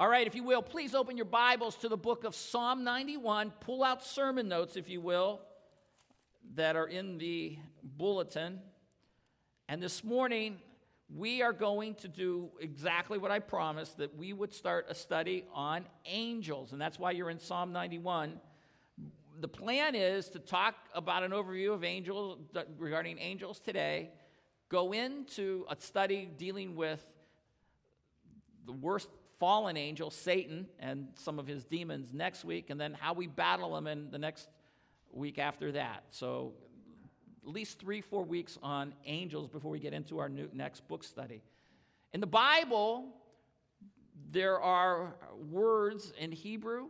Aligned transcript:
All 0.00 0.08
right, 0.08 0.26
if 0.26 0.34
you 0.34 0.44
will, 0.44 0.62
please 0.62 0.94
open 0.94 1.18
your 1.18 1.26
Bibles 1.26 1.76
to 1.76 1.88
the 1.90 1.96
book 1.98 2.24
of 2.24 2.34
Psalm 2.34 2.84
91. 2.84 3.52
Pull 3.60 3.84
out 3.84 4.02
sermon 4.02 4.48
notes, 4.48 4.76
if 4.78 4.88
you 4.88 4.98
will, 4.98 5.42
that 6.54 6.74
are 6.74 6.86
in 6.86 7.18
the 7.18 7.58
bulletin. 7.82 8.60
And 9.68 9.82
this 9.82 10.02
morning, 10.02 10.56
we 11.14 11.42
are 11.42 11.52
going 11.52 11.96
to 11.96 12.08
do 12.08 12.48
exactly 12.62 13.18
what 13.18 13.30
I 13.30 13.40
promised 13.40 13.98
that 13.98 14.16
we 14.16 14.32
would 14.32 14.54
start 14.54 14.86
a 14.88 14.94
study 14.94 15.44
on 15.52 15.84
angels. 16.06 16.72
And 16.72 16.80
that's 16.80 16.98
why 16.98 17.10
you're 17.10 17.28
in 17.28 17.38
Psalm 17.38 17.70
91. 17.70 18.40
The 19.38 19.48
plan 19.48 19.94
is 19.94 20.30
to 20.30 20.38
talk 20.38 20.76
about 20.94 21.24
an 21.24 21.32
overview 21.32 21.74
of 21.74 21.84
angels 21.84 22.38
regarding 22.78 23.18
angels 23.18 23.60
today, 23.60 24.12
go 24.70 24.92
into 24.92 25.66
a 25.68 25.76
study 25.78 26.26
dealing 26.38 26.74
with 26.74 27.04
the 28.64 28.72
worst 28.72 29.10
fallen 29.40 29.76
angel, 29.76 30.10
Satan, 30.10 30.68
and 30.78 31.08
some 31.14 31.38
of 31.38 31.46
his 31.46 31.64
demons 31.64 32.12
next 32.12 32.44
week, 32.44 32.70
and 32.70 32.78
then 32.78 32.92
how 32.92 33.14
we 33.14 33.26
battle 33.26 33.74
them 33.74 33.86
in 33.86 34.10
the 34.10 34.18
next 34.18 34.48
week 35.10 35.38
after 35.38 35.72
that. 35.72 36.04
So 36.10 36.52
at 37.42 37.48
least 37.48 37.80
three, 37.80 38.02
four 38.02 38.22
weeks 38.22 38.58
on 38.62 38.92
angels 39.06 39.48
before 39.48 39.70
we 39.70 39.80
get 39.80 39.94
into 39.94 40.18
our 40.18 40.28
new, 40.28 40.48
next 40.52 40.86
book 40.86 41.02
study. 41.02 41.42
In 42.12 42.20
the 42.20 42.26
Bible, 42.26 43.08
there 44.30 44.60
are 44.60 45.14
words 45.50 46.12
in 46.18 46.30
Hebrew 46.32 46.88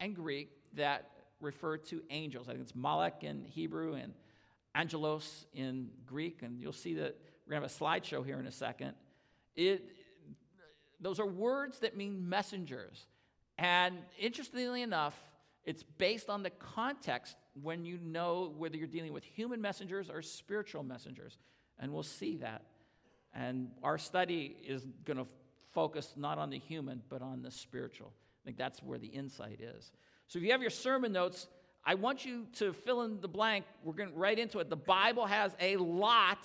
and 0.00 0.14
Greek 0.14 0.50
that 0.74 1.10
refer 1.40 1.76
to 1.76 2.02
angels. 2.10 2.48
I 2.48 2.52
think 2.52 2.62
it's 2.62 2.74
Malak 2.74 3.22
in 3.22 3.44
Hebrew 3.44 3.94
and 3.94 4.12
angelos 4.74 5.46
in 5.54 5.90
Greek, 6.04 6.42
and 6.42 6.60
you'll 6.60 6.72
see 6.72 6.94
that 6.94 7.16
we're 7.46 7.52
going 7.52 7.62
to 7.62 7.68
have 7.68 7.70
a 7.70 7.84
slideshow 7.84 8.26
here 8.26 8.40
in 8.40 8.46
a 8.46 8.52
second. 8.52 8.94
It, 9.54 9.88
those 11.00 11.20
are 11.20 11.26
words 11.26 11.80
that 11.80 11.96
mean 11.96 12.28
messengers. 12.28 13.06
And 13.58 13.96
interestingly 14.18 14.82
enough, 14.82 15.16
it's 15.64 15.82
based 15.82 16.28
on 16.28 16.42
the 16.42 16.50
context 16.50 17.36
when 17.60 17.84
you 17.84 17.98
know 18.02 18.52
whether 18.56 18.76
you're 18.76 18.86
dealing 18.86 19.12
with 19.12 19.24
human 19.24 19.60
messengers 19.60 20.10
or 20.10 20.22
spiritual 20.22 20.82
messengers. 20.82 21.38
And 21.78 21.92
we'll 21.92 22.02
see 22.02 22.36
that. 22.36 22.62
And 23.34 23.70
our 23.82 23.98
study 23.98 24.56
is 24.66 24.86
going 25.04 25.18
to 25.18 25.26
focus 25.72 26.14
not 26.16 26.38
on 26.38 26.50
the 26.50 26.58
human, 26.58 27.02
but 27.08 27.20
on 27.20 27.42
the 27.42 27.50
spiritual. 27.50 28.12
I 28.42 28.46
think 28.46 28.56
that's 28.56 28.82
where 28.82 28.98
the 28.98 29.08
insight 29.08 29.60
is. 29.60 29.90
So 30.28 30.38
if 30.38 30.44
you 30.44 30.52
have 30.52 30.62
your 30.62 30.70
sermon 30.70 31.12
notes, 31.12 31.48
I 31.84 31.94
want 31.94 32.24
you 32.24 32.46
to 32.54 32.72
fill 32.72 33.02
in 33.02 33.20
the 33.20 33.28
blank. 33.28 33.64
We're 33.84 33.92
going 33.92 34.14
right 34.14 34.38
into 34.38 34.58
it. 34.58 34.70
The 34.70 34.76
Bible 34.76 35.26
has 35.26 35.54
a 35.60 35.76
lot, 35.76 36.38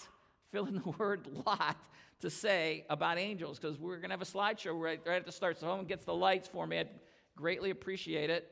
fill 0.51 0.65
in 0.65 0.75
the 0.75 0.89
word 0.97 1.27
lot, 1.45 1.77
to 2.21 2.29
say 2.29 2.85
about 2.89 3.17
angels 3.17 3.59
because 3.59 3.77
we're 3.77 3.97
going 3.97 4.09
to 4.09 4.13
have 4.13 4.21
a 4.21 4.25
slideshow 4.25 4.79
right, 4.79 4.99
right 5.05 5.17
at 5.17 5.25
the 5.25 5.31
start. 5.31 5.59
So 5.59 5.67
someone 5.67 5.85
gets 5.85 6.05
the 6.05 6.13
lights 6.13 6.47
for 6.47 6.65
me. 6.65 6.79
I'd 6.79 6.89
greatly 7.35 7.69
appreciate 7.69 8.29
it. 8.29 8.51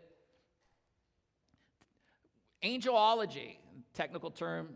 Angelology, 2.63 3.57
technical 3.93 4.31
term, 4.31 4.69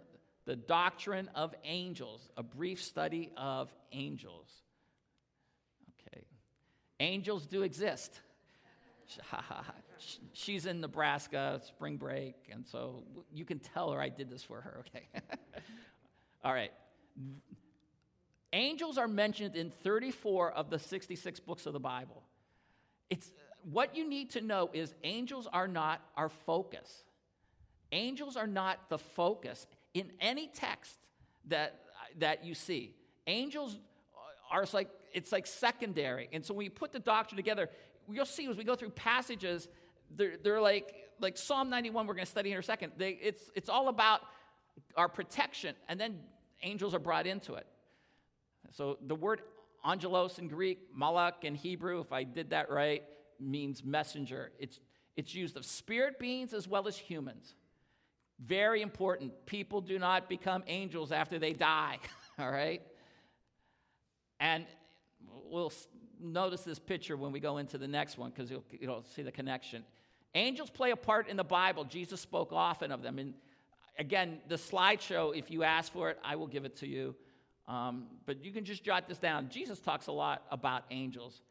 the 0.46 0.56
doctrine 0.56 1.30
of 1.36 1.54
angels, 1.64 2.30
a 2.38 2.44
brief 2.44 2.82
study 2.82 3.32
of 3.36 3.74
angels. 3.92 4.50
Okay. 6.08 6.24
Angels 7.00 7.46
do 7.46 7.64
exist. 7.64 8.20
She's 10.34 10.66
in 10.66 10.82
Nebraska, 10.82 11.62
spring 11.66 11.98
break, 11.98 12.36
and 12.52 12.66
so 12.66 13.04
you 13.32 13.46
can 13.46 13.60
tell 13.60 13.92
her 13.92 14.00
I 14.00 14.10
did 14.10 14.30
this 14.30 14.44
for 14.44 14.62
her, 14.62 14.84
okay? 14.88 15.08
All 16.44 16.54
right. 16.54 16.72
Angels 18.54 19.00
are 19.00 19.08
mentioned 19.08 19.56
in 19.56 19.72
34 19.84 20.52
of 20.52 20.70
the 20.70 20.78
66 20.78 21.40
books 21.40 21.66
of 21.66 21.74
the 21.74 21.80
Bible. 21.80 22.22
It's, 23.10 23.32
what 23.64 23.96
you 23.96 24.08
need 24.08 24.30
to 24.32 24.42
know 24.42 24.70
is 24.74 24.94
angels 25.04 25.48
are 25.52 25.68
not 25.68 26.02
our 26.16 26.30
focus. 26.30 27.04
Angels 27.92 28.38
are 28.38 28.48
not 28.48 28.78
the 28.90 29.00
focus 29.00 29.66
in 29.96 30.12
any 30.22 30.48
text 30.54 30.96
that, 31.48 31.80
that 32.20 32.46
you 32.46 32.54
see. 32.54 32.94
Angels 33.26 33.80
are 34.52 34.66
like, 34.72 34.90
it's 35.14 35.32
like 35.32 35.48
secondary. 35.48 36.30
And 36.32 36.46
so 36.46 36.54
when 36.54 36.66
you 36.66 36.72
put 36.72 36.92
the 36.92 37.00
doctrine 37.00 37.38
together, 37.38 37.70
you'll 38.08 38.26
see 38.26 38.48
as 38.48 38.56
we 38.56 38.64
go 38.64 38.76
through 38.76 38.92
passages, 38.92 39.68
they're, 40.16 40.38
they're 40.44 40.62
like, 40.62 40.94
like 41.20 41.38
Psalm 41.38 41.72
91, 41.72 42.06
we're 42.06 42.14
going 42.14 42.26
to 42.26 42.32
study 42.32 42.52
in 42.52 42.60
a 42.60 42.64
second. 42.64 42.94
They, 42.98 43.12
it's, 43.12 43.50
it's 43.56 43.70
all 43.70 43.88
about 43.88 44.22
our 44.96 45.10
protection, 45.10 45.76
and 45.88 46.00
then 46.00 46.20
angels 46.62 46.94
are 46.94 47.00
brought 47.00 47.26
into 47.26 47.56
it. 47.56 47.66
So 48.74 48.98
the 49.06 49.16
word 49.16 49.42
angelos 49.86 50.40
in 50.40 50.48
Greek, 50.48 50.90
malak 50.96 51.44
in 51.44 51.56
Hebrew, 51.56 52.00
if 52.00 52.12
I 52.12 52.24
did 52.24 52.50
that 52.50 52.70
right, 52.70 53.04
means 53.40 53.84
messenger. 53.84 54.52
It's, 54.60 54.80
it's 55.16 55.36
used 55.36 55.58
of 55.58 55.66
spirit 55.66 56.20
beings 56.20 56.54
as 56.54 56.68
well 56.68 56.88
as 56.88 56.98
humans. 56.98 57.56
Very 58.40 58.82
important. 58.82 59.32
People 59.46 59.80
do 59.80 60.00
not 60.00 60.28
become 60.28 60.64
angels 60.68 61.12
after 61.12 61.38
they 61.38 61.54
die, 61.54 62.00
all 62.40 62.52
right? 62.52 62.82
And 64.40 64.66
we'll 65.50 65.72
notice 66.20 66.62
this 66.62 66.80
picture 66.80 67.16
when 67.16 67.32
we 67.32 67.40
go 67.40 67.58
into 67.58 67.78
the 67.78 67.88
next 67.88 68.18
one 68.18 68.32
because 68.32 68.50
you'll, 68.50 68.64
you'll 68.72 69.06
see 69.16 69.22
the 69.22 69.32
connection. 69.32 69.84
Angels 70.34 70.72
play 70.72 70.92
a 70.92 70.96
part 70.96 71.30
in 71.30 71.38
the 71.38 71.44
Bible. 71.44 71.84
Jesus 71.84 72.20
spoke 72.20 72.52
often 72.52 72.92
of 72.92 73.04
them. 73.04 73.20
And 73.20 73.36
again, 74.00 74.40
the 74.48 74.56
slideshow, 74.56 75.38
if 75.38 75.52
you 75.52 75.62
ask 75.64 75.94
for 75.94 76.10
it, 76.10 76.18
I 76.24 76.36
will 76.36 76.48
give 76.48 76.66
it 76.66 76.76
to 76.78 76.88
you. 76.88 77.16
Um, 77.68 78.08
but 78.26 78.44
you 78.44 78.52
can 78.52 78.66
just 78.66 78.84
jot 78.84 79.08
this 79.08 79.18
down. 79.18 79.50
Jesus 79.50 79.80
talks 79.80 80.08
a 80.08 80.12
lot 80.12 80.44
about 80.52 80.84
angels. 80.92 81.42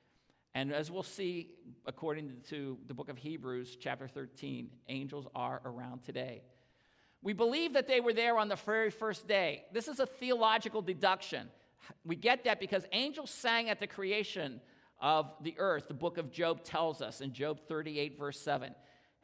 And 0.55 0.73
as 0.73 0.91
we'll 0.91 1.03
see, 1.03 1.51
according 1.87 2.33
to 2.51 2.77
the 2.87 2.95
book 2.95 3.09
of 3.09 3.17
Hebrews, 3.17 3.77
chapter 3.81 4.07
13, 4.07 4.69
angels 4.89 5.27
are 5.35 5.63
around 5.65 6.03
today. 6.03 6.43
We 7.23 7.33
believe 7.33 7.73
that 7.75 7.87
they 7.87 8.01
were 8.01 8.13
there 8.13 8.37
on 8.37 8.49
the 8.49 8.57
very 8.57 8.91
first 8.91 9.27
day. 9.27 9.65
This 9.73 9.89
is 9.89 10.01
a 10.01 10.07
theological 10.07 10.83
deduction. 10.83 11.49
We 12.05 12.17
get 12.17 12.45
that 12.45 12.61
because 12.61 12.85
angels 12.93 13.31
sang 13.31 13.71
at 13.71 13.81
the 13.81 13.87
creation 13.87 14.61
of 15.01 15.33
the 15.41 15.55
earth, 15.59 15.89
the 15.89 15.95
book 15.95 16.19
of 16.19 16.31
Job 16.31 16.63
tells 16.63 17.01
us 17.01 17.21
in 17.21 17.33
Job 17.33 17.61
38, 17.67 18.19
verse 18.19 18.39
7. 18.39 18.75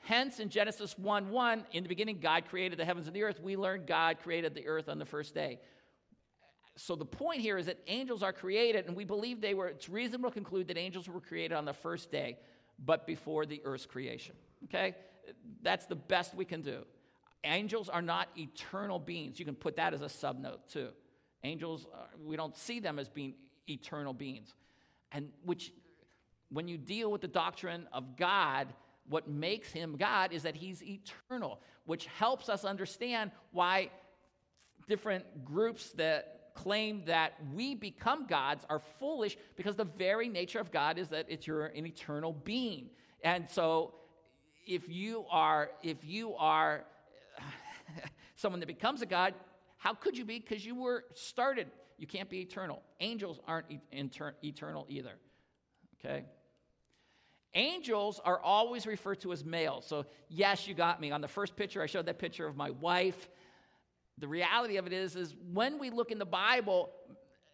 Hence, 0.00 0.40
in 0.40 0.48
Genesis 0.48 0.96
1 0.96 1.30
1, 1.30 1.66
in 1.72 1.82
the 1.82 1.88
beginning, 1.88 2.18
God 2.20 2.46
created 2.46 2.78
the 2.78 2.84
heavens 2.84 3.06
and 3.06 3.14
the 3.14 3.24
earth. 3.24 3.40
We 3.40 3.56
learn 3.56 3.84
God 3.84 4.18
created 4.22 4.54
the 4.54 4.66
earth 4.66 4.88
on 4.88 4.98
the 4.98 5.04
first 5.04 5.34
day. 5.34 5.60
So 6.78 6.94
the 6.94 7.04
point 7.04 7.40
here 7.40 7.58
is 7.58 7.66
that 7.66 7.78
angels 7.88 8.22
are 8.22 8.32
created, 8.32 8.86
and 8.86 8.94
we 8.94 9.04
believe 9.04 9.40
they 9.40 9.52
were, 9.52 9.66
it's 9.66 9.88
reasonable 9.88 10.30
to 10.30 10.34
conclude 10.34 10.68
that 10.68 10.78
angels 10.78 11.08
were 11.08 11.20
created 11.20 11.54
on 11.54 11.64
the 11.64 11.72
first 11.72 12.12
day, 12.12 12.38
but 12.84 13.04
before 13.04 13.46
the 13.46 13.60
earth's 13.64 13.84
creation. 13.84 14.36
Okay? 14.64 14.94
That's 15.60 15.86
the 15.86 15.96
best 15.96 16.34
we 16.34 16.44
can 16.44 16.62
do. 16.62 16.84
Angels 17.42 17.88
are 17.88 18.00
not 18.00 18.28
eternal 18.36 19.00
beings. 19.00 19.40
You 19.40 19.44
can 19.44 19.56
put 19.56 19.76
that 19.76 19.92
as 19.92 20.02
a 20.02 20.06
subnote 20.06 20.68
too. 20.72 20.90
Angels, 21.42 21.86
we 22.24 22.36
don't 22.36 22.56
see 22.56 22.78
them 22.78 23.00
as 23.00 23.08
being 23.08 23.34
eternal 23.68 24.12
beings. 24.12 24.54
And 25.10 25.30
which, 25.44 25.72
when 26.50 26.68
you 26.68 26.78
deal 26.78 27.10
with 27.10 27.22
the 27.22 27.28
doctrine 27.28 27.88
of 27.92 28.16
God, 28.16 28.68
what 29.08 29.28
makes 29.28 29.72
him 29.72 29.96
God 29.96 30.32
is 30.32 30.44
that 30.44 30.54
he's 30.54 30.80
eternal, 30.84 31.60
which 31.86 32.06
helps 32.06 32.48
us 32.48 32.64
understand 32.64 33.32
why 33.50 33.90
different 34.86 35.44
groups 35.44 35.90
that 35.92 36.37
claim 36.62 37.02
that 37.06 37.34
we 37.54 37.74
become 37.74 38.26
gods 38.26 38.64
are 38.68 38.80
foolish 38.98 39.36
because 39.56 39.76
the 39.76 39.84
very 39.84 40.28
nature 40.28 40.58
of 40.58 40.72
God 40.72 40.98
is 40.98 41.08
that 41.08 41.26
it's 41.28 41.46
you're 41.46 41.66
an 41.66 41.86
eternal 41.86 42.32
being. 42.32 42.90
And 43.22 43.48
so 43.48 43.94
if 44.66 44.88
you 44.88 45.24
are 45.30 45.70
if 45.82 46.04
you 46.04 46.34
are 46.34 46.84
someone 48.34 48.60
that 48.60 48.66
becomes 48.66 49.02
a 49.02 49.06
God, 49.06 49.34
how 49.76 49.94
could 49.94 50.18
you 50.18 50.24
be? 50.24 50.40
Because 50.40 50.66
you 50.66 50.74
were 50.74 51.04
started. 51.14 51.68
You 51.96 52.06
can't 52.06 52.28
be 52.28 52.40
eternal. 52.40 52.82
Angels 53.00 53.38
aren't 53.46 53.66
eternal 54.42 54.86
either. 54.88 55.14
Okay? 55.98 56.24
Angels 57.54 58.20
are 58.24 58.40
always 58.40 58.86
referred 58.86 59.20
to 59.20 59.32
as 59.32 59.44
males. 59.44 59.84
So, 59.86 60.06
yes, 60.28 60.68
you 60.68 60.74
got 60.74 61.00
me. 61.00 61.10
On 61.12 61.20
the 61.20 61.28
first 61.28 61.56
picture, 61.56 61.82
I 61.82 61.86
showed 61.86 62.06
that 62.06 62.18
picture 62.18 62.46
of 62.46 62.56
my 62.56 62.70
wife. 62.70 63.28
The 64.18 64.28
reality 64.28 64.76
of 64.76 64.86
it 64.86 64.92
is, 64.92 65.16
is 65.16 65.34
when 65.52 65.78
we 65.78 65.90
look 65.90 66.10
in 66.10 66.18
the 66.18 66.26
Bible, 66.26 66.90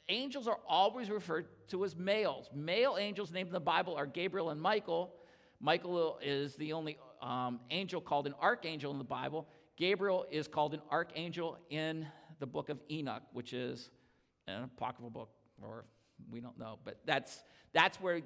angels 0.08 0.48
are 0.48 0.58
always 0.68 1.10
referred 1.10 1.46
to 1.68 1.84
as 1.84 1.96
males. 1.96 2.48
Male 2.54 2.96
angels 2.98 3.30
named 3.32 3.48
in 3.48 3.52
the 3.52 3.60
Bible 3.60 3.94
are 3.96 4.06
Gabriel 4.06 4.50
and 4.50 4.60
Michael. 4.60 5.14
Michael 5.60 6.18
is 6.22 6.56
the 6.56 6.72
only 6.72 6.98
um, 7.22 7.60
angel 7.70 8.00
called 8.00 8.26
an 8.26 8.34
archangel 8.40 8.92
in 8.92 8.98
the 8.98 9.04
Bible. 9.04 9.46
Gabriel 9.76 10.26
is 10.30 10.46
called 10.46 10.74
an 10.74 10.80
archangel 10.90 11.58
in 11.70 12.06
the 12.38 12.46
book 12.46 12.68
of 12.68 12.80
Enoch, 12.90 13.22
which 13.32 13.52
is 13.52 13.90
an 14.46 14.64
apocryphal 14.64 15.10
book, 15.10 15.30
or 15.62 15.84
we 16.30 16.40
don't 16.40 16.58
know, 16.58 16.78
but 16.84 16.98
that's, 17.04 17.42
that's 17.72 18.00
where 18.00 18.20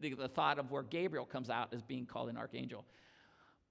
the, 0.00 0.14
the 0.14 0.28
thought 0.28 0.58
of 0.58 0.70
where 0.70 0.82
Gabriel 0.82 1.24
comes 1.24 1.48
out 1.48 1.72
as 1.72 1.82
being 1.82 2.06
called 2.06 2.28
an 2.28 2.36
archangel. 2.36 2.84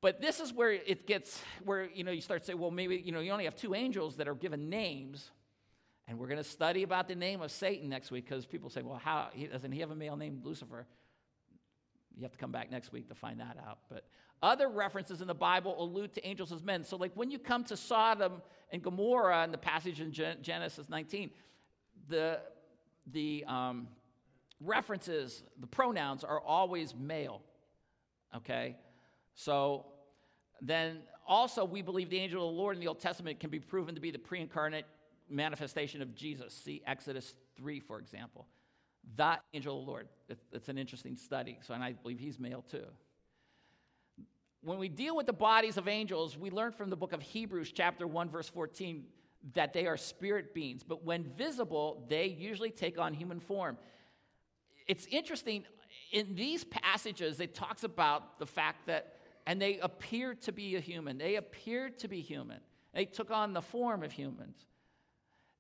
But 0.02 0.22
this 0.22 0.40
is 0.40 0.54
where 0.54 0.72
it 0.72 1.08
gets, 1.08 1.42
where, 1.66 1.90
you 1.90 2.04
know, 2.04 2.12
you 2.12 2.22
start 2.22 2.42
to 2.42 2.48
say, 2.48 2.54
well, 2.54 2.72
maybe, 2.72 3.02
you 3.04 3.12
know, 3.12 3.20
you 3.20 3.32
only 3.32 3.44
have 3.44 3.56
two 3.56 3.76
angels 3.76 4.16
that 4.16 4.28
are 4.28 4.36
given 4.36 4.70
names. 4.70 5.32
And 6.08 6.18
we're 6.18 6.28
going 6.28 6.38
to 6.38 6.44
study 6.44 6.84
about 6.84 7.08
the 7.08 7.16
name 7.16 7.42
of 7.42 7.52
Satan 7.52 7.90
next 7.90 8.10
week 8.10 8.26
because 8.26 8.46
people 8.46 8.70
say, 8.70 8.82
well, 8.82 9.00
how, 9.04 9.28
doesn't 9.52 9.72
he 9.72 9.82
have 9.82 9.92
a 9.92 9.96
male 9.96 10.16
named 10.16 10.46
Lucifer? 10.46 10.88
You 12.16 12.24
have 12.24 12.32
to 12.32 12.38
come 12.38 12.52
back 12.52 12.72
next 12.72 12.92
week 12.92 13.10
to 13.10 13.16
find 13.16 13.40
that 13.42 13.58
out. 13.68 13.80
But 13.90 14.06
other 14.42 14.70
references 14.70 15.22
in 15.22 15.28
the 15.28 15.36
Bible 15.36 15.82
allude 15.82 16.14
to 16.14 16.26
angels 16.26 16.52
as 16.52 16.64
men. 16.64 16.84
So, 16.84 16.96
like 16.96 17.12
when 17.16 17.30
you 17.30 17.38
come 17.38 17.64
to 17.66 17.78
Sodom 17.78 18.42
and 18.72 18.82
Gomorrah 18.82 19.44
in 19.44 19.52
the 19.52 19.58
passage 19.58 20.00
in 20.00 20.12
Genesis 20.12 20.90
19, 20.90 21.30
the, 22.08 22.40
the 23.12 23.44
um, 23.48 23.88
references, 24.62 25.44
the 25.60 25.68
pronouns 25.68 26.24
are 26.24 26.40
always 26.40 26.96
male. 26.96 27.42
Okay? 28.36 28.76
So, 29.40 29.86
then 30.62 30.98
also 31.26 31.64
we 31.64 31.82
believe 31.82 32.10
the 32.10 32.20
angel 32.20 32.46
of 32.46 32.54
the 32.54 32.60
Lord 32.60 32.76
in 32.76 32.82
the 32.82 32.90
Old 32.90 33.00
Testament 33.00 33.40
can 33.40 33.50
be 33.50 33.60
proven 33.60 33.96
to 33.96 34.02
be 34.02 34.12
the 34.12 34.20
pre 34.20 34.42
incarnate 34.42 34.86
manifestation 35.30 36.02
of 36.02 36.14
Jesus. 36.14 36.54
See 36.54 36.82
Exodus 36.86 37.36
3, 37.56 37.80
for 37.80 38.00
example. 38.00 38.48
That 39.16 39.42
angel 39.54 39.80
of 39.80 39.86
the 39.86 39.90
Lord. 39.90 40.10
It's 40.52 40.68
an 40.68 40.78
interesting 40.78 41.16
study. 41.16 41.58
So, 41.62 41.74
and 41.74 41.82
I 41.82 41.94
believe 41.94 42.20
he's 42.20 42.38
male 42.38 42.66
too. 42.70 42.84
When 44.62 44.78
we 44.78 44.90
deal 44.90 45.16
with 45.16 45.26
the 45.26 45.32
bodies 45.32 45.78
of 45.78 45.88
angels, 45.88 46.38
we 46.38 46.50
learn 46.50 46.74
from 46.74 46.90
the 46.90 46.98
book 46.98 47.14
of 47.14 47.22
Hebrews, 47.22 47.72
chapter 47.72 48.06
1, 48.06 48.30
verse 48.30 48.50
14, 48.50 49.06
that 49.54 49.72
they 49.72 49.88
are 49.88 49.96
spirit 49.96 50.54
beings. 50.54 50.84
But 50.84 51.06
when 51.06 51.24
visible, 51.24 52.06
they 52.10 52.26
usually 52.26 52.72
take 52.72 53.00
on 53.00 53.14
human 53.14 53.40
form. 53.40 53.78
It's 54.86 55.06
interesting, 55.06 55.64
in 56.12 56.36
these 56.36 56.66
passages, 56.66 57.40
it 57.40 57.56
talks 57.56 57.86
about 57.86 58.38
the 58.38 58.46
fact 58.46 58.88
that, 58.88 59.19
and 59.50 59.60
they 59.60 59.80
appear 59.80 60.36
to 60.36 60.52
be 60.52 60.76
a 60.76 60.80
human. 60.80 61.18
They 61.18 61.36
appeared 61.36 61.98
to 62.00 62.08
be 62.08 62.22
human. 62.22 62.60
They 62.94 63.06
took 63.06 63.32
on 63.32 63.52
the 63.54 63.64
form 63.64 64.04
of 64.04 64.12
humans. 64.12 64.64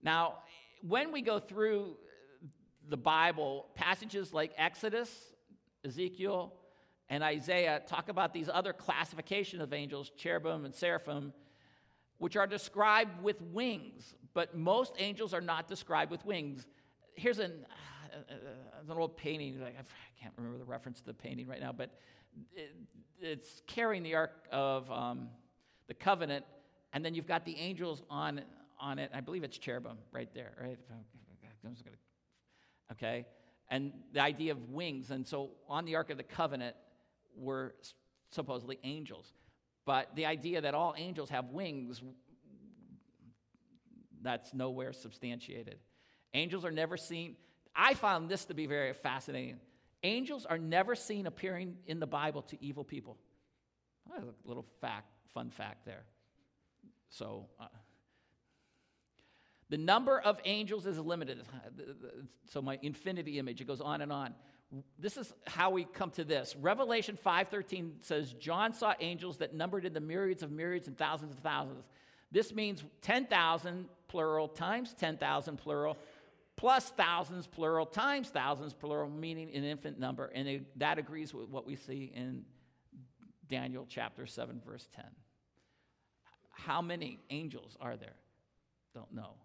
Now, 0.03 0.43
when 0.87 1.11
we 1.11 1.23
go 1.23 1.39
through 1.39 1.97
the 2.87 2.97
Bible, 2.97 3.65
passages 3.73 4.31
like 4.31 4.53
Exodus, 4.59 5.11
Ezekiel, 5.83 6.53
and 7.09 7.23
Isaiah 7.23 7.81
talk 7.87 8.09
about 8.09 8.31
these 8.31 8.47
other 8.47 8.73
classification 8.73 9.59
of 9.59 9.73
angels, 9.73 10.11
cherubim 10.15 10.65
and 10.65 10.75
seraphim, 10.75 11.33
which 12.19 12.35
are 12.35 12.45
described 12.45 13.23
with 13.23 13.41
wings, 13.41 14.13
but 14.35 14.55
most 14.55 14.93
angels 14.99 15.33
are 15.33 15.41
not 15.41 15.67
described 15.67 16.11
with 16.11 16.23
wings. 16.27 16.67
Here's 17.15 17.39
an, 17.39 17.65
an 18.89 18.97
old 18.97 19.17
painting. 19.17 19.61
I 19.63 19.71
can't 20.21 20.33
remember 20.37 20.57
the 20.57 20.65
reference 20.65 20.99
to 20.99 21.05
the 21.05 21.13
painting 21.13 21.47
right 21.47 21.59
now, 21.59 21.71
but 21.71 21.91
it, 22.53 22.75
it's 23.19 23.61
carrying 23.67 24.03
the 24.03 24.15
Ark 24.15 24.31
of 24.51 24.89
um, 24.91 25.29
the 25.87 25.93
Covenant, 25.93 26.45
and 26.93 27.03
then 27.03 27.13
you've 27.13 27.27
got 27.27 27.45
the 27.45 27.57
angels 27.57 28.01
on, 28.09 28.41
on 28.79 28.99
it. 28.99 29.11
I 29.13 29.21
believe 29.21 29.43
it's 29.43 29.57
cherubim 29.57 29.97
right 30.11 30.29
there, 30.33 30.51
right? 30.61 30.77
okay? 32.91 33.25
And 33.69 33.91
the 34.13 34.21
idea 34.21 34.51
of 34.51 34.69
wings. 34.69 35.11
And 35.11 35.27
so 35.27 35.51
on 35.67 35.85
the 35.85 35.95
Ark 35.95 36.09
of 36.09 36.17
the 36.17 36.23
Covenant 36.23 36.75
were 37.37 37.75
supposedly 38.31 38.79
angels. 38.83 39.33
But 39.85 40.15
the 40.15 40.25
idea 40.25 40.61
that 40.61 40.73
all 40.73 40.93
angels 40.97 41.29
have 41.29 41.45
wings, 41.45 42.01
that's 44.21 44.53
nowhere 44.53 44.93
substantiated. 44.93 45.79
Angels 46.33 46.65
are 46.65 46.71
never 46.71 46.97
seen. 46.97 47.35
I 47.79 47.93
found 47.93 48.27
this 48.27 48.43
to 48.45 48.53
be 48.53 48.65
very 48.65 48.91
fascinating. 48.91 49.57
Angels 50.03 50.45
are 50.45 50.57
never 50.57 50.95
seen 50.95 51.27
appearing 51.27 51.77
in 51.87 52.01
the 52.01 52.07
Bible 52.07 52.41
to 52.43 52.61
evil 52.63 52.83
people. 52.83 53.17
That's 54.11 54.23
a 54.23 54.47
little 54.47 54.65
fact, 54.81 55.07
fun 55.33 55.49
fact 55.49 55.85
there. 55.85 56.03
So, 57.09 57.45
uh, 57.57 57.67
the 59.69 59.77
number 59.77 60.19
of 60.19 60.39
angels 60.43 60.85
is 60.85 60.99
limited. 60.99 61.43
So 62.47 62.61
my 62.61 62.79
infinity 62.81 63.39
image, 63.39 63.61
it 63.61 63.67
goes 63.67 63.81
on 63.81 64.01
and 64.01 64.11
on. 64.11 64.33
This 64.97 65.15
is 65.15 65.31
how 65.47 65.69
we 65.69 65.85
come 65.85 66.11
to 66.11 66.23
this. 66.23 66.55
Revelation 66.55 67.17
5:13 67.17 68.01
says 68.01 68.33
John 68.33 68.73
saw 68.73 68.93
angels 68.99 69.37
that 69.37 69.53
numbered 69.53 69.85
in 69.85 69.93
the 69.93 69.99
myriads 69.99 70.43
of 70.43 70.51
myriads 70.51 70.87
and 70.87 70.97
thousands 70.97 71.33
of 71.33 71.39
thousands. 71.39 71.85
This 72.31 72.53
means 72.53 72.83
10,000 73.01 73.87
plural 74.07 74.47
times 74.47 74.93
10,000 74.95 75.57
plural 75.57 75.97
plus 76.59 76.89
thousands 76.89 77.47
plural 77.47 77.85
times 77.85 78.27
thousands 78.27 78.73
plural 78.73 79.09
meaning 79.09 79.49
an 79.55 79.63
infinite 79.63 79.97
number 79.97 80.25
and 80.35 80.45
it, 80.45 80.79
that 80.79 80.99
agrees 80.99 81.33
with 81.33 81.47
what 81.47 81.65
we 81.65 81.73
see 81.73 82.11
in 82.13 82.43
Daniel 83.47 83.85
chapter 83.87 84.27
7 84.27 84.61
verse 84.65 84.87
10. 84.93 85.05
How 86.51 86.81
many 86.81 87.19
angels 87.29 87.77
are 87.79 87.95
there? 87.95 88.15
Don't 88.93 89.13
know. 89.13 89.35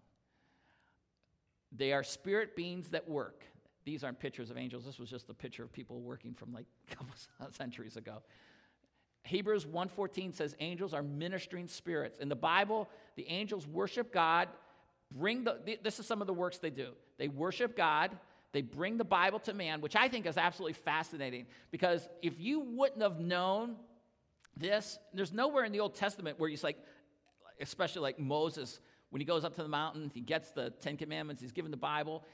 They 1.70 1.93
are 1.93 2.02
spirit 2.02 2.56
beings 2.56 2.88
that 2.90 3.08
work. 3.08 3.44
These 3.84 4.02
aren't 4.02 4.19
pictures 4.19 4.50
of 4.50 4.58
angels. 4.58 4.84
This 4.84 4.99
was 4.99 5.08
just 5.08 5.31
a 5.31 5.34
picture 5.34 5.62
of 5.62 5.72
people 5.72 6.00
working 6.00 6.34
from 6.34 6.52
like 6.52 6.67
a 6.90 6.96
couple 6.96 7.14
centuries 7.52 7.96
ago. 7.96 8.22
Hebrews 9.22 9.67
1:14 9.67 10.34
says 10.34 10.56
angels 10.58 10.93
are 10.93 11.02
ministering 11.02 11.69
spirits. 11.69 12.19
In 12.19 12.28
the 12.28 12.37
Bible, 12.37 12.88
the 13.14 13.26
angels 13.28 13.69
worship 13.69 14.12
God, 14.12 14.49
bring 15.14 15.44
the 15.44 15.78
this 15.82 15.99
is 15.99 16.06
some 16.06 16.20
of 16.20 16.26
the 16.26 16.34
works 16.34 16.58
they 16.58 16.70
do. 16.70 16.90
They 17.16 17.28
worship 17.28 17.76
God, 17.76 18.11
they 18.52 18.62
bring 18.62 18.99
the 18.99 19.05
Bible 19.05 19.38
to 19.40 19.55
man, 19.55 19.81
which 19.81 19.96
I 19.96 20.08
think 20.08 20.26
is 20.26 20.37
absolutely 20.37 20.75
fascinating 20.75 21.46
because 21.70 22.06
if 22.22 22.38
you 22.38 22.61
wouldn't 22.61 23.02
have 23.02 23.20
known 23.20 23.76
this, 24.56 24.99
there's 25.12 25.32
nowhere 25.32 25.64
in 25.64 25.72
the 25.72 25.81
Old 25.81 25.94
Testament 25.94 26.38
where 26.38 26.50
he's 26.50 26.64
like 26.64 26.78
especially 27.61 28.02
like 28.02 28.19
Moses 28.19 28.81
when 29.14 29.20
he 29.20 29.25
goes 29.25 29.44
up 29.44 29.55
to 29.55 29.62
the 29.62 29.69
mountain, 29.69 30.11
he 30.12 30.20
gets 30.20 30.50
the 30.50 30.70
Ten 30.81 30.96
Commandments, 30.96 31.40
he's 31.40 31.52
given 31.52 31.70
the 31.70 31.76
Bible. 31.76 32.25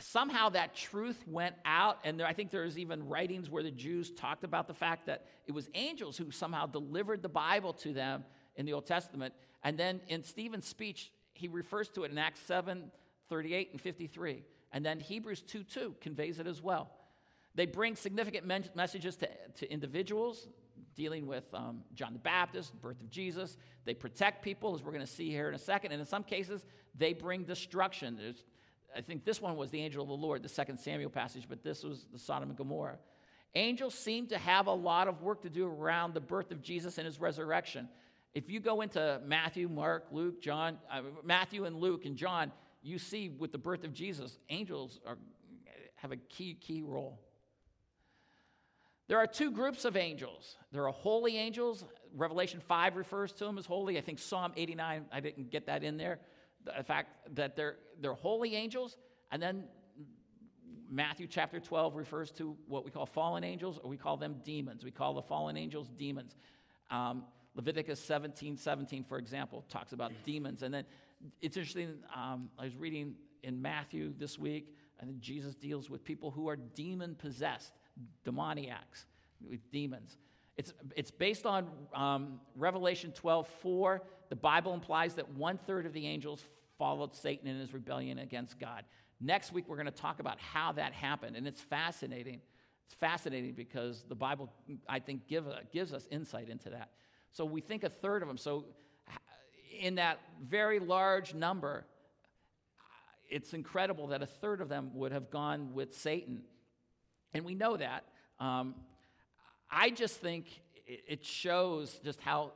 Somehow 0.00 0.48
that 0.48 0.74
truth 0.74 1.22
went 1.26 1.54
out, 1.66 1.98
and 2.02 2.18
there, 2.18 2.26
I 2.26 2.32
think 2.32 2.50
there's 2.50 2.78
even 2.78 3.06
writings 3.10 3.50
where 3.50 3.62
the 3.62 3.70
Jews 3.70 4.10
talked 4.10 4.42
about 4.42 4.66
the 4.66 4.72
fact 4.72 5.04
that 5.04 5.26
it 5.46 5.52
was 5.52 5.68
angels 5.74 6.16
who 6.16 6.30
somehow 6.30 6.64
delivered 6.64 7.22
the 7.22 7.28
Bible 7.28 7.74
to 7.74 7.92
them 7.92 8.24
in 8.56 8.64
the 8.64 8.72
Old 8.72 8.86
Testament. 8.86 9.34
And 9.62 9.76
then 9.76 10.00
in 10.08 10.24
Stephen's 10.24 10.66
speech, 10.66 11.12
he 11.42 11.48
refers 11.48 11.88
to 11.88 12.04
it 12.04 12.12
in 12.12 12.18
Acts 12.18 12.38
7 12.46 12.84
38 13.28 13.70
and 13.72 13.80
53. 13.80 14.44
And 14.72 14.86
then 14.86 15.00
Hebrews 15.00 15.42
2 15.42 15.64
2 15.64 15.96
conveys 16.00 16.38
it 16.38 16.46
as 16.46 16.62
well. 16.62 16.88
They 17.56 17.66
bring 17.66 17.96
significant 17.96 18.46
messages 18.76 19.16
to, 19.16 19.28
to 19.56 19.70
individuals, 19.70 20.46
dealing 20.94 21.26
with 21.26 21.42
um, 21.52 21.82
John 21.94 22.12
the 22.12 22.20
Baptist, 22.20 22.80
birth 22.80 23.00
of 23.00 23.10
Jesus. 23.10 23.56
They 23.84 23.92
protect 23.92 24.44
people, 24.44 24.72
as 24.74 24.84
we're 24.84 24.92
going 24.92 25.04
to 25.04 25.12
see 25.12 25.30
here 25.30 25.48
in 25.48 25.54
a 25.54 25.58
second. 25.58 25.90
And 25.90 26.00
in 26.00 26.06
some 26.06 26.22
cases, 26.22 26.64
they 26.96 27.12
bring 27.12 27.42
destruction. 27.42 28.16
There's, 28.16 28.44
I 28.96 29.00
think 29.00 29.24
this 29.24 29.42
one 29.42 29.56
was 29.56 29.70
the 29.70 29.80
angel 29.80 30.02
of 30.02 30.08
the 30.08 30.14
Lord, 30.14 30.44
the 30.44 30.48
second 30.48 30.78
Samuel 30.78 31.10
passage, 31.10 31.46
but 31.48 31.64
this 31.64 31.82
was 31.82 32.06
the 32.12 32.20
Sodom 32.20 32.50
and 32.50 32.56
Gomorrah. 32.56 32.98
Angels 33.56 33.94
seem 33.94 34.28
to 34.28 34.38
have 34.38 34.68
a 34.68 34.72
lot 34.72 35.08
of 35.08 35.20
work 35.22 35.42
to 35.42 35.50
do 35.50 35.66
around 35.66 36.14
the 36.14 36.20
birth 36.20 36.52
of 36.52 36.62
Jesus 36.62 36.98
and 36.98 37.06
his 37.06 37.20
resurrection. 37.20 37.88
If 38.34 38.48
you 38.48 38.60
go 38.60 38.80
into 38.80 39.20
Matthew, 39.26 39.68
Mark, 39.68 40.06
Luke, 40.10 40.40
John, 40.40 40.78
uh, 40.90 41.02
Matthew 41.22 41.64
and 41.64 41.76
Luke 41.76 42.06
and 42.06 42.16
John, 42.16 42.50
you 42.82 42.98
see 42.98 43.28
with 43.28 43.52
the 43.52 43.58
birth 43.58 43.84
of 43.84 43.92
Jesus, 43.92 44.38
angels 44.48 45.00
are, 45.06 45.18
have 45.96 46.12
a 46.12 46.16
key, 46.16 46.54
key 46.54 46.82
role. 46.82 47.20
There 49.08 49.18
are 49.18 49.26
two 49.26 49.50
groups 49.50 49.84
of 49.84 49.96
angels. 49.96 50.56
There 50.72 50.86
are 50.86 50.92
holy 50.92 51.36
angels. 51.36 51.84
Revelation 52.16 52.60
5 52.66 52.96
refers 52.96 53.32
to 53.34 53.44
them 53.44 53.58
as 53.58 53.66
holy. 53.66 53.98
I 53.98 54.00
think 54.00 54.18
Psalm 54.18 54.52
89, 54.56 55.04
I 55.12 55.20
didn't 55.20 55.50
get 55.50 55.66
that 55.66 55.82
in 55.82 55.98
there. 55.98 56.18
The 56.64 56.82
fact 56.82 57.34
that 57.34 57.54
they're, 57.54 57.76
they're 58.00 58.14
holy 58.14 58.54
angels. 58.54 58.96
And 59.30 59.42
then 59.42 59.64
Matthew 60.88 61.26
chapter 61.26 61.60
12 61.60 61.96
refers 61.96 62.30
to 62.32 62.56
what 62.66 62.84
we 62.84 62.90
call 62.90 63.04
fallen 63.04 63.44
angels, 63.44 63.78
or 63.82 63.90
we 63.90 63.96
call 63.98 64.16
them 64.16 64.36
demons. 64.44 64.84
We 64.84 64.90
call 64.90 65.12
the 65.14 65.22
fallen 65.22 65.56
angels 65.58 65.90
demons. 65.98 66.36
Um, 66.90 67.24
Leviticus 67.54 68.00
17 68.00 68.56
17, 68.56 69.04
for 69.04 69.18
example, 69.18 69.64
talks 69.68 69.92
about 69.92 70.12
demons. 70.24 70.62
And 70.62 70.72
then 70.72 70.84
it's 71.40 71.56
interesting, 71.56 71.94
um, 72.14 72.50
I 72.58 72.64
was 72.64 72.76
reading 72.76 73.14
in 73.42 73.60
Matthew 73.60 74.14
this 74.18 74.38
week, 74.38 74.74
and 75.00 75.20
Jesus 75.20 75.54
deals 75.54 75.90
with 75.90 76.04
people 76.04 76.30
who 76.30 76.48
are 76.48 76.56
demon 76.56 77.14
possessed 77.14 77.72
demoniacs, 78.24 79.06
with 79.48 79.70
demons. 79.70 80.16
It's, 80.56 80.72
it's 80.96 81.10
based 81.10 81.46
on 81.46 81.68
um, 81.94 82.40
Revelation 82.56 83.12
12 83.12 83.46
4. 83.46 84.02
The 84.28 84.36
Bible 84.36 84.74
implies 84.74 85.14
that 85.14 85.28
one 85.30 85.58
third 85.58 85.86
of 85.86 85.92
the 85.92 86.06
angels 86.06 86.44
followed 86.78 87.14
Satan 87.14 87.48
in 87.48 87.58
his 87.58 87.72
rebellion 87.72 88.18
against 88.18 88.58
God. 88.58 88.84
Next 89.20 89.52
week, 89.52 89.66
we're 89.68 89.76
going 89.76 89.86
to 89.86 89.92
talk 89.92 90.20
about 90.20 90.38
how 90.40 90.72
that 90.72 90.92
happened, 90.92 91.36
and 91.36 91.46
it's 91.46 91.60
fascinating. 91.60 92.40
It's 92.86 92.94
fascinating 92.94 93.52
because 93.52 94.04
the 94.08 94.14
Bible, 94.14 94.50
I 94.88 94.98
think, 94.98 95.26
give, 95.28 95.44
gives 95.72 95.92
us 95.92 96.08
insight 96.10 96.48
into 96.48 96.70
that. 96.70 96.90
So 97.32 97.44
we 97.44 97.60
think 97.60 97.82
a 97.82 97.88
third 97.88 98.22
of 98.22 98.28
them. 98.28 98.36
So, 98.36 98.66
in 99.80 99.96
that 99.96 100.20
very 100.46 100.78
large 100.78 101.34
number, 101.34 101.86
it's 103.28 103.54
incredible 103.54 104.08
that 104.08 104.22
a 104.22 104.26
third 104.26 104.60
of 104.60 104.68
them 104.68 104.90
would 104.94 105.12
have 105.12 105.30
gone 105.30 105.72
with 105.72 105.96
Satan. 105.96 106.42
And 107.32 107.44
we 107.44 107.54
know 107.54 107.76
that. 107.76 108.04
Um, 108.38 108.74
I 109.70 109.90
just 109.90 110.20
think 110.20 110.60
it 110.86 111.24
shows 111.24 111.98
just 112.04 112.20
how 112.20 112.52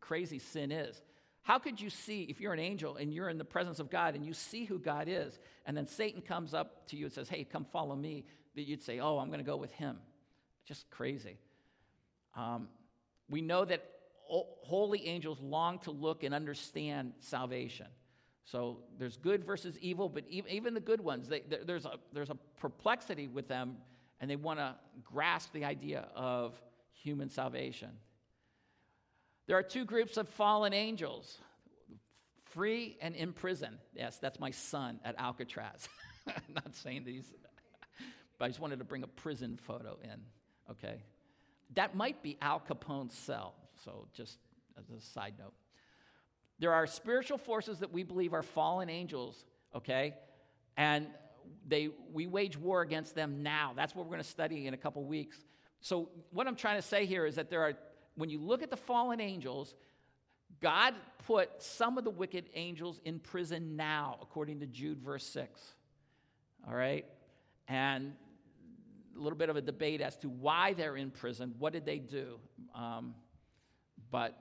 crazy 0.00 0.40
sin 0.40 0.72
is. 0.72 1.00
How 1.42 1.58
could 1.58 1.80
you 1.80 1.88
see, 1.88 2.22
if 2.24 2.40
you're 2.40 2.52
an 2.52 2.58
angel 2.58 2.96
and 2.96 3.14
you're 3.14 3.28
in 3.28 3.38
the 3.38 3.44
presence 3.44 3.78
of 3.78 3.90
God 3.90 4.14
and 4.14 4.26
you 4.26 4.32
see 4.34 4.64
who 4.64 4.78
God 4.78 5.06
is, 5.08 5.38
and 5.66 5.76
then 5.76 5.86
Satan 5.86 6.20
comes 6.20 6.52
up 6.52 6.88
to 6.88 6.96
you 6.96 7.06
and 7.06 7.12
says, 7.12 7.28
Hey, 7.28 7.44
come 7.44 7.64
follow 7.72 7.94
me, 7.94 8.24
that 8.56 8.62
you'd 8.62 8.82
say, 8.82 8.98
Oh, 8.98 9.18
I'm 9.18 9.28
going 9.28 9.38
to 9.38 9.44
go 9.44 9.56
with 9.56 9.72
him? 9.72 9.98
Just 10.66 10.90
crazy. 10.90 11.38
Um, 12.36 12.68
we 13.28 13.40
know 13.40 13.64
that 13.64 13.84
holy 14.30 15.06
angels 15.06 15.40
long 15.40 15.78
to 15.80 15.90
look 15.90 16.22
and 16.22 16.34
understand 16.34 17.12
salvation. 17.18 17.86
So 18.44 18.78
there's 18.98 19.16
good 19.16 19.44
versus 19.44 19.78
evil, 19.80 20.08
but 20.08 20.24
even 20.28 20.74
the 20.74 20.80
good 20.80 21.00
ones, 21.00 21.28
they, 21.28 21.42
there's, 21.66 21.84
a, 21.84 21.98
there's 22.12 22.30
a 22.30 22.36
perplexity 22.58 23.28
with 23.28 23.46
them, 23.48 23.76
and 24.20 24.30
they 24.30 24.36
want 24.36 24.58
to 24.58 24.74
grasp 25.04 25.52
the 25.52 25.64
idea 25.64 26.08
of 26.14 26.60
human 26.92 27.30
salvation. 27.30 27.90
There 29.46 29.56
are 29.56 29.62
two 29.62 29.84
groups 29.84 30.16
of 30.16 30.28
fallen 30.28 30.72
angels 30.72 31.38
free 32.50 32.96
and 33.00 33.14
in 33.14 33.32
prison. 33.32 33.78
Yes, 33.94 34.18
that's 34.18 34.40
my 34.40 34.50
son 34.50 35.00
at 35.04 35.14
Alcatraz. 35.18 35.88
I'm 36.26 36.54
not 36.54 36.74
saying 36.74 37.04
these, 37.04 37.32
but 38.38 38.44
I 38.44 38.48
just 38.48 38.60
wanted 38.60 38.80
to 38.80 38.84
bring 38.84 39.02
a 39.02 39.08
prison 39.08 39.58
photo 39.62 39.98
in, 40.02 40.20
okay? 40.70 41.02
That 41.74 41.94
might 41.94 42.22
be 42.22 42.36
Al 42.42 42.60
Capone's 42.60 43.14
cell, 43.14 43.54
so 43.84 44.06
just 44.12 44.38
as 44.78 44.90
a 44.90 45.00
side 45.00 45.34
note. 45.38 45.52
There 46.58 46.72
are 46.72 46.86
spiritual 46.86 47.38
forces 47.38 47.78
that 47.78 47.92
we 47.92 48.02
believe 48.02 48.34
are 48.34 48.42
fallen 48.42 48.90
angels, 48.90 49.44
okay? 49.74 50.14
And 50.76 51.06
they, 51.66 51.88
we 52.12 52.26
wage 52.26 52.56
war 52.56 52.82
against 52.82 53.14
them 53.14 53.42
now. 53.42 53.72
That's 53.74 53.94
what 53.94 54.04
we're 54.04 54.12
going 54.12 54.22
to 54.22 54.28
study 54.28 54.66
in 54.66 54.74
a 54.74 54.76
couple 54.76 55.02
weeks. 55.04 55.38
So, 55.80 56.10
what 56.30 56.46
I'm 56.46 56.56
trying 56.56 56.76
to 56.76 56.86
say 56.86 57.06
here 57.06 57.24
is 57.24 57.36
that 57.36 57.48
there 57.48 57.62
are, 57.62 57.72
when 58.14 58.28
you 58.28 58.38
look 58.38 58.62
at 58.62 58.70
the 58.70 58.76
fallen 58.76 59.20
angels, 59.20 59.74
God 60.60 60.94
put 61.26 61.62
some 61.62 61.96
of 61.96 62.04
the 62.04 62.10
wicked 62.10 62.50
angels 62.54 63.00
in 63.04 63.18
prison 63.18 63.76
now, 63.76 64.18
according 64.20 64.60
to 64.60 64.66
Jude, 64.66 65.00
verse 65.00 65.24
6. 65.24 65.60
All 66.68 66.74
right? 66.74 67.06
And 67.68 68.12
a 69.16 69.20
little 69.20 69.38
bit 69.38 69.48
of 69.48 69.56
a 69.56 69.62
debate 69.62 70.02
as 70.02 70.16
to 70.18 70.28
why 70.28 70.74
they're 70.74 70.96
in 70.96 71.10
prison. 71.10 71.54
What 71.58 71.72
did 71.72 71.86
they 71.86 71.98
do? 71.98 72.38
Um, 72.74 73.14
but 74.10 74.38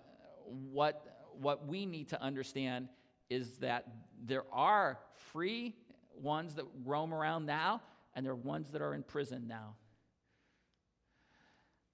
what 0.72 1.20
what 1.40 1.68
we 1.68 1.86
need 1.86 2.10
to 2.10 2.22
understand 2.22 2.90
is 3.30 3.58
that 3.60 3.86
there 4.26 4.44
are 4.52 5.00
free 5.32 5.76
ones 6.22 6.56
that 6.56 6.66
roam 6.84 7.14
around 7.14 7.46
now, 7.46 7.82
and 8.14 8.26
there 8.26 8.34
are 8.34 8.36
ones 8.36 8.72
that 8.72 8.82
are 8.82 8.94
in 8.94 9.04
prison 9.04 9.48
now. 9.48 9.76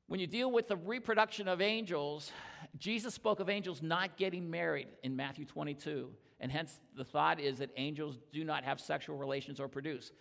When 0.08 0.20
you 0.20 0.28
deal 0.28 0.52
with 0.52 0.68
the 0.68 0.78
reproduction 0.78 1.48
of 1.48 1.62
angels, 1.62 2.32
Jesus 2.78 3.14
spoke 3.14 3.40
of 3.40 3.50
angels 3.50 3.82
not 3.82 4.18
getting 4.18 4.50
married 4.50 4.88
in 5.04 5.16
Matthew 5.16 5.46
22. 5.46 6.10
And 6.40 6.52
hence, 6.52 6.80
the 6.96 7.04
thought 7.04 7.40
is 7.40 7.58
that 7.60 7.72
angels 7.76 8.20
do 8.32 8.44
not 8.44 8.64
have 8.64 8.80
sexual 8.80 9.18
relations 9.18 9.60
or 9.60 9.68
produce. 9.68 10.12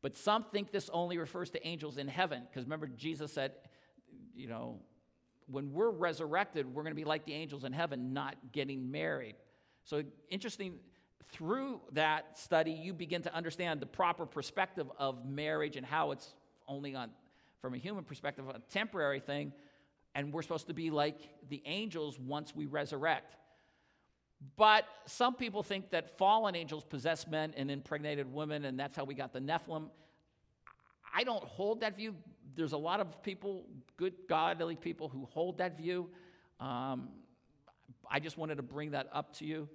But 0.00 0.16
some 0.16 0.44
think 0.44 0.70
this 0.70 0.90
only 0.92 1.18
refers 1.18 1.50
to 1.50 1.66
angels 1.66 1.96
in 1.96 2.08
heaven, 2.08 2.42
because 2.48 2.64
remember, 2.64 2.86
Jesus 2.86 3.32
said, 3.32 3.52
you 4.34 4.48
know, 4.48 4.80
when 5.50 5.72
we're 5.72 5.90
resurrected, 5.90 6.66
we're 6.66 6.82
going 6.82 6.94
to 6.94 7.00
be 7.00 7.04
like 7.04 7.24
the 7.24 7.34
angels 7.34 7.64
in 7.64 7.72
heaven, 7.72 8.12
not 8.12 8.36
getting 8.52 8.90
married. 8.90 9.36
So, 9.84 10.02
interesting, 10.28 10.74
through 11.32 11.80
that 11.92 12.38
study, 12.38 12.72
you 12.72 12.92
begin 12.92 13.22
to 13.22 13.34
understand 13.34 13.80
the 13.80 13.86
proper 13.86 14.26
perspective 14.26 14.86
of 14.98 15.26
marriage 15.26 15.76
and 15.76 15.84
how 15.84 16.12
it's 16.12 16.34
only 16.68 16.94
on, 16.94 17.10
from 17.60 17.74
a 17.74 17.78
human 17.78 18.04
perspective, 18.04 18.44
a 18.48 18.58
temporary 18.70 19.20
thing, 19.20 19.52
and 20.14 20.32
we're 20.32 20.42
supposed 20.42 20.66
to 20.66 20.74
be 20.74 20.90
like 20.90 21.16
the 21.48 21.62
angels 21.64 22.18
once 22.18 22.54
we 22.54 22.66
resurrect. 22.66 23.36
But 24.56 24.84
some 25.06 25.34
people 25.34 25.62
think 25.62 25.90
that 25.90 26.18
fallen 26.18 26.54
angels 26.54 26.84
possess 26.84 27.26
men 27.26 27.54
and 27.56 27.70
impregnated 27.70 28.32
women, 28.32 28.64
and 28.64 28.78
that's 28.78 28.96
how 28.96 29.04
we 29.04 29.14
got 29.14 29.32
the 29.32 29.40
Nephilim. 29.40 29.88
I 31.14 31.24
don't 31.24 31.44
hold 31.44 31.80
that 31.80 31.96
view 31.96 32.14
there's 32.54 32.72
a 32.72 32.78
lot 32.78 33.00
of 33.00 33.22
people, 33.22 33.66
good 33.96 34.14
godly 34.28 34.76
people, 34.76 35.08
who 35.08 35.26
hold 35.26 35.58
that 35.58 35.76
view. 35.76 36.08
Um, 36.60 37.08
I 38.10 38.20
just 38.20 38.36
wanted 38.38 38.56
to 38.56 38.62
bring 38.62 38.92
that 38.92 39.08
up 39.12 39.34
to 39.36 39.44
you 39.44 39.68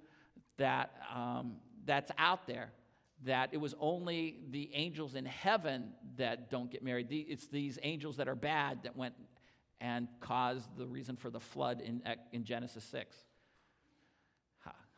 that 0.56 0.92
um, 1.14 1.56
that's 1.84 2.10
out 2.18 2.46
there. 2.46 2.70
That 3.24 3.50
it 3.52 3.56
was 3.56 3.74
only 3.80 4.38
the 4.50 4.70
angels 4.74 5.16
in 5.16 5.24
heaven 5.24 5.92
that 6.16 6.50
don't 6.50 6.70
get 6.70 6.84
married. 6.84 7.08
It's 7.10 7.48
these 7.48 7.78
angels 7.82 8.16
that 8.18 8.28
are 8.28 8.36
bad 8.36 8.84
that 8.84 8.96
went 8.96 9.14
and 9.80 10.06
caused 10.20 10.76
the 10.76 10.86
reason 10.86 11.16
for 11.16 11.28
the 11.28 11.40
flood 11.40 11.80
in, 11.80 12.02
in 12.32 12.44
Genesis 12.44 12.84
6. 12.84 13.16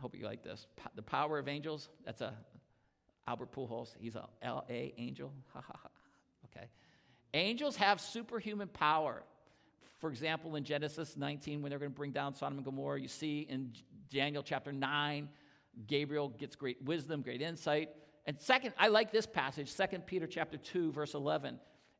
Hope 0.00 0.16
you 0.16 0.24
like 0.24 0.42
this. 0.42 0.66
The 0.96 1.02
power 1.02 1.38
of 1.38 1.46
angels, 1.46 1.90
that's 2.06 2.22
a 2.22 2.32
Albert 3.26 3.52
Pujols. 3.52 3.94
He's 3.98 4.16
a 4.16 4.26
L.A. 4.40 4.94
angel. 4.96 5.30
Ha 5.52 5.60
ha 5.60 5.78
ha. 5.82 5.89
Angels 7.34 7.76
have 7.76 8.00
superhuman 8.00 8.68
power. 8.68 9.22
For 9.98 10.10
example, 10.10 10.56
in 10.56 10.64
Genesis 10.64 11.16
19, 11.16 11.62
when 11.62 11.70
they're 11.70 11.78
going 11.78 11.90
to 11.90 11.96
bring 11.96 12.12
down 12.12 12.34
Sodom 12.34 12.58
and 12.58 12.64
Gomorrah, 12.64 13.00
you 13.00 13.08
see 13.08 13.46
in 13.48 13.72
Daniel 14.10 14.42
chapter 14.42 14.72
9, 14.72 15.28
Gabriel 15.86 16.28
gets 16.30 16.56
great 16.56 16.82
wisdom, 16.82 17.22
great 17.22 17.42
insight. 17.42 17.90
And 18.26 18.40
second, 18.40 18.74
I 18.78 18.88
like 18.88 19.12
this 19.12 19.26
passage, 19.26 19.74
2 19.74 19.98
Peter 20.00 20.26
chapter 20.26 20.56
2, 20.56 20.92
verse 20.92 21.14
11. 21.14 21.58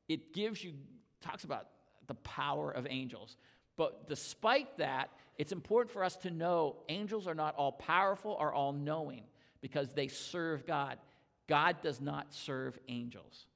It 0.09 0.33
gives 0.33 0.65
you, 0.65 0.75
talks 1.21 1.45
about 1.45 1.67
the 2.07 2.15
power 2.15 2.71
of 2.71 2.87
angels. 2.89 3.37
But 3.77 4.09
despite 4.09 4.79
that, 4.79 5.11
it's 5.39 5.53
important 5.53 5.93
for 5.93 6.05
us 6.05 6.17
to 6.19 6.31
know 6.31 6.77
angels 6.89 7.27
are 7.27 7.35
not 7.35 7.55
all 7.55 7.73
powerful 7.73 8.37
or 8.39 8.53
all 8.53 8.73
knowing 8.73 9.23
because 9.61 9.93
they 9.95 10.09
serve 10.09 10.67
God. 10.67 10.99
God 11.47 11.77
does 11.83 12.01
not 12.01 12.33
serve 12.33 12.79
angels. 12.89 13.47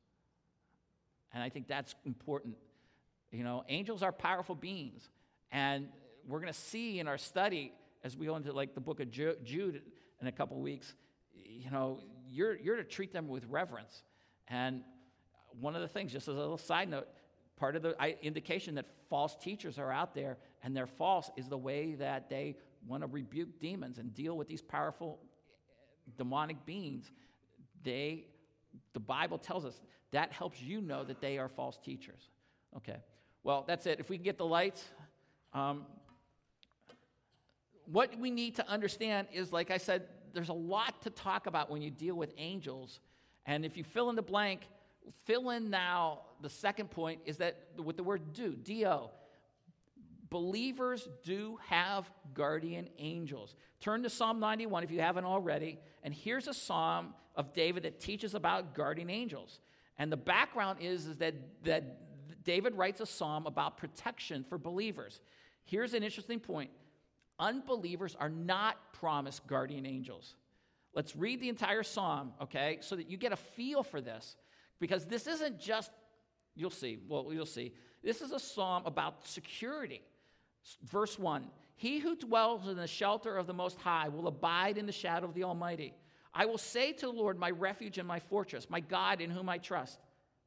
And 1.34 1.42
I 1.42 1.50
think 1.50 1.68
that's 1.68 1.94
important. 2.06 2.54
You 3.30 3.44
know, 3.44 3.64
angels 3.68 4.02
are 4.02 4.12
powerful 4.12 4.54
beings. 4.54 5.10
And 5.52 5.88
we're 6.26 6.40
going 6.40 6.52
to 6.52 6.58
see 6.58 7.00
in 7.00 7.08
our 7.08 7.18
study 7.18 7.72
as 8.04 8.16
we 8.16 8.26
go 8.26 8.36
into 8.36 8.52
like 8.52 8.74
the 8.74 8.80
book 8.80 9.00
of 9.00 9.10
Jude 9.10 9.82
in 10.20 10.26
a 10.26 10.32
couple 10.32 10.60
weeks, 10.60 10.94
you 11.32 11.70
know, 11.70 12.00
you're, 12.28 12.56
you're 12.56 12.76
to 12.76 12.84
treat 12.84 13.12
them 13.12 13.28
with 13.28 13.44
reverence. 13.48 14.02
And 14.48 14.82
one 15.58 15.74
of 15.74 15.82
the 15.82 15.88
things, 15.88 16.12
just 16.12 16.28
as 16.28 16.36
a 16.36 16.38
little 16.38 16.58
side 16.58 16.90
note, 16.90 17.08
part 17.56 17.76
of 17.76 17.82
the 17.82 17.94
indication 18.24 18.74
that 18.74 18.86
false 19.08 19.36
teachers 19.36 19.78
are 19.78 19.90
out 19.90 20.14
there 20.14 20.36
and 20.62 20.76
they're 20.76 20.86
false 20.86 21.30
is 21.36 21.48
the 21.48 21.58
way 21.58 21.94
that 21.94 22.28
they 22.28 22.56
want 22.86 23.02
to 23.02 23.06
rebuke 23.06 23.60
demons 23.60 23.98
and 23.98 24.14
deal 24.14 24.36
with 24.36 24.48
these 24.48 24.60
powerful 24.60 25.18
eh, 25.68 26.12
demonic 26.18 26.66
beings. 26.66 27.10
They, 27.82 28.26
the 28.92 29.00
Bible 29.00 29.38
tells 29.38 29.64
us 29.64 29.80
that 30.14 30.32
helps 30.32 30.60
you 30.60 30.80
know 30.80 31.04
that 31.04 31.20
they 31.20 31.38
are 31.38 31.48
false 31.48 31.78
teachers. 31.84 32.30
Okay, 32.76 32.96
well, 33.42 33.64
that's 33.66 33.86
it. 33.86 34.00
If 34.00 34.08
we 34.08 34.16
can 34.16 34.24
get 34.24 34.38
the 34.38 34.46
lights. 34.46 34.84
Um, 35.52 35.86
what 37.86 38.18
we 38.18 38.30
need 38.30 38.56
to 38.56 38.68
understand 38.68 39.28
is, 39.32 39.52
like 39.52 39.70
I 39.70 39.76
said, 39.76 40.04
there's 40.32 40.48
a 40.48 40.54
lot 40.54 41.02
to 41.02 41.10
talk 41.10 41.46
about 41.46 41.70
when 41.70 41.82
you 41.82 41.90
deal 41.90 42.14
with 42.14 42.32
angels. 42.38 43.00
And 43.46 43.64
if 43.64 43.76
you 43.76 43.84
fill 43.84 44.10
in 44.10 44.16
the 44.16 44.22
blank, 44.22 44.62
fill 45.24 45.50
in 45.50 45.70
now 45.70 46.20
the 46.40 46.48
second 46.48 46.90
point 46.90 47.20
is 47.26 47.36
that 47.38 47.56
with 47.76 47.96
the 47.96 48.02
word 48.02 48.32
do, 48.32 48.52
D-O, 48.52 49.10
believers 50.30 51.08
do 51.22 51.58
have 51.68 52.10
guardian 52.32 52.88
angels. 52.98 53.54
Turn 53.80 54.02
to 54.02 54.10
Psalm 54.10 54.40
91 54.40 54.82
if 54.82 54.90
you 54.90 55.00
haven't 55.00 55.24
already. 55.24 55.78
And 56.02 56.12
here's 56.12 56.48
a 56.48 56.54
psalm 56.54 57.14
of 57.36 57.52
David 57.52 57.84
that 57.84 58.00
teaches 58.00 58.34
about 58.34 58.74
guardian 58.74 59.10
angels. 59.10 59.60
And 59.98 60.10
the 60.10 60.16
background 60.16 60.78
is, 60.80 61.06
is 61.06 61.16
that, 61.18 61.34
that 61.64 62.44
David 62.44 62.74
writes 62.74 63.00
a 63.00 63.06
psalm 63.06 63.46
about 63.46 63.76
protection 63.76 64.44
for 64.48 64.58
believers. 64.58 65.20
Here's 65.64 65.94
an 65.94 66.02
interesting 66.02 66.40
point 66.40 66.70
unbelievers 67.38 68.16
are 68.18 68.28
not 68.28 68.76
promised 68.92 69.46
guardian 69.46 69.86
angels. 69.86 70.36
Let's 70.94 71.16
read 71.16 71.40
the 71.40 71.48
entire 71.48 71.82
psalm, 71.82 72.32
okay, 72.40 72.78
so 72.80 72.94
that 72.94 73.10
you 73.10 73.16
get 73.16 73.32
a 73.32 73.36
feel 73.36 73.82
for 73.82 74.00
this. 74.00 74.36
Because 74.78 75.06
this 75.06 75.26
isn't 75.26 75.58
just, 75.58 75.90
you'll 76.54 76.70
see, 76.70 76.98
well, 77.08 77.28
you'll 77.32 77.46
see. 77.46 77.72
This 78.02 78.20
is 78.20 78.32
a 78.32 78.38
psalm 78.38 78.82
about 78.86 79.26
security. 79.26 80.02
Verse 80.84 81.18
1 81.18 81.46
He 81.76 81.98
who 81.98 82.16
dwells 82.16 82.68
in 82.68 82.76
the 82.76 82.86
shelter 82.86 83.36
of 83.36 83.46
the 83.46 83.54
Most 83.54 83.80
High 83.80 84.08
will 84.08 84.28
abide 84.28 84.78
in 84.78 84.86
the 84.86 84.92
shadow 84.92 85.26
of 85.26 85.34
the 85.34 85.44
Almighty. 85.44 85.94
I 86.34 86.46
will 86.46 86.58
say 86.58 86.92
to 86.92 87.06
the 87.06 87.12
Lord, 87.12 87.38
my 87.38 87.50
refuge 87.50 87.98
and 87.98 88.08
my 88.08 88.18
fortress, 88.18 88.68
my 88.68 88.80
God 88.80 89.20
in 89.20 89.30
whom 89.30 89.48
I 89.48 89.58
trust. 89.58 89.98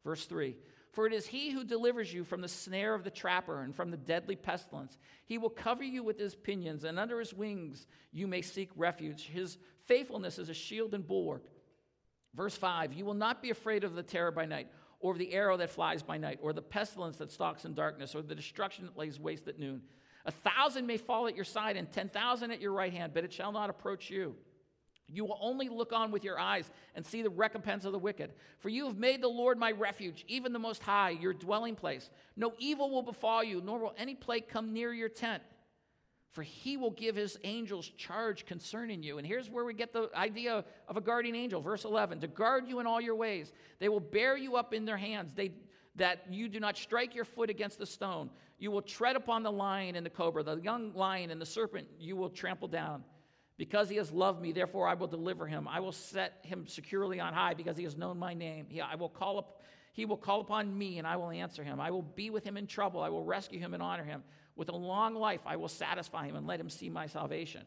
Verse 0.04 0.26
3 0.26 0.56
For 0.92 1.08
it 1.08 1.14
is 1.14 1.26
he 1.26 1.52
who 1.52 1.64
delivers 1.64 2.14
you 2.14 2.26
from 2.26 2.42
the 2.42 2.48
snare 2.48 2.94
of 2.94 3.04
the 3.04 3.10
trapper 3.10 3.62
and 3.62 3.74
from 3.74 3.90
the 3.90 3.98
deadly 3.98 4.36
pestilence. 4.36 4.98
He 5.26 5.38
will 5.38 5.50
cover 5.50 5.84
you 5.84 6.04
with 6.04 6.20
his 6.20 6.36
pinions, 6.36 6.84
and 6.84 7.00
under 7.00 7.20
his 7.20 7.34
wings 7.34 7.88
you 8.12 8.28
may 8.28 8.42
seek 8.42 8.70
refuge. 8.76 9.28
His 9.28 9.58
faithfulness 9.86 10.40
is 10.40 10.50
a 10.50 10.54
shield 10.54 10.94
and 10.94 11.08
bulwark. 11.08 11.46
Verse 12.36 12.56
5 12.56 12.94
You 12.94 13.06
will 13.06 13.14
not 13.14 13.42
be 13.42 13.50
afraid 13.50 13.84
of 13.84 13.96
the 13.96 14.04
terror 14.04 14.32
by 14.32 14.46
night, 14.46 14.68
or 15.00 15.14
of 15.14 15.20
the 15.20 15.34
arrow 15.34 15.56
that 15.58 15.70
flies 15.70 16.04
by 16.04 16.18
night, 16.18 16.40
or 16.42 16.52
the 16.52 16.62
pestilence 16.62 17.18
that 17.18 17.32
stalks 17.32 17.64
in 17.64 17.74
darkness, 17.74 18.14
or 18.14 18.22
the 18.22 18.36
destruction 18.36 18.86
that 18.86 18.98
lays 18.98 19.20
waste 19.20 19.48
at 19.48 19.60
noon. 19.60 19.82
A 20.26 20.32
thousand 20.32 20.86
may 20.86 20.98
fall 20.98 21.28
at 21.28 21.36
your 21.36 21.46
side, 21.46 21.78
and 21.78 21.90
ten 21.90 22.10
thousand 22.10 22.52
at 22.52 22.60
your 22.60 22.74
right 22.74 22.92
hand, 22.92 23.14
but 23.14 23.24
it 23.24 23.32
shall 23.32 23.54
not 23.54 23.70
approach 23.70 24.10
you. 24.10 24.36
You 25.10 25.24
will 25.24 25.38
only 25.42 25.70
look 25.70 25.94
on 25.94 26.12
with 26.12 26.24
your 26.24 26.38
eyes 26.38 26.70
and 26.94 27.06
see 27.06 27.22
the 27.22 27.30
recompense 27.30 27.86
of 27.86 27.94
the 27.94 28.00
wicked. 28.00 28.32
For 28.60 28.70
you 28.70 28.88
have 28.88 28.98
made 28.98 29.22
the 29.22 29.30
Lord 29.30 29.58
my 29.58 29.72
refuge, 29.72 30.26
even 30.28 30.52
the 30.52 30.60
Most 30.60 30.84
High, 30.84 31.12
your 31.12 31.34
dwelling 31.34 31.76
place. 31.76 32.10
No 32.36 32.54
evil 32.60 32.90
will 32.92 33.04
befall 33.04 33.44
you, 33.44 33.62
nor 33.64 33.80
will 33.80 33.96
any 33.98 34.16
plague 34.16 34.50
come 34.50 34.74
near 34.74 34.94
your 34.94 35.08
tent. 35.08 35.44
For 36.34 36.44
he 36.44 36.76
will 36.76 36.92
give 36.92 37.16
his 37.16 37.40
angels 37.46 37.90
charge 37.98 38.46
concerning 38.46 39.02
you. 39.02 39.18
And 39.18 39.26
here's 39.26 39.50
where 39.50 39.64
we 39.64 39.74
get 39.74 39.94
the 39.94 40.10
idea 40.14 40.66
of 40.88 40.98
a 40.98 41.02
guardian 41.02 41.36
angel. 41.36 41.62
Verse 41.62 41.86
11 41.86 42.20
to 42.20 42.28
guard 42.28 42.68
you 42.68 42.80
in 42.80 42.86
all 42.86 43.00
your 43.00 43.16
ways. 43.16 43.54
They 43.80 43.90
will 43.90 44.02
bear 44.02 44.38
you 44.38 44.56
up 44.58 44.74
in 44.74 44.86
their 44.86 44.98
hands, 44.98 45.34
they, 45.34 45.52
that 45.96 46.26
you 46.30 46.50
do 46.50 46.60
not 46.60 46.78
strike 46.78 47.16
your 47.16 47.26
foot 47.26 47.50
against 47.50 47.80
the 47.80 47.86
stone. 47.86 48.30
You 48.60 48.72
will 48.72 48.82
tread 48.82 49.16
upon 49.16 49.44
the 49.44 49.52
lion 49.52 49.96
and 49.96 50.06
the 50.06 50.10
cobra, 50.10 50.44
the 50.44 50.58
young 50.58 50.94
lion 50.94 51.32
and 51.32 51.40
the 51.40 51.46
serpent 51.46 51.88
you 51.98 52.16
will 52.16 52.30
trample 52.30 52.68
down. 52.68 53.04
Because 53.58 53.90
he 53.90 53.96
has 53.96 54.12
loved 54.12 54.42
me, 54.42 54.52
therefore 54.52 54.88
I 54.88 54.94
will 54.94 55.08
deliver 55.08 55.48
him. 55.48 55.68
I 55.68 55.80
will 55.80 55.92
set 55.92 56.40
him 56.44 56.68
securely 56.68 57.20
on 57.20 57.34
high 57.34 57.56
because 57.56 57.76
he 57.76 57.84
has 57.84 57.98
known 57.98 58.20
my 58.20 58.34
name. 58.34 58.68
He, 58.70 58.82
I 58.82 58.96
will 58.96 59.10
call 59.10 59.40
up, 59.40 59.64
he 59.94 60.06
will 60.06 60.18
call 60.18 60.42
upon 60.42 60.78
me 60.78 61.00
and 61.00 61.08
I 61.08 61.16
will 61.16 61.32
answer 61.32 61.64
him. 61.64 61.80
I 61.80 61.90
will 61.90 62.04
be 62.04 62.30
with 62.30 62.44
him 62.44 62.56
in 62.56 62.68
trouble. 62.68 63.02
I 63.02 63.10
will 63.10 63.24
rescue 63.24 63.60
him 63.60 63.74
and 63.74 63.82
honor 63.82 64.04
him. 64.04 64.24
With 64.56 64.70
a 64.70 64.76
long 64.76 65.16
life, 65.16 65.42
I 65.46 65.56
will 65.56 65.68
satisfy 65.68 66.28
him 66.28 66.36
and 66.36 66.46
let 66.46 66.60
him 66.60 66.70
see 66.70 66.90
my 66.90 67.08
salvation. 67.08 67.64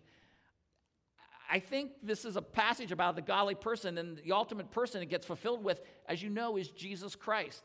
I 1.50 1.59
think 1.59 1.92
this 2.02 2.25
is 2.25 2.37
a 2.37 2.42
passage 2.42 2.92
about 2.92 3.16
the 3.16 3.23
godly 3.23 3.56
person, 3.56 3.99
and 3.99 4.16
the 4.18 4.32
ultimate 4.32 4.70
person 4.70 5.02
it 5.02 5.09
gets 5.09 5.26
fulfilled 5.26 5.64
with, 5.64 5.80
as 6.09 6.23
you 6.23 6.30
know, 6.30 6.56
is 6.56 6.68
Jesus 6.68 7.16
Christ. 7.16 7.64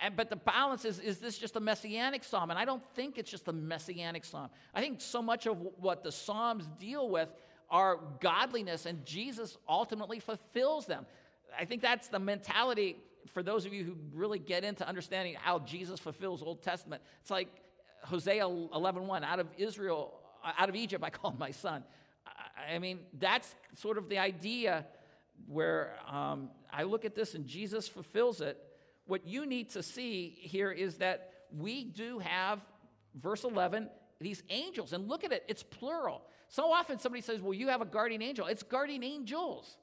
And, 0.00 0.16
but 0.16 0.30
the 0.30 0.36
balance 0.36 0.84
is 0.84 0.98
is 0.98 1.18
this 1.18 1.38
just 1.38 1.56
a 1.56 1.60
messianic 1.60 2.24
psalm? 2.24 2.50
And 2.50 2.58
I 2.58 2.64
don't 2.64 2.84
think 2.94 3.18
it's 3.18 3.30
just 3.30 3.48
a 3.48 3.52
messianic 3.52 4.24
psalm. 4.24 4.48
I 4.74 4.80
think 4.80 5.00
so 5.00 5.22
much 5.22 5.46
of 5.46 5.58
what 5.80 6.04
the 6.04 6.12
psalms 6.12 6.68
deal 6.78 7.08
with 7.08 7.28
are 7.70 7.98
godliness, 8.20 8.86
and 8.86 9.04
Jesus 9.04 9.56
ultimately 9.68 10.20
fulfills 10.20 10.86
them. 10.86 11.06
I 11.58 11.64
think 11.64 11.82
that's 11.82 12.08
the 12.08 12.18
mentality 12.18 12.96
for 13.32 13.42
those 13.42 13.66
of 13.66 13.72
you 13.72 13.84
who 13.84 13.96
really 14.12 14.38
get 14.38 14.64
into 14.64 14.86
understanding 14.86 15.36
how 15.40 15.60
Jesus 15.60 15.98
fulfills 15.98 16.42
Old 16.42 16.62
Testament. 16.62 17.02
It's 17.20 17.30
like 17.30 17.48
Hosea 18.04 18.44
11:1, 18.44 19.06
1, 19.06 19.24
out 19.24 19.40
of 19.40 19.46
Israel, 19.56 20.12
out 20.44 20.68
of 20.68 20.76
Egypt, 20.76 21.02
I 21.04 21.10
called 21.10 21.38
my 21.38 21.50
son. 21.50 21.84
I 22.70 22.78
mean, 22.78 23.00
that's 23.18 23.54
sort 23.74 23.98
of 23.98 24.08
the 24.08 24.18
idea 24.18 24.86
where 25.46 25.96
um, 26.08 26.50
I 26.72 26.84
look 26.84 27.04
at 27.04 27.14
this 27.14 27.34
and 27.34 27.46
Jesus 27.46 27.88
fulfills 27.88 28.40
it 28.40 28.58
what 29.06 29.26
you 29.26 29.46
need 29.46 29.70
to 29.70 29.82
see 29.82 30.36
here 30.40 30.70
is 30.70 30.96
that 30.98 31.32
we 31.56 31.84
do 31.84 32.18
have, 32.20 32.60
verse 33.14 33.44
11, 33.44 33.88
these 34.20 34.42
angels. 34.48 34.92
And 34.92 35.08
look 35.08 35.24
at 35.24 35.32
it, 35.32 35.44
it's 35.48 35.62
plural. 35.62 36.22
So 36.48 36.72
often 36.72 36.98
somebody 36.98 37.22
says, 37.22 37.40
well, 37.40 37.54
you 37.54 37.68
have 37.68 37.80
a 37.80 37.86
guardian 37.86 38.22
angel. 38.22 38.46
It's 38.46 38.62
guardian 38.62 39.02
angels. 39.02 39.76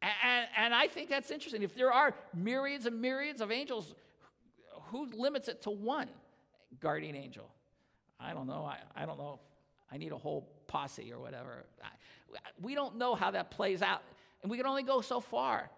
And, 0.00 0.46
and, 0.56 0.74
I 0.74 0.86
think 0.86 1.10
that's 1.10 1.32
interesting. 1.32 1.62
If 1.64 1.74
there 1.74 1.92
are 1.92 2.14
myriads 2.32 2.86
and 2.86 3.00
myriads 3.00 3.40
of 3.40 3.50
angels, 3.50 3.94
who 4.90 5.06
limits 5.12 5.48
it 5.48 5.62
to 5.62 5.70
one 5.70 6.08
guardian 6.80 7.16
angel? 7.16 7.50
I 8.20 8.32
don't 8.32 8.46
know. 8.46 8.64
I, 8.64 8.78
I 9.02 9.06
don't 9.06 9.18
know. 9.18 9.40
I 9.90 9.96
need 9.96 10.12
a 10.12 10.16
whole 10.16 10.48
posse 10.68 11.12
or 11.12 11.18
whatever. 11.18 11.64
I, 11.82 11.88
we 12.60 12.76
don't 12.76 12.96
know 12.96 13.16
how 13.16 13.32
that 13.32 13.50
plays 13.50 13.82
out. 13.82 14.02
And 14.42 14.50
we 14.50 14.56
can 14.56 14.66
only 14.66 14.84
go 14.84 15.00
so 15.00 15.20
far. 15.20 15.68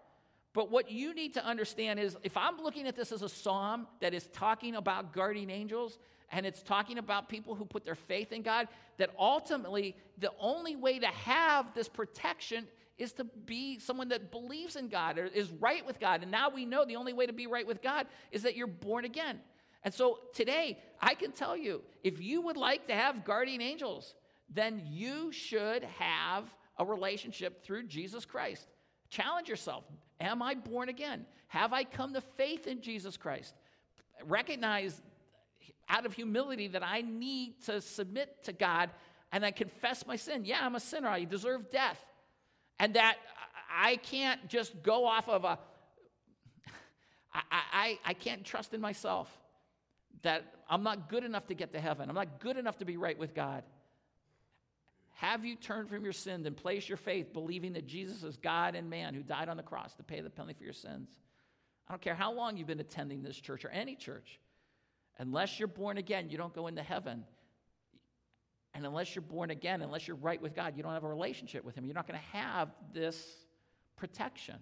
But 0.53 0.69
what 0.69 0.91
you 0.91 1.13
need 1.13 1.33
to 1.35 1.45
understand 1.45 1.99
is 1.99 2.17
if 2.23 2.35
I'm 2.35 2.57
looking 2.61 2.87
at 2.87 2.95
this 2.95 3.11
as 3.11 3.21
a 3.21 3.29
psalm 3.29 3.87
that 4.01 4.13
is 4.13 4.27
talking 4.33 4.75
about 4.75 5.13
guardian 5.13 5.49
angels 5.49 5.97
and 6.31 6.45
it's 6.45 6.61
talking 6.61 6.97
about 6.97 7.29
people 7.29 7.55
who 7.55 7.65
put 7.65 7.85
their 7.85 7.95
faith 7.95 8.31
in 8.31 8.41
God, 8.41 8.67
that 8.97 9.11
ultimately 9.17 9.95
the 10.17 10.31
only 10.39 10.75
way 10.75 10.99
to 10.99 11.07
have 11.07 11.73
this 11.73 11.87
protection 11.87 12.67
is 12.97 13.13
to 13.13 13.23
be 13.23 13.79
someone 13.79 14.09
that 14.09 14.31
believes 14.31 14.75
in 14.75 14.87
God 14.87 15.17
or 15.17 15.25
is 15.25 15.51
right 15.51 15.85
with 15.85 15.99
God. 15.99 16.21
And 16.21 16.31
now 16.31 16.49
we 16.49 16.65
know 16.65 16.85
the 16.85 16.97
only 16.97 17.13
way 17.13 17.25
to 17.25 17.33
be 17.33 17.47
right 17.47 17.65
with 17.65 17.81
God 17.81 18.07
is 18.31 18.43
that 18.43 18.55
you're 18.55 18.67
born 18.67 19.05
again. 19.05 19.39
And 19.83 19.93
so 19.93 20.19
today, 20.33 20.77
I 21.01 21.15
can 21.15 21.31
tell 21.31 21.57
you 21.57 21.81
if 22.03 22.21
you 22.21 22.41
would 22.41 22.57
like 22.57 22.87
to 22.87 22.93
have 22.93 23.25
guardian 23.25 23.61
angels, 23.61 24.13
then 24.53 24.83
you 24.87 25.31
should 25.31 25.83
have 25.97 26.45
a 26.77 26.85
relationship 26.85 27.63
through 27.63 27.87
Jesus 27.87 28.25
Christ. 28.25 28.67
Challenge 29.09 29.49
yourself. 29.49 29.83
Am 30.21 30.41
I 30.41 30.53
born 30.53 30.87
again? 30.87 31.25
Have 31.47 31.73
I 31.73 31.83
come 31.83 32.13
to 32.13 32.21
faith 32.21 32.67
in 32.67 32.81
Jesus 32.81 33.17
Christ? 33.17 33.55
Recognize 34.25 35.01
out 35.89 36.05
of 36.05 36.13
humility 36.13 36.67
that 36.69 36.83
I 36.83 37.01
need 37.01 37.61
to 37.63 37.81
submit 37.81 38.43
to 38.43 38.53
God 38.53 38.91
and 39.31 39.43
I 39.43 39.51
confess 39.51 40.05
my 40.05 40.15
sin. 40.15 40.45
Yeah, 40.45 40.59
I'm 40.61 40.75
a 40.75 40.79
sinner. 40.79 41.07
I 41.07 41.23
deserve 41.23 41.71
death. 41.71 41.99
And 42.79 42.93
that 42.93 43.17
I 43.75 43.95
can't 43.97 44.47
just 44.47 44.83
go 44.83 45.05
off 45.05 45.27
of 45.27 45.43
a, 45.43 45.57
I, 47.33 47.41
I, 47.51 47.99
I 48.05 48.13
can't 48.13 48.45
trust 48.45 48.73
in 48.73 48.81
myself. 48.81 49.27
That 50.21 50.43
I'm 50.69 50.83
not 50.83 51.09
good 51.09 51.23
enough 51.23 51.47
to 51.47 51.55
get 51.55 51.73
to 51.73 51.79
heaven. 51.79 52.09
I'm 52.09 52.15
not 52.15 52.39
good 52.39 52.57
enough 52.57 52.77
to 52.77 52.85
be 52.85 52.95
right 52.95 53.17
with 53.17 53.33
God. 53.33 53.63
Have 55.21 55.45
you 55.45 55.55
turned 55.55 55.87
from 55.87 56.03
your 56.03 56.13
sins 56.13 56.47
and 56.47 56.57
placed 56.57 56.89
your 56.89 56.97
faith 56.97 57.31
believing 57.31 57.73
that 57.73 57.85
Jesus 57.85 58.23
is 58.23 58.37
God 58.37 58.73
and 58.73 58.89
man 58.89 59.13
who 59.13 59.21
died 59.21 59.49
on 59.49 59.57
the 59.57 59.61
cross 59.61 59.93
to 59.97 60.03
pay 60.03 60.19
the 60.19 60.31
penalty 60.31 60.55
for 60.57 60.63
your 60.63 60.73
sins? 60.73 61.09
I 61.87 61.93
don't 61.93 62.01
care 62.01 62.15
how 62.15 62.33
long 62.33 62.57
you've 62.57 62.65
been 62.65 62.79
attending 62.79 63.21
this 63.21 63.39
church 63.39 63.63
or 63.63 63.69
any 63.69 63.95
church. 63.95 64.39
Unless 65.19 65.59
you're 65.59 65.67
born 65.67 65.99
again, 65.99 66.31
you 66.31 66.39
don't 66.39 66.55
go 66.55 66.65
into 66.65 66.81
heaven. 66.81 67.23
And 68.73 68.83
unless 68.83 69.13
you're 69.13 69.21
born 69.21 69.51
again, 69.51 69.83
unless 69.83 70.07
you're 70.07 70.17
right 70.17 70.41
with 70.41 70.55
God, 70.55 70.75
you 70.75 70.81
don't 70.81 70.93
have 70.93 71.03
a 71.03 71.09
relationship 71.09 71.63
with 71.63 71.75
Him. 71.75 71.85
You're 71.85 71.93
not 71.93 72.07
going 72.07 72.19
to 72.19 72.37
have 72.37 72.69
this 72.91 73.23
protection. 73.97 74.55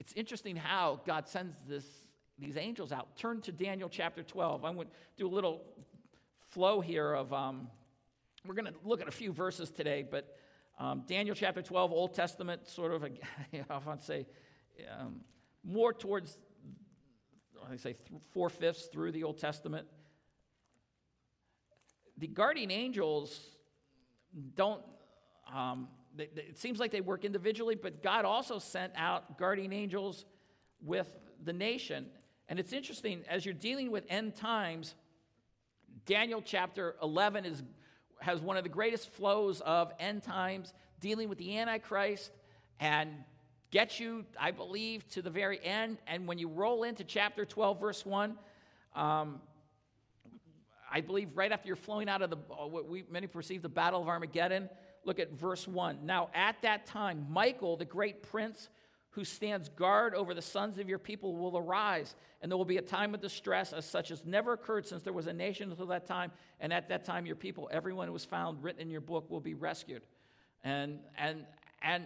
It's 0.00 0.12
interesting 0.14 0.56
how 0.56 1.02
God 1.06 1.28
sends 1.28 1.54
this, 1.68 1.84
these 2.36 2.56
angels 2.56 2.90
out. 2.90 3.16
Turn 3.16 3.40
to 3.42 3.52
Daniel 3.52 3.88
chapter 3.88 4.24
12. 4.24 4.64
I'm 4.64 4.74
going 4.74 4.88
to 4.88 4.92
do 5.16 5.28
a 5.28 5.30
little 5.30 5.62
flow 6.50 6.80
here 6.80 7.12
of, 7.12 7.32
um, 7.32 7.68
we're 8.44 8.54
going 8.54 8.66
to 8.66 8.74
look 8.84 9.00
at 9.00 9.08
a 9.08 9.12
few 9.12 9.32
verses 9.32 9.70
today, 9.70 10.04
but 10.08 10.36
um, 10.78 11.02
Daniel 11.06 11.34
chapter 11.34 11.60
12, 11.60 11.92
Old 11.92 12.14
Testament, 12.14 12.68
sort 12.68 12.92
of, 12.92 13.04
a, 13.04 13.10
I 13.70 13.78
to 13.78 14.04
say, 14.04 14.26
um, 14.98 15.20
more 15.64 15.92
towards, 15.92 16.38
I 17.70 17.76
say, 17.76 17.96
four 18.32 18.48
fifths 18.48 18.86
through 18.86 19.12
the 19.12 19.24
Old 19.24 19.38
Testament. 19.38 19.86
The 22.16 22.28
guardian 22.28 22.70
angels 22.70 23.40
don't, 24.54 24.82
um, 25.52 25.88
they, 26.16 26.28
they, 26.34 26.42
it 26.42 26.58
seems 26.58 26.78
like 26.78 26.90
they 26.90 27.00
work 27.00 27.24
individually, 27.24 27.74
but 27.74 28.02
God 28.02 28.24
also 28.24 28.58
sent 28.58 28.92
out 28.96 29.38
guardian 29.38 29.72
angels 29.72 30.24
with 30.80 31.08
the 31.44 31.52
nation. 31.52 32.06
And 32.48 32.58
it's 32.58 32.72
interesting, 32.72 33.22
as 33.28 33.44
you're 33.44 33.54
dealing 33.54 33.90
with 33.90 34.04
end 34.08 34.34
times, 34.34 34.94
Daniel 36.08 36.40
chapter 36.42 36.96
11 37.02 37.44
is, 37.44 37.62
has 38.18 38.40
one 38.40 38.56
of 38.56 38.62
the 38.62 38.70
greatest 38.70 39.10
flows 39.10 39.60
of 39.60 39.92
end 40.00 40.22
times, 40.22 40.72
dealing 41.00 41.28
with 41.28 41.36
the 41.36 41.58
Antichrist 41.58 42.30
and 42.80 43.10
gets 43.70 44.00
you, 44.00 44.24
I 44.40 44.52
believe, 44.52 45.06
to 45.10 45.20
the 45.20 45.28
very 45.28 45.62
end. 45.62 45.98
And 46.06 46.26
when 46.26 46.38
you 46.38 46.48
roll 46.48 46.84
into 46.84 47.04
chapter 47.04 47.44
12, 47.44 47.78
verse 47.78 48.06
1, 48.06 48.38
um, 48.96 49.42
I 50.90 51.02
believe 51.02 51.28
right 51.34 51.52
after 51.52 51.66
you're 51.66 51.76
flowing 51.76 52.08
out 52.08 52.22
of 52.22 52.30
the, 52.30 52.36
what 52.36 52.88
we 52.88 53.04
many 53.10 53.26
perceive 53.26 53.60
the 53.60 53.68
battle 53.68 54.00
of 54.00 54.08
Armageddon, 54.08 54.70
look 55.04 55.18
at 55.18 55.32
verse 55.32 55.68
1. 55.68 56.06
Now, 56.06 56.30
at 56.32 56.56
that 56.62 56.86
time, 56.86 57.26
Michael, 57.28 57.76
the 57.76 57.84
great 57.84 58.22
prince 58.22 58.70
who 59.10 59.24
stands 59.24 59.68
guard 59.70 60.14
over 60.14 60.34
the 60.34 60.42
sons 60.42 60.78
of 60.78 60.88
your 60.88 60.98
people 60.98 61.34
will 61.34 61.56
arise, 61.56 62.14
and 62.40 62.50
there 62.50 62.56
will 62.56 62.64
be 62.64 62.76
a 62.76 62.82
time 62.82 63.14
of 63.14 63.20
distress 63.20 63.72
as 63.72 63.84
such 63.84 64.10
as 64.10 64.24
never 64.24 64.52
occurred 64.52 64.86
since 64.86 65.02
there 65.02 65.12
was 65.12 65.26
a 65.26 65.32
nation 65.32 65.70
until 65.70 65.86
that 65.86 66.06
time. 66.06 66.30
And 66.60 66.72
at 66.72 66.88
that 66.90 67.04
time, 67.04 67.26
your 67.26 67.36
people, 67.36 67.68
everyone 67.72 68.06
who 68.06 68.12
was 68.12 68.24
found 68.24 68.62
written 68.62 68.82
in 68.82 68.90
your 68.90 69.00
book, 69.00 69.30
will 69.30 69.40
be 69.40 69.54
rescued. 69.54 70.02
And 70.62 71.00
and 71.16 71.44
and 71.82 72.04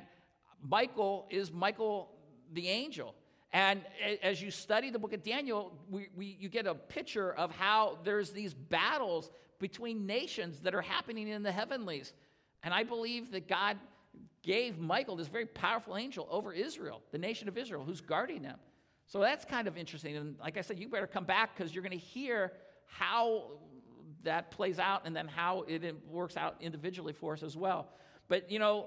Michael 0.62 1.26
is 1.30 1.52
Michael 1.52 2.10
the 2.52 2.68
angel. 2.68 3.14
And 3.52 3.82
as 4.22 4.40
you 4.40 4.50
study 4.50 4.88
the 4.88 4.98
book 4.98 5.12
of 5.12 5.22
Daniel, 5.22 5.72
we, 5.90 6.08
we, 6.16 6.38
you 6.40 6.48
get 6.48 6.66
a 6.66 6.74
picture 6.74 7.34
of 7.34 7.54
how 7.54 7.98
there's 8.02 8.30
these 8.30 8.54
battles 8.54 9.30
between 9.58 10.06
nations 10.06 10.60
that 10.60 10.74
are 10.74 10.80
happening 10.80 11.28
in 11.28 11.42
the 11.42 11.52
heavenlies. 11.52 12.14
And 12.62 12.72
I 12.72 12.84
believe 12.84 13.30
that 13.32 13.48
God 13.48 13.76
gave 14.42 14.78
Michael, 14.78 15.16
this 15.16 15.28
very 15.28 15.46
powerful 15.46 15.96
angel, 15.96 16.26
over 16.30 16.52
Israel, 16.52 17.02
the 17.12 17.18
nation 17.18 17.48
of 17.48 17.56
Israel, 17.56 17.84
who's 17.84 18.00
guarding 18.00 18.42
them. 18.42 18.58
So 19.06 19.20
that's 19.20 19.44
kind 19.44 19.68
of 19.68 19.76
interesting. 19.76 20.16
And 20.16 20.36
like 20.38 20.56
I 20.56 20.62
said, 20.62 20.78
you 20.78 20.88
better 20.88 21.06
come 21.06 21.24
back 21.24 21.56
because 21.56 21.74
you're 21.74 21.82
going 21.82 21.98
to 21.98 22.04
hear 22.04 22.52
how 22.86 23.52
that 24.24 24.50
plays 24.50 24.78
out 24.78 25.02
and 25.04 25.14
then 25.14 25.28
how 25.28 25.64
it 25.68 25.94
works 26.08 26.36
out 26.36 26.56
individually 26.60 27.12
for 27.12 27.32
us 27.32 27.42
as 27.42 27.56
well. 27.56 27.88
But, 28.28 28.50
you 28.50 28.58
know, 28.58 28.86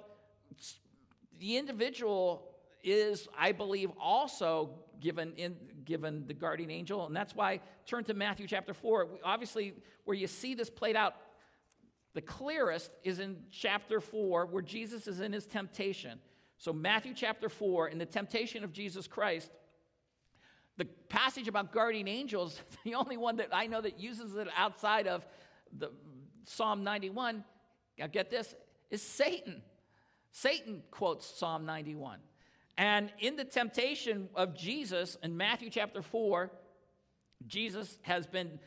the 1.40 1.58
individual 1.58 2.50
is, 2.84 3.28
I 3.38 3.52
believe, 3.52 3.92
also 4.00 4.70
given 5.00 5.34
in 5.36 5.58
given 5.84 6.26
the 6.26 6.34
guardian 6.34 6.72
angel, 6.72 7.06
and 7.06 7.16
that's 7.16 7.36
why 7.36 7.60
turn 7.86 8.04
to 8.06 8.14
Matthew 8.14 8.48
chapter 8.48 8.74
four. 8.74 9.08
Obviously, 9.24 9.74
where 10.06 10.18
you 10.18 10.28
see 10.28 10.56
this 10.56 10.70
played 10.70 10.96
out 10.96 11.16
The 12.16 12.22
clearest 12.22 12.92
is 13.04 13.20
in 13.20 13.36
chapter 13.52 14.00
4, 14.00 14.46
where 14.46 14.64
Jesus 14.64 15.06
is 15.06 15.20
in 15.20 15.34
his 15.34 15.46
temptation. 15.46 16.18
So, 16.58 16.72
Matthew 16.72 17.14
chapter 17.14 17.50
4, 17.50 17.90
in 17.90 17.98
the 17.98 18.06
temptation 18.06 18.64
of 18.64 18.72
Jesus 18.72 19.06
Christ, 19.06 19.52
the 20.78 20.86
passage 21.10 21.50
about 21.50 21.74
guardian 21.74 22.08
angels, 22.08 22.60
the 22.86 22.96
only 22.96 23.18
one 23.18 23.36
that 23.36 23.50
I 23.52 23.68
know 23.68 23.82
that 23.82 24.00
uses 24.00 24.36
it 24.38 24.48
outside 24.56 25.08
of 25.08 25.26
the 25.78 25.92
Psalm 26.46 26.86
91, 26.86 27.44
now 28.00 28.08
get 28.08 28.32
this, 28.32 28.56
is 28.90 29.02
Satan. 29.02 29.62
Satan 30.32 30.84
quotes 30.92 31.26
Psalm 31.26 31.66
91. 31.66 32.20
And 32.78 33.12
in 33.20 33.36
the 33.36 33.44
temptation 33.44 34.30
of 34.36 34.56
Jesus 34.56 35.18
in 35.22 35.36
Matthew 35.36 35.70
chapter 35.70 36.02
4, 36.02 36.50
Jesus 37.46 37.98
has 38.04 38.26
been 38.26 38.58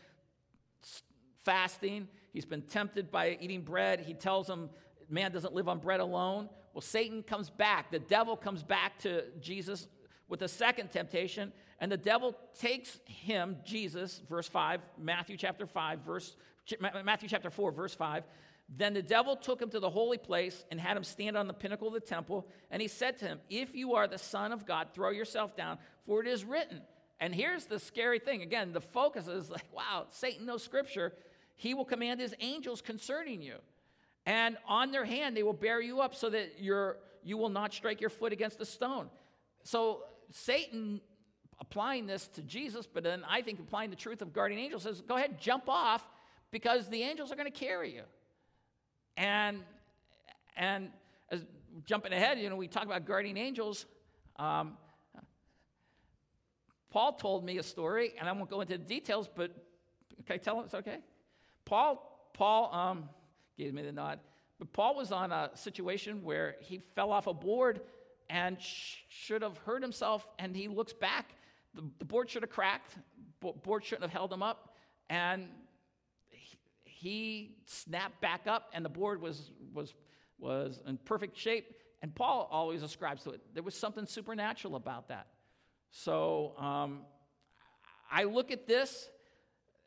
fasting. 1.44 2.08
He's 2.38 2.44
been 2.44 2.62
tempted 2.62 3.10
by 3.10 3.36
eating 3.40 3.62
bread. 3.62 3.98
He 3.98 4.14
tells 4.14 4.48
him, 4.48 4.70
man 5.08 5.32
doesn't 5.32 5.54
live 5.54 5.68
on 5.68 5.80
bread 5.80 5.98
alone. 5.98 6.48
Well, 6.72 6.82
Satan 6.82 7.24
comes 7.24 7.50
back. 7.50 7.90
The 7.90 7.98
devil 7.98 8.36
comes 8.36 8.62
back 8.62 8.96
to 9.00 9.24
Jesus 9.40 9.88
with 10.28 10.42
a 10.42 10.46
second 10.46 10.92
temptation, 10.92 11.52
and 11.80 11.90
the 11.90 11.96
devil 11.96 12.36
takes 12.56 13.00
him, 13.06 13.56
Jesus, 13.64 14.22
verse 14.30 14.46
5, 14.46 14.80
Matthew 14.96 15.36
chapter 15.36 15.66
5, 15.66 15.98
verse 16.06 16.36
Matthew 17.04 17.28
chapter 17.28 17.50
4, 17.50 17.72
verse 17.72 17.96
5. 17.96 18.22
Then 18.68 18.94
the 18.94 19.02
devil 19.02 19.34
took 19.34 19.60
him 19.60 19.70
to 19.70 19.80
the 19.80 19.90
holy 19.90 20.18
place 20.18 20.64
and 20.70 20.78
had 20.78 20.96
him 20.96 21.02
stand 21.02 21.36
on 21.36 21.48
the 21.48 21.54
pinnacle 21.54 21.88
of 21.88 21.94
the 21.94 21.98
temple. 21.98 22.46
And 22.70 22.80
he 22.80 22.86
said 22.86 23.18
to 23.18 23.24
him, 23.24 23.40
If 23.50 23.74
you 23.74 23.96
are 23.96 24.06
the 24.06 24.16
Son 24.16 24.52
of 24.52 24.64
God, 24.64 24.90
throw 24.94 25.10
yourself 25.10 25.56
down, 25.56 25.78
for 26.06 26.20
it 26.20 26.28
is 26.28 26.44
written. 26.44 26.82
And 27.20 27.34
here's 27.34 27.66
the 27.66 27.78
scary 27.78 28.18
thing. 28.18 28.42
Again, 28.42 28.72
the 28.72 28.80
focus 28.80 29.26
is 29.26 29.50
like, 29.50 29.66
wow, 29.74 30.06
Satan 30.10 30.46
knows 30.46 30.62
scripture. 30.62 31.12
He 31.58 31.74
will 31.74 31.84
command 31.84 32.20
his 32.20 32.34
angels 32.38 32.80
concerning 32.80 33.42
you. 33.42 33.56
And 34.24 34.56
on 34.66 34.92
their 34.92 35.04
hand, 35.04 35.36
they 35.36 35.42
will 35.42 35.52
bear 35.52 35.80
you 35.80 36.00
up 36.00 36.14
so 36.14 36.30
that 36.30 36.60
you're, 36.60 36.96
you 37.24 37.36
will 37.36 37.48
not 37.48 37.74
strike 37.74 38.00
your 38.00 38.10
foot 38.10 38.32
against 38.32 38.60
a 38.60 38.64
stone. 38.64 39.10
So 39.64 40.04
Satan 40.30 41.00
applying 41.60 42.06
this 42.06 42.28
to 42.28 42.42
Jesus, 42.42 42.86
but 42.86 43.02
then 43.02 43.24
I 43.28 43.42
think 43.42 43.58
applying 43.58 43.90
the 43.90 43.96
truth 43.96 44.22
of 44.22 44.32
guardian 44.32 44.60
angels 44.60 44.84
says, 44.84 45.00
go 45.00 45.16
ahead, 45.16 45.40
jump 45.40 45.64
off 45.66 46.06
because 46.52 46.88
the 46.88 47.02
angels 47.02 47.32
are 47.32 47.36
going 47.36 47.50
to 47.50 47.58
carry 47.58 47.92
you. 47.92 48.02
And, 49.16 49.64
and 50.56 50.90
as 51.28 51.44
jumping 51.86 52.12
ahead, 52.12 52.38
you 52.38 52.48
know, 52.50 52.56
we 52.56 52.68
talk 52.68 52.84
about 52.84 53.04
guardian 53.04 53.36
angels. 53.36 53.84
Um, 54.36 54.76
Paul 56.90 57.14
told 57.14 57.44
me 57.44 57.58
a 57.58 57.64
story, 57.64 58.12
and 58.20 58.28
I 58.28 58.32
won't 58.32 58.48
go 58.48 58.60
into 58.60 58.78
the 58.78 58.84
details, 58.84 59.28
but 59.34 59.50
can 60.24 60.34
I 60.34 60.36
tell 60.36 60.56
him 60.58 60.66
it's 60.66 60.74
okay? 60.74 60.98
Paul, 61.68 62.30
Paul 62.32 62.74
um, 62.74 63.08
gave 63.58 63.74
me 63.74 63.82
the 63.82 63.92
nod. 63.92 64.20
But 64.58 64.72
Paul 64.72 64.96
was 64.96 65.12
on 65.12 65.32
a 65.32 65.50
situation 65.54 66.24
where 66.24 66.56
he 66.60 66.80
fell 66.94 67.12
off 67.12 67.26
a 67.26 67.34
board 67.34 67.82
and 68.30 68.60
sh- 68.60 68.96
should 69.08 69.42
have 69.42 69.58
hurt 69.58 69.82
himself, 69.82 70.26
and 70.38 70.56
he 70.56 70.66
looks 70.66 70.94
back. 70.94 71.34
The, 71.74 71.84
the 71.98 72.06
board 72.06 72.30
should 72.30 72.42
have 72.42 72.50
cracked, 72.50 72.96
board 73.62 73.84
shouldn't 73.84 74.02
have 74.02 74.12
held 74.12 74.32
him 74.32 74.42
up, 74.42 74.76
and 75.10 75.48
he 76.84 77.52
snapped 77.66 78.20
back 78.20 78.46
up 78.46 78.70
and 78.72 78.84
the 78.84 78.88
board 78.88 79.20
was, 79.20 79.52
was, 79.72 79.94
was 80.38 80.80
in 80.86 80.96
perfect 80.96 81.36
shape. 81.36 81.76
And 82.02 82.14
Paul 82.14 82.48
always 82.50 82.82
ascribes 82.82 83.22
to 83.24 83.30
it. 83.30 83.40
There 83.54 83.62
was 83.62 83.74
something 83.74 84.06
supernatural 84.06 84.74
about 84.74 85.08
that. 85.08 85.26
So 85.90 86.54
um, 86.58 87.02
I 88.10 88.24
look 88.24 88.50
at 88.50 88.66
this 88.66 89.08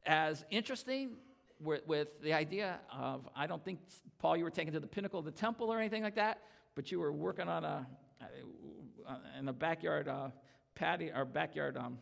as 0.05 0.45
interesting 0.49 1.17
with, 1.63 1.85
with, 1.87 2.21
the 2.21 2.33
idea 2.33 2.79
of 2.91 3.27
I 3.35 3.47
don't 3.47 3.63
think, 3.63 3.79
Paul, 4.19 4.37
you 4.37 4.43
were 4.43 4.51
taken 4.51 4.73
to 4.73 4.79
the 4.79 4.87
pinnacle 4.87 5.19
of 5.19 5.25
the 5.25 5.31
temple 5.31 5.71
or 5.71 5.79
anything 5.79 6.03
like 6.03 6.15
that, 6.15 6.39
but 6.75 6.91
you 6.91 6.99
were 6.99 7.11
working 7.11 7.47
on 7.47 7.63
a, 7.63 7.87
uh, 9.07 9.15
in 9.39 9.47
a 9.47 9.53
backyard 9.53 10.07
uh, 10.07 10.29
patio 10.75 11.13
or 11.15 11.25
backyard, 11.25 11.77
um, 11.77 11.97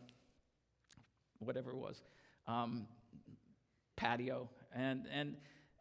whatever 1.38 1.70
it 1.70 1.76
was, 1.76 2.02
um, 2.46 2.86
patio 3.96 4.48
and, 4.74 5.06
and, 5.12 5.36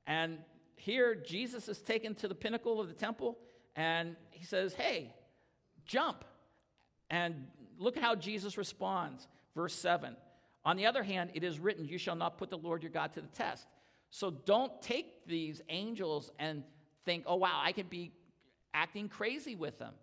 and 0.07 0.39
here, 0.75 1.15
Jesus 1.15 1.67
is 1.67 1.79
taken 1.79 2.15
to 2.15 2.27
the 2.27 2.35
pinnacle 2.35 2.79
of 2.79 2.87
the 2.87 2.93
temple, 2.93 3.37
and 3.75 4.15
he 4.29 4.45
says, 4.45 4.73
Hey, 4.73 5.13
jump. 5.85 6.23
And 7.09 7.47
look 7.77 7.97
how 7.97 8.15
Jesus 8.15 8.57
responds. 8.57 9.27
Verse 9.55 9.73
7 9.73 10.15
On 10.69 10.77
the 10.77 10.85
other 10.85 11.01
hand, 11.01 11.31
it 11.33 11.43
is 11.43 11.57
written, 11.57 11.87
You 11.87 11.97
shall 11.97 12.15
not 12.15 12.37
put 12.37 12.51
the 12.51 12.57
Lord 12.59 12.83
your 12.83 12.91
God 12.91 13.11
to 13.13 13.21
the 13.21 13.27
test. 13.29 13.65
So 14.11 14.29
don't 14.29 14.79
take 14.83 15.25
these 15.25 15.63
angels 15.67 16.31
and 16.37 16.63
think, 17.05 17.23
Oh, 17.25 17.37
wow, 17.37 17.59
I 17.63 17.71
could 17.71 17.89
be 17.89 18.11
acting 18.75 19.09
crazy 19.09 19.55
with 19.55 19.79
them. 19.79 19.95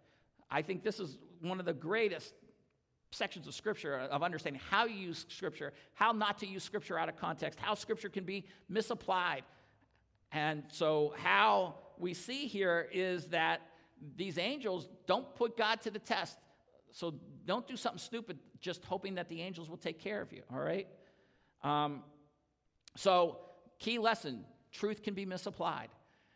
I 0.51 0.63
think 0.63 0.83
this 0.83 0.99
is 0.99 1.19
one 1.41 1.61
of 1.61 1.67
the 1.67 1.73
greatest 1.73 2.35
sections 3.13 3.47
of 3.47 3.55
Scripture 3.55 3.97
uh, 3.97 4.09
of 4.09 4.25
understanding 4.25 4.61
how 4.69 4.87
you 4.87 4.97
use 4.97 5.25
Scripture, 5.29 5.73
how 5.95 6.11
not 6.11 6.37
to 6.39 6.49
use 6.49 6.65
Scripture 6.65 6.99
out 6.99 7.09
of 7.09 7.17
context, 7.17 7.61
how 7.61 7.75
Scripture 7.75 8.09
can 8.09 8.25
be 8.25 8.45
misapplied. 8.69 9.45
And 10.33 10.65
so, 10.67 11.15
how 11.17 11.77
we 11.97 12.13
see 12.13 12.49
here 12.49 12.89
is 12.91 13.27
that 13.27 13.61
these 14.17 14.37
angels 14.37 14.89
don't 15.07 15.33
put 15.37 15.57
God 15.57 15.81
to 15.83 15.93
the 15.93 16.01
test. 16.01 16.37
So, 16.91 17.15
don't 17.45 17.69
do 17.69 17.77
something 17.77 18.01
stupid 18.01 18.41
just 18.67 18.85
hoping 18.85 19.15
that 19.15 19.29
the 19.31 19.41
angels 19.41 19.71
will 19.71 19.79
take 19.79 19.99
care 19.99 20.21
of 20.21 20.33
you, 20.33 20.43
all 20.53 20.61
right? 20.61 20.87
Um, 21.63 22.03
so, 22.97 23.39
key 23.79 23.99
lesson 23.99 24.45
truth 24.73 25.03
can 25.03 25.15
be 25.15 25.25
misapplied. 25.25 25.89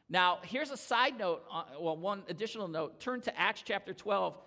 Now, 0.08 0.38
here's 0.42 0.70
a 0.70 0.76
side 0.76 1.18
note, 1.18 1.42
uh, 1.52 1.64
well, 1.78 1.96
one 1.96 2.22
additional 2.28 2.68
note. 2.68 3.00
Turn 3.00 3.20
to 3.22 3.38
Acts 3.38 3.62
chapter 3.66 3.92
12 3.92 4.38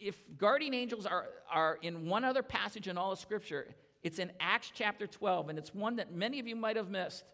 if 0.00 0.18
guardian 0.38 0.74
angels 0.74 1.06
are, 1.06 1.26
are 1.52 1.78
in 1.82 2.06
one 2.06 2.24
other 2.24 2.42
passage 2.42 2.88
in 2.88 2.96
all 2.96 3.12
of 3.12 3.18
Scripture, 3.18 3.68
it's 4.02 4.18
in 4.18 4.32
Acts 4.40 4.72
chapter 4.74 5.06
12, 5.06 5.50
and 5.50 5.58
it's 5.58 5.74
one 5.74 5.96
that 5.96 6.12
many 6.12 6.40
of 6.40 6.48
you 6.48 6.56
might 6.56 6.76
have 6.76 6.88
missed. 6.88 7.24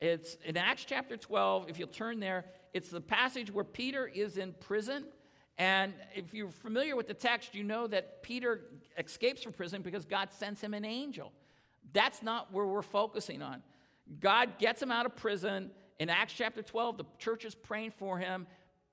It's 0.00 0.36
in 0.44 0.56
Acts 0.56 0.84
chapter 0.86 1.16
12, 1.16 1.68
if 1.68 1.78
you'll 1.78 1.88
turn 1.88 2.18
there, 2.18 2.46
it's 2.72 2.88
the 2.88 3.02
passage 3.02 3.50
where 3.50 3.64
Peter 3.64 4.06
is 4.06 4.38
in 4.38 4.54
prison. 4.60 5.04
And 5.58 5.94
if 6.14 6.34
you're 6.34 6.50
familiar 6.50 6.96
with 6.96 7.08
the 7.08 7.14
text, 7.14 7.54
you 7.54 7.64
know 7.64 7.86
that 7.86 8.22
Peter 8.22 8.60
escapes 8.98 9.42
from 9.42 9.52
prison 9.52 9.82
because 9.82 10.04
God 10.04 10.28
sends 10.32 10.60
him 10.60 10.74
an 10.74 10.84
angel. 10.84 11.32
That's 11.92 12.22
not 12.22 12.52
where 12.52 12.66
we're 12.66 12.82
focusing 12.82 13.40
on. 13.40 13.62
God 14.20 14.58
gets 14.58 14.82
him 14.82 14.92
out 14.92 15.06
of 15.06 15.16
prison. 15.16 15.70
In 15.98 16.10
Acts 16.10 16.34
chapter 16.34 16.62
12, 16.62 16.98
the 16.98 17.04
church 17.18 17.44
is 17.44 17.54
praying 17.54 17.92
for 17.92 18.18
him. 18.18 18.46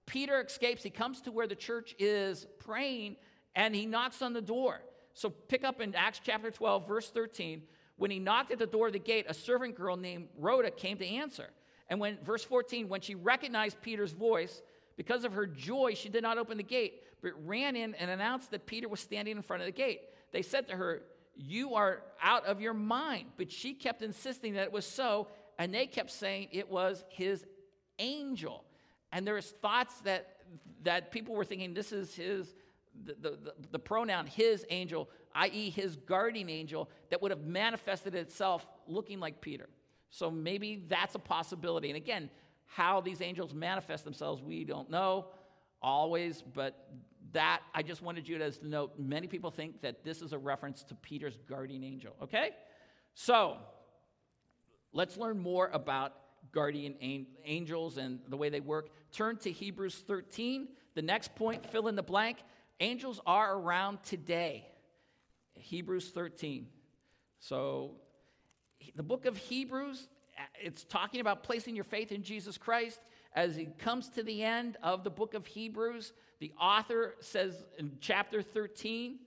Peter 0.05 0.41
escapes. 0.41 0.83
He 0.83 0.89
comes 0.89 1.21
to 1.21 1.31
where 1.31 1.47
the 1.47 1.55
church 1.55 1.95
is 1.99 2.47
praying 2.59 3.17
and 3.55 3.75
he 3.75 3.85
knocks 3.85 4.21
on 4.21 4.33
the 4.33 4.41
door. 4.41 4.81
So 5.13 5.29
pick 5.29 5.63
up 5.63 5.81
in 5.81 5.93
Acts 5.95 6.21
chapter 6.23 6.49
12, 6.49 6.87
verse 6.87 7.09
13. 7.11 7.63
When 7.97 8.09
he 8.09 8.19
knocked 8.19 8.51
at 8.51 8.57
the 8.57 8.65
door 8.65 8.87
of 8.87 8.93
the 8.93 8.99
gate, 8.99 9.25
a 9.27 9.33
servant 9.33 9.75
girl 9.75 9.95
named 9.95 10.27
Rhoda 10.37 10.71
came 10.71 10.97
to 10.97 11.05
answer. 11.05 11.49
And 11.89 11.99
when, 11.99 12.17
verse 12.23 12.43
14, 12.43 12.89
when 12.89 13.01
she 13.01 13.13
recognized 13.13 13.81
Peter's 13.81 14.13
voice, 14.13 14.61
because 14.95 15.23
of 15.23 15.33
her 15.33 15.45
joy, 15.45 15.93
she 15.95 16.09
did 16.09 16.23
not 16.23 16.37
open 16.37 16.57
the 16.57 16.63
gate, 16.63 17.03
but 17.21 17.31
ran 17.45 17.75
in 17.75 17.95
and 17.95 18.11
announced 18.11 18.51
that 18.51 18.65
Peter 18.65 18.87
was 18.87 18.99
standing 18.99 19.35
in 19.35 19.41
front 19.41 19.61
of 19.61 19.65
the 19.65 19.71
gate. 19.71 20.01
They 20.31 20.41
said 20.41 20.67
to 20.67 20.75
her, 20.75 21.03
You 21.35 21.75
are 21.75 22.03
out 22.21 22.45
of 22.45 22.61
your 22.61 22.73
mind. 22.73 23.27
But 23.37 23.51
she 23.51 23.73
kept 23.73 24.01
insisting 24.01 24.53
that 24.53 24.63
it 24.63 24.71
was 24.71 24.85
so, 24.85 25.27
and 25.57 25.73
they 25.73 25.87
kept 25.87 26.11
saying 26.11 26.49
it 26.51 26.69
was 26.69 27.03
his 27.09 27.45
angel. 27.99 28.63
And 29.11 29.25
there's 29.25 29.51
thoughts 29.61 29.99
that, 30.01 30.37
that 30.83 31.11
people 31.11 31.35
were 31.35 31.45
thinking 31.45 31.73
this 31.73 31.91
is 31.91 32.15
his, 32.15 32.53
the, 33.05 33.15
the, 33.21 33.53
the 33.71 33.79
pronoun 33.79 34.27
his 34.27 34.65
angel, 34.69 35.09
i.e., 35.35 35.69
his 35.69 35.95
guardian 35.95 36.49
angel, 36.49 36.89
that 37.09 37.21
would 37.21 37.31
have 37.31 37.45
manifested 37.45 38.15
itself 38.15 38.65
looking 38.87 39.19
like 39.19 39.41
Peter. 39.41 39.69
So 40.09 40.29
maybe 40.29 40.83
that's 40.87 41.15
a 41.15 41.19
possibility. 41.19 41.89
And 41.89 41.97
again, 41.97 42.29
how 42.75 43.01
these 43.01 43.21
angels 43.21 43.53
manifest 43.53 44.03
themselves, 44.03 44.41
we 44.41 44.63
don't 44.63 44.89
know 44.89 45.27
always, 45.81 46.41
but 46.53 46.87
that 47.33 47.61
I 47.73 47.83
just 47.83 48.01
wanted 48.01 48.27
you 48.27 48.37
to 48.37 48.53
note. 48.63 48.93
Many 48.97 49.27
people 49.27 49.51
think 49.51 49.81
that 49.81 50.03
this 50.03 50.21
is 50.21 50.33
a 50.33 50.37
reference 50.37 50.83
to 50.85 50.95
Peter's 50.95 51.37
guardian 51.49 51.83
angel. 51.83 52.15
Okay? 52.21 52.51
So 53.15 53.57
let's 54.93 55.17
learn 55.17 55.39
more 55.39 55.69
about 55.73 56.13
guardian 56.51 56.95
angels 57.45 57.97
and 57.97 58.19
the 58.27 58.37
way 58.37 58.49
they 58.49 58.59
work. 58.59 58.89
Turn 59.11 59.37
to 59.37 59.51
Hebrews 59.51 60.03
13. 60.07 60.67
The 60.95 61.01
next 61.01 61.35
point, 61.35 61.65
fill 61.71 61.87
in 61.87 61.95
the 61.95 62.03
blank. 62.03 62.37
Angels 62.79 63.19
are 63.25 63.57
around 63.57 64.03
today. 64.03 64.67
Hebrews 65.55 66.09
13. 66.09 66.67
So, 67.39 67.95
the 68.95 69.03
book 69.03 69.25
of 69.25 69.37
Hebrews, 69.37 70.07
it's 70.61 70.83
talking 70.83 71.21
about 71.21 71.43
placing 71.43 71.75
your 71.75 71.83
faith 71.83 72.11
in 72.11 72.23
Jesus 72.23 72.57
Christ. 72.57 72.99
As 73.35 73.55
he 73.55 73.65
comes 73.79 74.09
to 74.09 74.23
the 74.23 74.43
end 74.43 74.77
of 74.83 75.03
the 75.03 75.09
book 75.09 75.33
of 75.33 75.45
Hebrews, 75.45 76.13
the 76.39 76.51
author 76.59 77.15
says 77.19 77.65
in 77.79 77.97
chapter 77.99 78.41
13, 78.41 79.19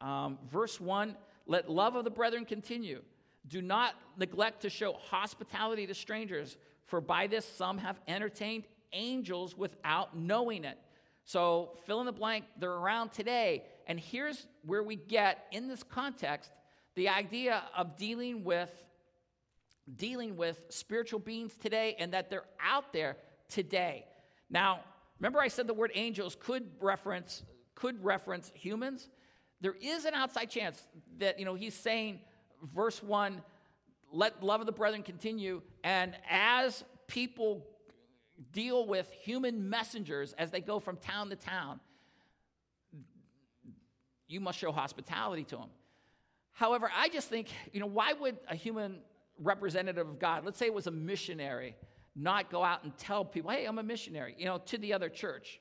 um, 0.00 0.38
verse 0.50 0.80
1 0.80 1.16
let 1.46 1.70
love 1.70 1.96
of 1.96 2.04
the 2.04 2.10
brethren 2.10 2.44
continue. 2.44 3.00
Do 3.48 3.62
not 3.62 3.94
neglect 4.18 4.62
to 4.62 4.70
show 4.70 4.92
hospitality 4.92 5.86
to 5.86 5.94
strangers 5.94 6.58
For 6.88 7.00
by 7.02 7.26
this 7.26 7.44
some 7.44 7.78
have 7.78 8.00
entertained 8.08 8.64
angels 8.92 9.56
without 9.56 10.16
knowing 10.16 10.64
it. 10.64 10.78
So 11.24 11.72
fill 11.84 12.00
in 12.00 12.06
the 12.06 12.12
blank, 12.12 12.46
they're 12.58 12.72
around 12.72 13.12
today. 13.12 13.64
And 13.86 14.00
here's 14.00 14.46
where 14.64 14.82
we 14.82 14.96
get, 14.96 15.44
in 15.52 15.68
this 15.68 15.82
context, 15.82 16.50
the 16.94 17.10
idea 17.10 17.62
of 17.76 17.98
dealing 17.98 18.42
with 18.42 18.70
dealing 19.96 20.36
with 20.36 20.60
spiritual 20.68 21.20
beings 21.20 21.54
today 21.56 21.96
and 21.98 22.12
that 22.12 22.30
they're 22.30 22.44
out 22.62 22.92
there 22.92 23.16
today. 23.48 24.04
Now, 24.50 24.80
remember 25.18 25.40
I 25.40 25.48
said 25.48 25.66
the 25.66 25.74
word 25.74 25.92
angels 25.94 26.36
could 26.38 26.68
reference 26.80 27.42
could 27.74 28.02
reference 28.02 28.50
humans? 28.54 29.08
There 29.60 29.76
is 29.80 30.04
an 30.04 30.12
outside 30.12 30.50
chance 30.50 30.82
that, 31.18 31.38
you 31.38 31.44
know, 31.44 31.54
he's 31.54 31.74
saying 31.74 32.20
verse 32.74 33.02
1 33.02 33.40
let 34.10 34.42
love 34.42 34.60
of 34.60 34.66
the 34.66 34.72
brethren 34.72 35.02
continue 35.02 35.62
and 35.84 36.16
as 36.28 36.82
people 37.06 37.66
deal 38.52 38.86
with 38.86 39.10
human 39.10 39.68
messengers 39.68 40.32
as 40.38 40.50
they 40.50 40.60
go 40.60 40.80
from 40.80 40.96
town 40.96 41.28
to 41.30 41.36
town, 41.36 41.78
you 44.26 44.40
must 44.40 44.58
show 44.58 44.72
hospitality 44.72 45.44
to 45.44 45.56
them. 45.56 45.68
However, 46.52 46.90
I 46.94 47.08
just 47.08 47.28
think, 47.28 47.48
you 47.72 47.80
know, 47.80 47.86
why 47.86 48.12
would 48.12 48.36
a 48.48 48.56
human 48.56 48.98
representative 49.40 50.08
of 50.08 50.18
God, 50.18 50.44
let's 50.44 50.58
say 50.58 50.66
it 50.66 50.74
was 50.74 50.86
a 50.86 50.92
missionary, 50.92 51.76
not 52.16 52.50
go 52.50 52.62
out 52.62 52.84
and 52.84 52.96
tell 52.98 53.24
people, 53.24 53.50
hey, 53.50 53.64
I'm 53.64 53.78
a 53.78 53.82
missionary, 53.82 54.34
you 54.38 54.44
know, 54.44 54.58
to 54.66 54.78
the 54.78 54.92
other 54.92 55.08
church? 55.08 55.60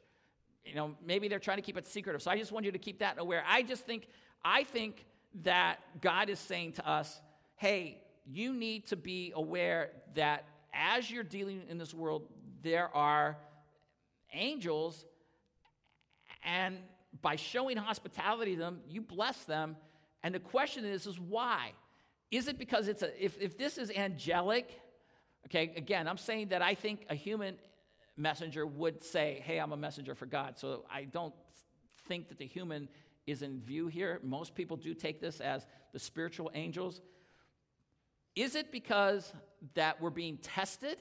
You 0.66 0.76
know, 0.76 0.96
maybe 1.06 1.28
they're 1.28 1.40
trying 1.40 1.58
to 1.58 1.62
keep 1.62 1.78
it 1.78 1.88
secretive. 1.88 2.22
So 2.22 2.32
I 2.32 2.38
just 2.38 2.52
want 2.52 2.66
you 2.66 2.72
to 2.72 2.80
keep 2.80 3.00
that 3.00 3.20
aware. 3.20 3.44
I 3.48 3.62
just 3.62 3.86
think, 3.86 4.08
I 4.44 4.64
think 4.64 5.06
that 5.44 5.78
God 6.02 6.30
is 6.30 6.40
saying 6.40 6.74
to 6.74 6.88
us, 6.88 7.22
hey, 7.56 8.02
you 8.26 8.54
need 8.54 8.88
to 8.88 8.96
be 8.96 9.32
aware 9.36 9.92
that 10.16 10.46
as 10.74 11.10
you're 11.10 11.24
dealing 11.24 11.62
in 11.70 11.78
this 11.78 11.94
world, 11.94 12.28
there 12.62 12.94
are 12.96 13.38
angels, 14.34 15.06
and 16.44 16.78
by 17.22 17.36
showing 17.36 17.78
hospitality 17.78 18.56
to 18.56 18.60
them, 18.60 18.82
you 18.90 19.02
bless 19.02 19.44
them. 19.46 19.78
And 20.24 20.36
the 20.36 20.40
question 20.40 20.86
is, 20.86 21.08
is 21.08 21.20
why? 21.20 21.72
Is 22.32 22.48
it 22.48 22.58
because 22.58 22.88
it's 22.88 23.04
a, 23.04 23.24
if, 23.24 23.38
if 23.40 23.58
this 23.58 23.78
is 23.78 23.90
angelic, 23.92 24.80
okay, 25.46 25.74
again, 25.76 26.08
I'm 26.08 26.18
saying 26.18 26.50
that 26.50 26.62
I 26.62 26.76
think 26.76 27.06
a 27.10 27.16
human 27.16 27.56
messenger 28.18 28.66
would 28.66 29.04
say, 29.04 29.42
hey, 29.46 29.60
I'm 29.60 29.72
a 29.72 29.78
messenger 29.78 30.16
for 30.16 30.26
God. 30.26 30.58
So 30.58 30.86
I 30.92 31.06
don't 31.06 31.34
think 32.08 32.30
that 32.30 32.38
the 32.38 32.46
human 32.46 32.90
is 33.26 33.42
in 33.42 33.62
view 33.62 33.88
here. 33.88 34.20
Most 34.24 34.56
people 34.56 34.78
do 34.78 34.94
take 34.94 35.22
this 35.22 35.40
as 35.40 35.66
the 35.94 36.00
spiritual 36.00 36.52
angels. 36.54 37.02
Is 38.36 38.56
it 38.56 38.72
because 38.72 39.32
that 39.76 40.02
we're 40.02 40.10
being 40.10 40.38
tested? 40.38 40.98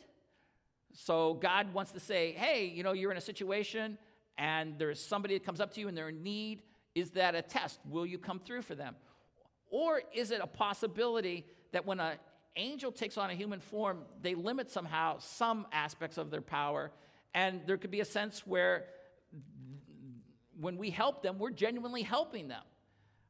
So 0.93 1.35
God 1.35 1.73
wants 1.75 1.93
to 1.93 2.01
say, 2.01 2.33
hey, 2.33 2.67
you 2.67 2.83
know, 2.83 2.93
you're 2.93 3.11
in 3.11 3.19
a 3.19 3.23
situation 3.23 3.99
and 4.39 4.79
there's 4.79 5.05
somebody 5.05 5.35
that 5.35 5.45
comes 5.45 5.61
up 5.61 5.73
to 5.75 5.81
you 5.81 5.89
and 5.89 5.97
they're 5.97 6.09
in 6.09 6.23
need. 6.23 6.63
Is 6.95 7.11
that 7.11 7.35
a 7.35 7.43
test? 7.43 7.81
Will 7.89 8.07
you 8.07 8.19
come 8.19 8.39
through 8.39 8.63
for 8.63 8.75
them? 8.75 8.97
Or 9.71 10.03
is 10.15 10.31
it 10.31 10.41
a 10.43 10.47
possibility 10.47 11.45
that 11.73 11.87
when 11.87 12.01
an 12.01 12.17
angel 12.57 12.93
takes 12.93 13.19
on 13.19 13.31
a 13.31 13.35
human 13.35 13.61
form, 13.61 14.03
they 14.23 14.35
limit 14.35 14.71
somehow 14.71 15.19
some 15.19 15.67
aspects 15.73 16.19
of 16.19 16.31
their 16.31 16.41
power? 16.41 16.91
And 17.35 17.61
there 17.67 17.77
could 17.77 17.91
be 17.91 18.01
a 18.01 18.05
sense 18.05 18.47
where 18.47 18.85
when 20.59 20.79
we 20.79 20.91
help 20.91 21.23
them, 21.23 21.39
we're 21.39 21.51
genuinely 21.51 22.03
helping 22.03 22.49
them. 22.49 22.63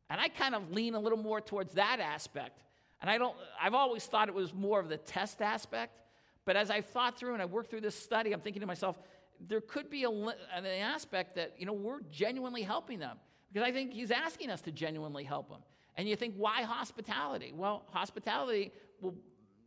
And 0.08 0.20
I 0.20 0.28
kind 0.28 0.54
of 0.54 0.70
lean 0.70 0.94
a 0.94 1.00
little 1.00 1.18
more 1.18 1.40
towards 1.40 1.74
that 1.74 1.98
aspect. 1.98 2.62
And 3.00 3.10
I 3.10 3.18
don't, 3.18 3.34
I've 3.60 3.74
always 3.74 4.04
thought 4.04 4.28
it 4.28 4.34
was 4.34 4.54
more 4.54 4.78
of 4.78 4.88
the 4.88 4.96
test 4.96 5.42
aspect. 5.42 6.00
But 6.44 6.56
as 6.56 6.70
I've 6.70 6.86
thought 6.86 7.18
through 7.18 7.32
and 7.32 7.42
I 7.42 7.46
worked 7.46 7.70
through 7.70 7.80
this 7.80 7.96
study, 7.96 8.32
I'm 8.32 8.40
thinking 8.40 8.60
to 8.60 8.66
myself, 8.66 8.98
there 9.40 9.60
could 9.60 9.90
be 9.90 10.04
a, 10.04 10.10
an 10.10 10.64
aspect 10.64 11.34
that, 11.34 11.54
you 11.58 11.66
know, 11.66 11.72
we're 11.72 12.00
genuinely 12.10 12.62
helping 12.62 13.00
them. 13.00 13.18
Because 13.52 13.66
I 13.66 13.72
think 13.72 13.92
he's 13.92 14.10
asking 14.10 14.50
us 14.50 14.60
to 14.62 14.72
genuinely 14.72 15.24
help 15.24 15.48
them. 15.48 15.60
And 15.96 16.08
you 16.08 16.16
think, 16.16 16.34
why 16.36 16.62
hospitality? 16.62 17.52
Well, 17.54 17.84
hospitality 17.90 18.72
will, 19.00 19.14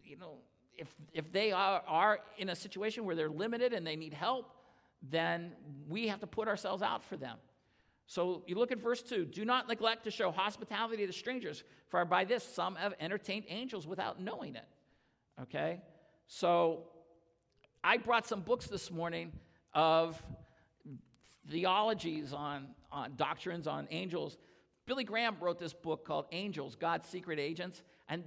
you 0.03 0.17
know, 0.17 0.37
if, 0.77 0.87
if 1.13 1.31
they 1.31 1.51
are, 1.51 1.81
are 1.87 2.19
in 2.37 2.49
a 2.49 2.55
situation 2.55 3.05
where 3.05 3.15
they're 3.15 3.29
limited 3.29 3.73
and 3.73 3.85
they 3.85 3.95
need 3.95 4.13
help, 4.13 4.51
then 5.01 5.51
we 5.87 6.07
have 6.07 6.19
to 6.19 6.27
put 6.27 6.47
ourselves 6.47 6.81
out 6.81 7.03
for 7.03 7.17
them. 7.17 7.37
So 8.05 8.43
you 8.47 8.55
look 8.55 8.71
at 8.71 8.79
verse 8.79 9.01
2 9.01 9.25
Do 9.25 9.45
not 9.45 9.67
neglect 9.67 10.05
to 10.05 10.11
show 10.11 10.31
hospitality 10.31 11.05
to 11.05 11.13
strangers, 11.13 11.63
for 11.89 12.03
by 12.05 12.25
this 12.25 12.43
some 12.43 12.75
have 12.75 12.93
entertained 12.99 13.45
angels 13.47 13.85
without 13.85 14.19
knowing 14.19 14.55
it. 14.55 14.65
Okay? 15.41 15.81
So 16.27 16.83
I 17.83 17.97
brought 17.97 18.27
some 18.27 18.41
books 18.41 18.67
this 18.67 18.91
morning 18.91 19.31
of 19.73 20.21
theologies 21.49 22.33
on, 22.33 22.67
on 22.91 23.13
doctrines 23.15 23.67
on 23.67 23.87
angels. 23.91 24.37
Billy 24.89 25.03
Graham 25.03 25.37
wrote 25.39 25.59
this 25.59 25.71
book 25.71 26.03
called 26.03 26.25
Angels, 26.31 26.75
God's 26.75 27.07
Secret 27.07 27.37
Agents. 27.37 27.83
And 28.09 28.23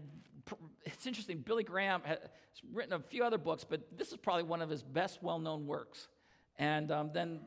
it's 0.84 1.08
interesting, 1.08 1.38
Billy 1.38 1.64
Graham 1.64 2.02
has 2.04 2.18
written 2.72 2.92
a 2.92 3.00
few 3.00 3.24
other 3.24 3.36
books, 3.36 3.64
but 3.68 3.80
this 3.98 4.12
is 4.12 4.16
probably 4.16 4.44
one 4.44 4.62
of 4.62 4.70
his 4.70 4.84
best 4.84 5.24
well 5.24 5.40
known 5.40 5.66
works. 5.66 6.06
And 6.60 6.92
um, 6.92 7.10
then 7.12 7.40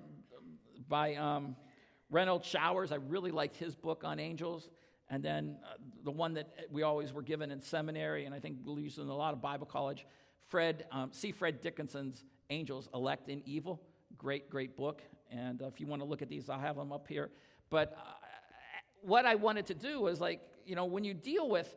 by 0.90 1.16
um, 1.16 1.56
Renald 2.12 2.44
Showers, 2.44 2.92
I 2.92 2.96
really 2.96 3.32
liked 3.32 3.56
his 3.56 3.74
book 3.74 4.04
on 4.04 4.20
angels. 4.20 4.68
And 5.10 5.24
then 5.24 5.60
uh, 5.64 5.78
the 6.04 6.12
one 6.12 6.34
that 6.34 6.50
we 6.70 6.84
always 6.84 7.14
were 7.14 7.22
given 7.22 7.52
in 7.52 7.62
seminary, 7.62 8.26
and 8.26 8.36
I 8.36 8.42
think 8.42 8.58
we 8.66 8.82
used 8.82 9.00
in 9.00 9.08
a 9.08 9.16
lot 9.16 9.34
of 9.34 9.42
Bible 9.42 9.66
college, 9.66 10.06
Fred, 10.50 10.88
um, 10.92 11.12
C. 11.14 11.32
Fred 11.32 11.62
Dickason's 11.62 12.26
Angels, 12.50 12.90
Elect 12.94 13.30
and 13.30 13.42
Evil. 13.46 13.82
Great, 14.18 14.50
great 14.50 14.76
book. 14.76 15.04
And 15.32 15.62
uh, 15.62 15.68
if 15.68 15.80
you 15.80 15.88
want 15.88 16.02
to 16.02 16.06
look 16.06 16.22
at 16.22 16.28
these, 16.28 16.50
I'll 16.50 16.60
have 16.60 16.76
them 16.76 16.92
up 16.92 17.08
here. 17.08 17.30
But 17.70 17.98
uh, 17.98 18.12
what 19.06 19.26
I 19.26 19.36
wanted 19.36 19.68
to 19.68 19.74
do 19.74 20.02
was 20.02 20.20
like, 20.20 20.42
you 20.66 20.76
know, 20.76 20.86
when 20.86 21.04
you 21.04 21.14
deal 21.14 21.48
with 21.48 21.74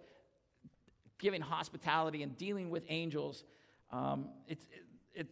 giving 1.18 1.40
hospitality 1.40 2.22
and 2.22 2.36
dealing 2.36 2.70
with 2.70 2.84
angels, 2.88 3.44
um, 3.92 4.28
it's, 4.46 4.64
it, 4.70 5.20
it, 5.20 5.26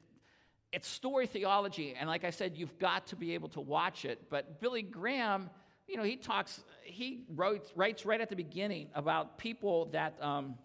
it's 0.72 0.88
story 0.88 1.26
theology. 1.26 1.94
And 1.98 2.08
like 2.08 2.24
I 2.24 2.30
said, 2.30 2.56
you've 2.56 2.78
got 2.78 3.06
to 3.08 3.16
be 3.16 3.34
able 3.34 3.48
to 3.50 3.60
watch 3.60 4.04
it. 4.04 4.28
But 4.28 4.60
Billy 4.60 4.82
Graham, 4.82 5.48
you 5.88 5.96
know, 5.96 6.02
he 6.02 6.16
talks, 6.16 6.62
he 6.82 7.24
wrote, 7.34 7.70
writes 7.74 8.04
right 8.04 8.20
at 8.20 8.28
the 8.28 8.36
beginning 8.36 8.88
about 8.94 9.38
people 9.38 9.86
that, 9.86 10.22
um, 10.22 10.56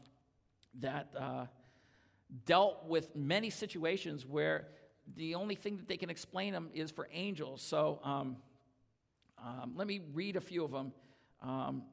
that, 0.80 1.10
uh, 1.18 1.46
dealt 2.46 2.86
with 2.88 3.16
many 3.16 3.50
situations 3.50 4.26
where 4.26 4.68
the 5.16 5.36
only 5.36 5.56
thing 5.56 5.78
that 5.78 5.88
they 5.88 5.98
can 5.98 6.10
explain 6.10 6.54
them 6.54 6.70
is 6.74 6.92
for 6.92 7.08
angels. 7.12 7.62
So 7.62 8.00
um, 8.04 8.38
um, 9.38 9.74
let 9.76 9.88
me 9.88 10.02
read 10.14 10.36
a 10.36 10.42
few 10.42 10.64
of 10.64 10.72
them. 10.72 10.94
Um, 11.42 11.84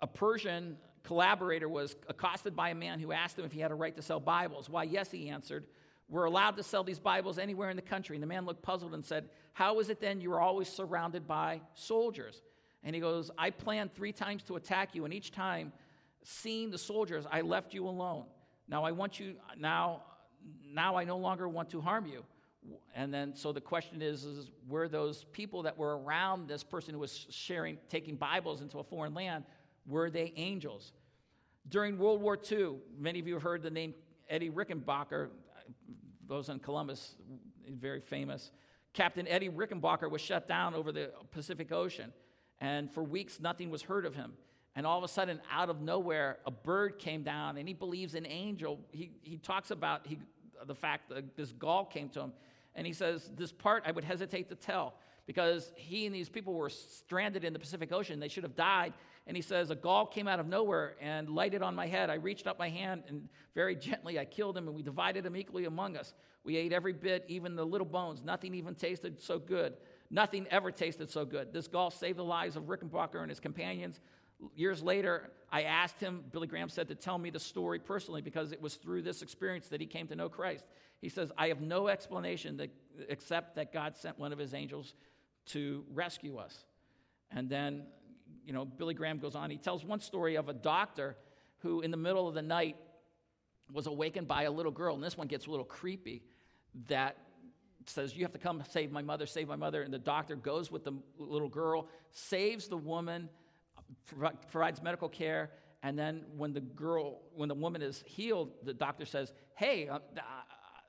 a 0.00 0.06
Persian 0.06 0.76
colporteur 1.04 1.68
was 1.68 1.96
accosted 2.08 2.56
by 2.56 2.70
a 2.70 2.74
man 2.74 2.98
who 2.98 3.12
asked 3.12 3.38
him 3.38 3.44
if 3.44 3.52
he 3.52 3.60
had 3.60 3.70
a 3.70 3.74
right 3.74 3.94
to 3.96 4.02
sell 4.02 4.20
Bibles. 4.20 4.68
Why, 4.68 4.82
yes, 4.82 5.10
he 5.10 5.28
answered. 5.28 5.64
We're 6.08 6.24
allowed 6.24 6.56
to 6.56 6.62
sell 6.62 6.84
these 6.84 6.98
Bibles 6.98 7.38
anywhere 7.38 7.70
in 7.70 7.76
the 7.76 7.82
country. 7.82 8.16
And 8.16 8.22
the 8.22 8.26
man 8.26 8.44
looked 8.44 8.62
puzzled 8.62 8.94
and 8.94 9.04
said, 9.04 9.28
How 9.52 9.80
is 9.80 9.88
it 9.88 10.00
then 10.00 10.20
you 10.20 10.32
are 10.32 10.40
always 10.40 10.68
surrounded 10.68 11.26
by 11.26 11.60
soldiers? 11.74 12.42
And 12.84 12.94
he 12.94 13.00
goes, 13.00 13.30
I 13.36 13.50
planned 13.50 13.94
three 13.94 14.12
times 14.12 14.44
to 14.44 14.56
attack 14.56 14.94
you, 14.94 15.04
and 15.04 15.12
each 15.12 15.32
time, 15.32 15.72
seeing 16.22 16.70
the 16.70 16.78
soldiers, 16.78 17.24
I 17.30 17.40
left 17.40 17.74
you 17.74 17.88
alone. 17.88 18.26
Now 18.68 18.84
I 18.84 18.92
want 18.92 19.18
you, 19.18 19.34
now, 19.58 20.02
now 20.72 20.96
I 20.96 21.04
no 21.04 21.18
longer 21.18 21.48
want 21.48 21.70
to 21.70 21.80
harm 21.80 22.06
you. 22.06 22.24
And 22.94 23.12
then, 23.12 23.34
so 23.34 23.52
the 23.52 23.60
question 23.60 24.02
is, 24.02 24.24
is 24.24 24.50
were 24.68 24.88
those 24.88 25.24
people 25.32 25.62
that 25.64 25.76
were 25.76 25.98
around 25.98 26.48
this 26.48 26.64
person 26.64 26.94
who 26.94 27.00
was 27.00 27.26
sharing, 27.30 27.78
taking 27.88 28.16
Bibles 28.16 28.62
into 28.62 28.78
a 28.78 28.84
foreign 28.84 29.14
land, 29.14 29.44
were 29.86 30.10
they 30.10 30.32
angels? 30.36 30.92
During 31.68 31.98
World 31.98 32.20
War 32.20 32.38
II, 32.50 32.76
many 32.98 33.18
of 33.18 33.26
you 33.26 33.34
have 33.34 33.42
heard 33.42 33.62
the 33.62 33.70
name 33.70 33.94
Eddie 34.28 34.50
Rickenbacker, 34.50 35.28
those 36.26 36.48
in 36.48 36.58
Columbus, 36.58 37.16
very 37.68 38.00
famous. 38.00 38.50
Captain 38.92 39.28
Eddie 39.28 39.50
Rickenbacker 39.50 40.10
was 40.10 40.20
shut 40.20 40.48
down 40.48 40.74
over 40.74 40.90
the 40.90 41.10
Pacific 41.30 41.70
Ocean, 41.72 42.12
and 42.60 42.90
for 42.90 43.02
weeks 43.02 43.40
nothing 43.40 43.70
was 43.70 43.82
heard 43.82 44.06
of 44.06 44.14
him. 44.14 44.32
And 44.74 44.86
all 44.86 44.98
of 44.98 45.04
a 45.04 45.08
sudden, 45.08 45.40
out 45.50 45.70
of 45.70 45.80
nowhere, 45.80 46.38
a 46.44 46.50
bird 46.50 46.98
came 46.98 47.22
down, 47.22 47.56
and 47.56 47.66
he 47.66 47.74
believes 47.74 48.14
an 48.14 48.26
angel. 48.26 48.80
He, 48.90 49.12
he 49.22 49.38
talks 49.38 49.70
about 49.70 50.06
he, 50.06 50.18
the 50.66 50.74
fact 50.74 51.08
that 51.08 51.36
this 51.36 51.52
gull 51.52 51.84
came 51.84 52.08
to 52.10 52.20
him, 52.20 52.32
and 52.76 52.86
he 52.86 52.92
says, 52.92 53.30
This 53.34 53.50
part 53.50 53.82
I 53.86 53.90
would 53.90 54.04
hesitate 54.04 54.48
to 54.50 54.54
tell 54.54 54.94
because 55.26 55.72
he 55.74 56.06
and 56.06 56.14
these 56.14 56.28
people 56.28 56.54
were 56.54 56.70
stranded 56.70 57.42
in 57.42 57.52
the 57.52 57.58
Pacific 57.58 57.90
Ocean. 57.92 58.20
They 58.20 58.28
should 58.28 58.44
have 58.44 58.54
died. 58.54 58.92
And 59.26 59.36
he 59.36 59.42
says, 59.42 59.70
A 59.70 59.74
gall 59.74 60.06
came 60.06 60.28
out 60.28 60.38
of 60.38 60.46
nowhere 60.46 60.94
and 61.00 61.28
lighted 61.28 61.62
on 61.62 61.74
my 61.74 61.88
head. 61.88 62.10
I 62.10 62.14
reached 62.14 62.46
up 62.46 62.58
my 62.58 62.68
hand, 62.68 63.02
and 63.08 63.28
very 63.54 63.74
gently 63.74 64.20
I 64.20 64.24
killed 64.24 64.56
him, 64.56 64.68
and 64.68 64.76
we 64.76 64.82
divided 64.82 65.26
him 65.26 65.36
equally 65.36 65.64
among 65.64 65.96
us. 65.96 66.14
We 66.44 66.56
ate 66.56 66.72
every 66.72 66.92
bit, 66.92 67.24
even 67.26 67.56
the 67.56 67.64
little 67.64 67.86
bones. 67.86 68.22
Nothing 68.22 68.54
even 68.54 68.76
tasted 68.76 69.20
so 69.20 69.40
good. 69.40 69.74
Nothing 70.10 70.46
ever 70.52 70.70
tasted 70.70 71.10
so 71.10 71.24
good. 71.24 71.52
This 71.52 71.66
gall 71.66 71.90
saved 71.90 72.18
the 72.18 72.24
lives 72.24 72.54
of 72.54 72.64
Rickenbacker 72.64 73.20
and 73.20 73.28
his 73.28 73.40
companions 73.40 74.00
Years 74.54 74.82
later, 74.82 75.30
I 75.50 75.62
asked 75.62 76.00
him, 76.00 76.24
Billy 76.30 76.46
Graham 76.46 76.68
said, 76.68 76.88
to 76.88 76.94
tell 76.94 77.18
me 77.18 77.30
the 77.30 77.40
story 77.40 77.78
personally 77.78 78.20
because 78.20 78.52
it 78.52 78.60
was 78.60 78.74
through 78.74 79.02
this 79.02 79.22
experience 79.22 79.68
that 79.68 79.80
he 79.80 79.86
came 79.86 80.06
to 80.08 80.16
know 80.16 80.28
Christ. 80.28 80.64
He 81.00 81.08
says, 81.08 81.32
I 81.38 81.48
have 81.48 81.60
no 81.60 81.88
explanation 81.88 82.56
that, 82.58 82.70
except 83.08 83.56
that 83.56 83.72
God 83.72 83.96
sent 83.96 84.18
one 84.18 84.32
of 84.32 84.38
his 84.38 84.54
angels 84.54 84.94
to 85.46 85.84
rescue 85.92 86.36
us. 86.36 86.64
And 87.30 87.48
then, 87.48 87.84
you 88.44 88.52
know, 88.52 88.64
Billy 88.64 88.94
Graham 88.94 89.18
goes 89.18 89.34
on. 89.34 89.50
He 89.50 89.56
tells 89.56 89.84
one 89.84 90.00
story 90.00 90.36
of 90.36 90.48
a 90.48 90.52
doctor 90.54 91.16
who, 91.58 91.80
in 91.80 91.90
the 91.90 91.96
middle 91.96 92.28
of 92.28 92.34
the 92.34 92.42
night, 92.42 92.76
was 93.72 93.86
awakened 93.86 94.28
by 94.28 94.44
a 94.44 94.50
little 94.50 94.72
girl. 94.72 94.94
And 94.94 95.02
this 95.02 95.16
one 95.16 95.26
gets 95.26 95.46
a 95.46 95.50
little 95.50 95.64
creepy 95.64 96.22
that 96.88 97.16
says, 97.86 98.16
You 98.16 98.24
have 98.24 98.32
to 98.32 98.38
come 98.38 98.62
save 98.70 98.92
my 98.92 99.02
mother, 99.02 99.26
save 99.26 99.48
my 99.48 99.56
mother. 99.56 99.82
And 99.82 99.92
the 99.92 99.98
doctor 99.98 100.36
goes 100.36 100.70
with 100.70 100.84
the 100.84 100.92
little 101.18 101.48
girl, 101.48 101.88
saves 102.10 102.68
the 102.68 102.76
woman, 102.76 103.28
provides 104.50 104.82
medical 104.82 105.08
care. 105.08 105.50
And 105.82 105.98
then 105.98 106.24
when 106.36 106.52
the 106.52 106.60
girl, 106.60 107.20
when 107.34 107.48
the 107.48 107.54
woman 107.54 107.82
is 107.82 108.02
healed, 108.06 108.52
the 108.64 108.74
doctor 108.74 109.04
says, 109.04 109.32
Hey, 109.54 109.88
uh, 109.88 109.98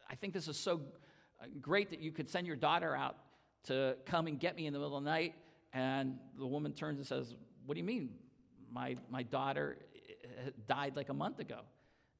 I 0.10 0.16
think 0.16 0.34
this 0.34 0.48
is 0.48 0.58
so 0.58 0.82
great 1.62 1.90
that 1.92 2.00
you 2.00 2.12
could 2.12 2.30
send 2.30 2.48
your 2.48 2.56
daughter 2.56 2.96
out 2.96 3.18
to 3.66 3.96
come 4.06 4.28
and 4.28 4.40
get 4.40 4.56
me 4.56 4.66
in 4.66 4.74
the 4.74 4.80
middle 4.80 4.98
of 4.98 5.04
the 5.04 5.10
night. 5.10 5.36
And 5.74 6.18
the 6.38 6.48
woman 6.48 6.74
turns 6.74 6.98
and 6.98 7.08
says, 7.08 7.36
What 7.66 7.76
do 7.76 7.80
you 7.80 7.86
mean? 7.86 8.10
My, 8.72 8.98
my 9.10 9.24
daughter 9.24 9.78
eh, 9.96 10.50
died 10.68 10.96
like 10.96 11.10
a 11.10 11.14
month 11.14 11.40
ago. 11.40 11.62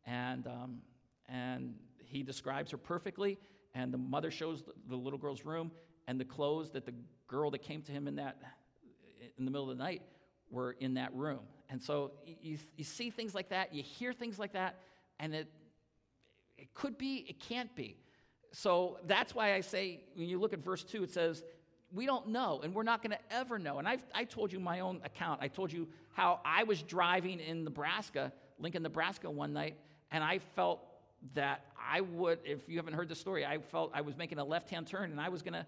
And, 0.06 0.48
um, 0.48 0.82
and 1.28 1.76
he 1.98 2.24
describes 2.24 2.72
her 2.72 2.78
perfectly. 2.78 3.38
And 3.74 3.94
the 3.94 3.98
mother 3.98 4.32
shows 4.32 4.64
the 4.88 4.96
little 4.96 5.20
girl's 5.20 5.46
room 5.46 5.72
and 6.08 6.20
the 6.20 6.26
clothes 6.26 6.72
that 6.72 6.86
the 6.86 6.94
girl 7.28 7.52
that 7.52 7.60
came 7.60 7.82
to 7.84 7.92
him 7.92 8.08
in 8.08 8.16
that 8.16 8.38
in 9.38 9.46
the 9.46 9.52
middle 9.52 9.70
of 9.70 9.78
the 9.78 9.84
night 9.84 10.02
were 10.50 10.72
in 10.80 10.96
that 10.96 11.14
room. 11.14 11.40
And 11.70 11.82
so 11.82 12.12
you, 12.42 12.58
you 12.76 12.84
see 12.84 13.10
things 13.10 13.36
like 13.36 13.50
that, 13.50 13.74
you 13.74 13.84
hear 13.84 14.14
things 14.14 14.40
like 14.40 14.54
that, 14.54 14.76
and 15.20 15.34
it, 15.36 15.48
it 16.58 16.74
could 16.74 16.98
be, 16.98 17.26
it 17.28 17.40
can't 17.40 17.74
be. 17.76 17.98
So 18.52 18.98
that's 19.06 19.36
why 19.36 19.54
I 19.54 19.62
say, 19.62 20.02
when 20.16 20.28
you 20.28 20.40
look 20.40 20.54
at 20.54 20.60
verse 20.60 20.84
2, 20.84 21.04
it 21.04 21.12
says, 21.12 21.44
we 21.94 22.06
don't 22.06 22.30
know, 22.30 22.62
and 22.64 22.74
we're 22.74 22.84
not 22.84 23.02
going 23.02 23.12
to 23.12 23.36
ever 23.36 23.60
know. 23.60 23.80
And 23.80 23.88
I've, 23.88 24.04
I 24.14 24.24
told 24.24 24.52
you 24.52 24.60
my 24.60 24.82
own 24.82 25.02
account. 25.06 25.42
I 25.42 25.48
told 25.48 25.72
you 25.72 25.88
how 26.14 26.40
I 26.44 26.64
was 26.64 26.82
driving 26.82 27.40
in 27.40 27.64
Nebraska, 27.64 28.34
Lincoln, 28.60 28.84
Nebraska, 28.84 29.30
one 29.30 29.54
night, 29.54 29.78
and 30.12 30.24
I 30.24 30.40
felt 30.40 30.82
that 31.34 31.66
I 31.80 32.02
would, 32.02 32.40
if 32.44 32.68
you 32.68 32.78
haven't 32.78 32.94
heard 32.94 33.10
the 33.10 33.16
story, 33.16 33.46
I 33.46 33.60
felt 33.60 33.92
I 33.94 34.02
was 34.02 34.18
making 34.18 34.40
a 34.40 34.44
left 34.44 34.70
hand 34.70 34.88
turn 34.88 35.12
and 35.12 35.20
I 35.20 35.30
was 35.30 35.42
going 35.42 35.54
to, 35.54 35.66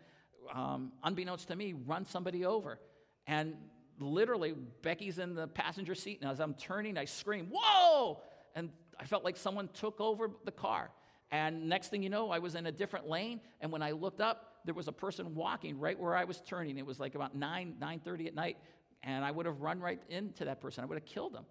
um, 0.58 0.92
unbeknownst 1.04 1.48
to 1.50 1.56
me, 1.56 1.74
run 1.74 2.06
somebody 2.06 2.46
over. 2.46 2.80
And 3.28 3.56
literally, 4.00 4.54
Becky's 4.82 5.20
in 5.20 5.36
the 5.36 5.48
passenger 5.48 5.96
seat, 5.96 6.20
and 6.22 6.30
as 6.30 6.40
I'm 6.40 6.54
turning, 6.54 6.98
I 6.98 7.06
scream, 7.06 7.48
Whoa! 7.52 8.22
And 8.56 8.70
I 9.00 9.06
felt 9.06 9.24
like 9.24 9.38
someone 9.38 9.70
took 9.74 10.02
over 10.02 10.32
the 10.46 10.52
car. 10.52 10.92
And 11.32 11.70
next 11.70 11.90
thing 11.90 12.02
you 12.02 12.10
know, 12.10 12.32
I 12.32 12.40
was 12.40 12.56
in 12.56 12.66
a 12.66 12.72
different 12.72 13.08
lane, 13.08 13.40
and 13.62 13.72
when 13.72 13.84
I 13.84 13.92
looked 13.92 14.20
up, 14.20 14.62
there 14.66 14.74
was 14.74 14.88
a 14.88 14.92
person 14.92 15.36
walking 15.36 15.80
right 15.80 15.98
where 15.98 16.16
I 16.16 16.24
was 16.24 16.42
turning. 16.42 16.78
It 16.78 16.86
was 16.86 17.00
like 17.00 17.16
about 17.16 17.36
9, 17.36 17.76
9.30 17.80 18.28
at 18.28 18.36
night, 18.36 18.58
and 19.04 19.24
I 19.24 19.32
would 19.32 19.46
have 19.46 19.62
run 19.62 19.80
right 19.80 20.02
into 20.10 20.46
that 20.46 20.60
person. 20.60 20.84
I 20.84 20.88
would 20.88 20.98
have 20.98 21.06
killed 21.06 21.34
them. 21.34 21.46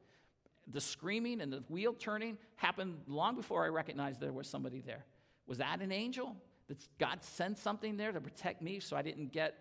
The 0.70 0.80
screaming 0.80 1.40
and 1.40 1.52
the 1.52 1.62
wheel 1.68 1.94
turning 1.94 2.36
happened 2.56 2.98
long 3.06 3.36
before 3.36 3.64
I 3.64 3.68
recognized 3.68 4.20
there 4.20 4.32
was 4.32 4.48
somebody 4.48 4.80
there. 4.80 5.04
Was 5.46 5.58
that 5.58 5.80
an 5.80 5.92
angel? 5.92 6.36
Did 6.66 6.78
God 6.98 7.22
send 7.22 7.56
something 7.56 7.96
there 7.96 8.12
to 8.12 8.20
protect 8.20 8.60
me 8.60 8.80
so 8.80 8.96
I 8.96 9.02
didn't 9.02 9.32
get 9.32 9.54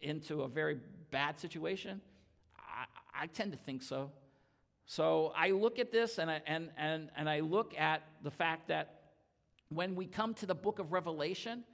into 0.00 0.42
a 0.42 0.48
very 0.48 0.78
bad 1.10 1.38
situation? 1.38 2.00
I, 3.20 3.26
tend 3.26 3.52
to 3.52 3.58
think 3.58 3.82
so. 3.82 4.10
So 4.86 5.32
I 5.36 5.50
look 5.50 5.78
at 5.78 5.92
this 5.92 6.18
and 6.18 6.30
I, 6.30 6.42
and, 6.46 6.70
and, 6.76 7.10
and 7.16 7.28
I 7.28 7.40
look 7.40 7.78
at 7.78 8.02
the 8.22 8.30
fact 8.30 8.68
that 8.68 9.00
when 9.68 9.94
we 9.94 10.06
come 10.06 10.34
to 10.34 10.46
the 10.46 10.54
book 10.54 10.78
of 10.78 10.92
Revelation, 10.92 11.64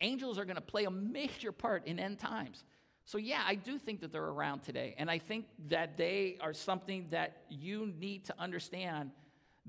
angels 0.00 0.38
are 0.38 0.44
going 0.44 0.56
to 0.56 0.62
play 0.62 0.84
a 0.84 0.90
major 0.90 1.52
part 1.52 1.86
in 1.86 1.98
end 1.98 2.18
times. 2.18 2.64
So, 3.06 3.18
yeah, 3.18 3.42
I 3.46 3.54
do 3.54 3.78
think 3.78 4.00
that 4.00 4.12
they're 4.12 4.24
around 4.24 4.62
today. 4.62 4.94
And 4.98 5.10
I 5.10 5.18
think 5.18 5.46
that 5.68 5.96
they 5.96 6.38
are 6.40 6.54
something 6.54 7.06
that 7.10 7.42
you 7.48 7.92
need 7.98 8.24
to 8.26 8.34
understand 8.38 9.10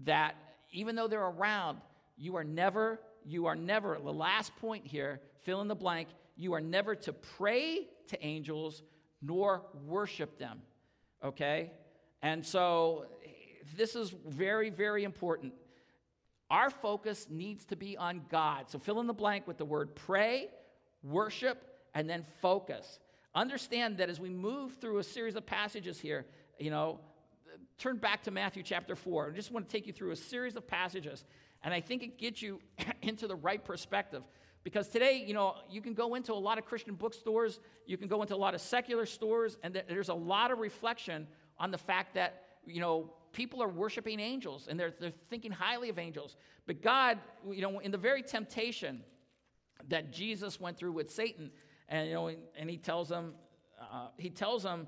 that 0.04 0.36
even 0.72 0.96
though 0.96 1.08
they're 1.08 1.22
around, 1.22 1.80
you 2.18 2.36
are 2.38 2.44
never, 2.44 3.00
you 3.26 3.46
are 3.46 3.56
never, 3.56 3.98
the 4.02 4.12
last 4.12 4.56
point 4.58 4.88
here, 4.88 5.22
fill 5.44 5.62
in 5.62 5.68
the 5.68 5.76
blank, 5.76 6.08
you 6.38 6.54
are 6.54 6.62
never 6.62 6.96
to 6.96 7.14
pray 7.14 7.88
to 8.08 8.26
angels 8.26 8.84
nor 9.22 9.64
worship 9.86 10.38
them. 10.38 10.62
Okay? 11.26 11.72
And 12.22 12.46
so, 12.46 13.06
this 13.76 13.96
is 13.96 14.14
very, 14.28 14.70
very 14.70 15.04
important. 15.04 15.54
Our 16.50 16.70
focus 16.70 17.28
needs 17.30 17.66
to 17.66 17.76
be 17.76 17.98
on 17.98 18.22
God. 18.30 18.70
So 18.70 18.78
fill 18.78 19.00
in 19.00 19.08
the 19.08 19.14
blank 19.14 19.48
with 19.48 19.58
the 19.58 19.66
word 19.66 19.96
pray, 19.96 20.50
worship, 21.04 21.64
and 21.94 22.10
then 22.10 22.24
focus. 22.42 23.00
Understand 23.34 23.98
that 23.98 24.10
as 24.10 24.20
we 24.20 24.30
move 24.30 24.76
through 24.80 25.00
a 25.00 25.04
series 25.04 25.36
of 25.36 25.46
passages 25.46 26.00
here, 26.00 26.26
you 26.60 26.70
know, 26.70 27.00
turn 27.78 27.98
back 27.98 28.24
to 28.24 28.32
Matthew 28.32 28.64
chapter 28.64 28.96
4. 28.96 29.32
I 29.32 29.36
just 29.36 29.52
want 29.52 29.68
to 29.68 29.72
take 29.72 29.88
you 29.88 29.94
through 29.94 30.12
a 30.12 30.16
series 30.16 30.56
of 30.56 30.68
passages, 30.68 31.26
and 31.64 31.74
I 31.74 31.82
think 31.82 32.04
it 32.04 32.18
gets 32.18 32.42
you 32.42 32.60
into 33.02 33.28
the 33.28 33.36
right 33.36 33.64
perspective. 33.64 34.24
Because 34.66 34.88
today, 34.88 35.24
you 35.26 35.36
know, 35.36 35.54
you 35.70 35.80
can 35.80 35.94
go 35.94 36.16
into 36.16 36.34
a 36.34 36.42
lot 36.50 36.58
of 36.58 36.66
Christian 36.66 36.96
bookstores, 36.96 37.60
you 37.86 37.98
can 37.98 38.08
go 38.08 38.24
into 38.24 38.34
a 38.34 38.36
lot 38.36 38.56
of 38.56 38.62
secular 38.62 39.06
stores, 39.06 39.58
and 39.62 39.80
there's 39.88 40.10
a 40.10 40.14
lot 40.14 40.50
of 40.50 40.58
reflection 40.58 41.28
on 41.60 41.70
the 41.70 41.78
fact 41.78 42.16
that, 42.16 42.42
you 42.66 42.82
know, 42.82 43.14
people 43.32 43.62
are 43.62 43.68
worshiping 43.70 44.20
angels 44.20 44.68
and 44.68 44.80
they're, 44.80 44.96
they're 45.00 45.14
thinking 45.30 45.52
highly 45.52 45.90
of 45.90 46.00
angels. 46.00 46.36
But 46.66 46.82
God, 46.82 47.20
you 47.48 47.62
know, 47.62 47.78
in 47.78 47.92
the 47.92 47.98
very 48.00 48.24
temptation 48.24 49.04
that 49.88 50.12
Jesus 50.12 50.60
went 50.60 50.78
through 50.78 50.94
with 50.94 51.12
Satan, 51.12 51.52
and, 51.88 52.08
you 52.08 52.16
know, 52.16 52.32
and 52.58 52.68
he 52.68 52.78
tells 52.78 53.08
them, 53.08 53.36
uh, 53.80 54.08
he 54.18 54.32
tells 54.32 54.64
them, 54.64 54.88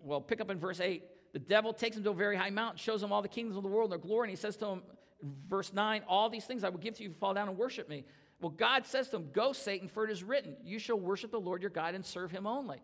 well, 0.00 0.20
pick 0.22 0.40
up 0.40 0.50
in 0.50 0.58
verse 0.58 0.80
8, 0.80 1.02
the 1.34 1.40
devil 1.40 1.74
takes 1.74 1.94
him 1.94 2.04
to 2.04 2.10
a 2.10 2.14
very 2.14 2.36
high 2.36 2.48
mountain, 2.48 2.78
shows 2.78 3.02
him 3.02 3.12
all 3.12 3.20
the 3.20 3.28
kingdoms 3.28 3.58
of 3.58 3.64
the 3.64 3.68
world 3.68 3.92
and 3.92 4.00
their 4.00 4.08
glory, 4.08 4.28
and 4.28 4.30
he 4.30 4.40
says 4.40 4.56
to 4.56 4.66
him, 4.66 4.82
verse 5.46 5.74
9, 5.74 6.02
all 6.08 6.30
these 6.30 6.46
things 6.46 6.64
I 6.64 6.70
will 6.70 6.78
give 6.78 6.94
to 6.94 7.02
you 7.02 7.10
if 7.10 7.14
you 7.14 7.18
fall 7.18 7.34
down 7.34 7.48
and 7.48 7.58
worship 7.58 7.86
me. 7.86 8.04
Well, 8.44 8.50
God 8.50 8.84
says 8.84 9.08
to 9.08 9.16
him, 9.16 9.30
Go, 9.32 9.54
Satan, 9.54 9.88
for 9.88 10.04
it 10.04 10.10
is 10.10 10.22
written, 10.22 10.54
You 10.62 10.78
shall 10.78 10.98
worship 10.98 11.30
the 11.30 11.40
Lord 11.40 11.62
your 11.62 11.70
God 11.70 11.94
and 11.94 12.04
serve 12.04 12.30
him 12.30 12.46
only. 12.46 12.82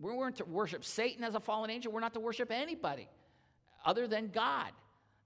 We 0.00 0.10
weren't 0.10 0.36
to 0.36 0.46
worship 0.46 0.86
Satan 0.86 1.22
as 1.22 1.34
a 1.34 1.40
fallen 1.40 1.68
angel. 1.68 1.92
We're 1.92 2.00
not 2.00 2.14
to 2.14 2.20
worship 2.20 2.50
anybody 2.50 3.06
other 3.84 4.08
than 4.08 4.28
God. 4.28 4.72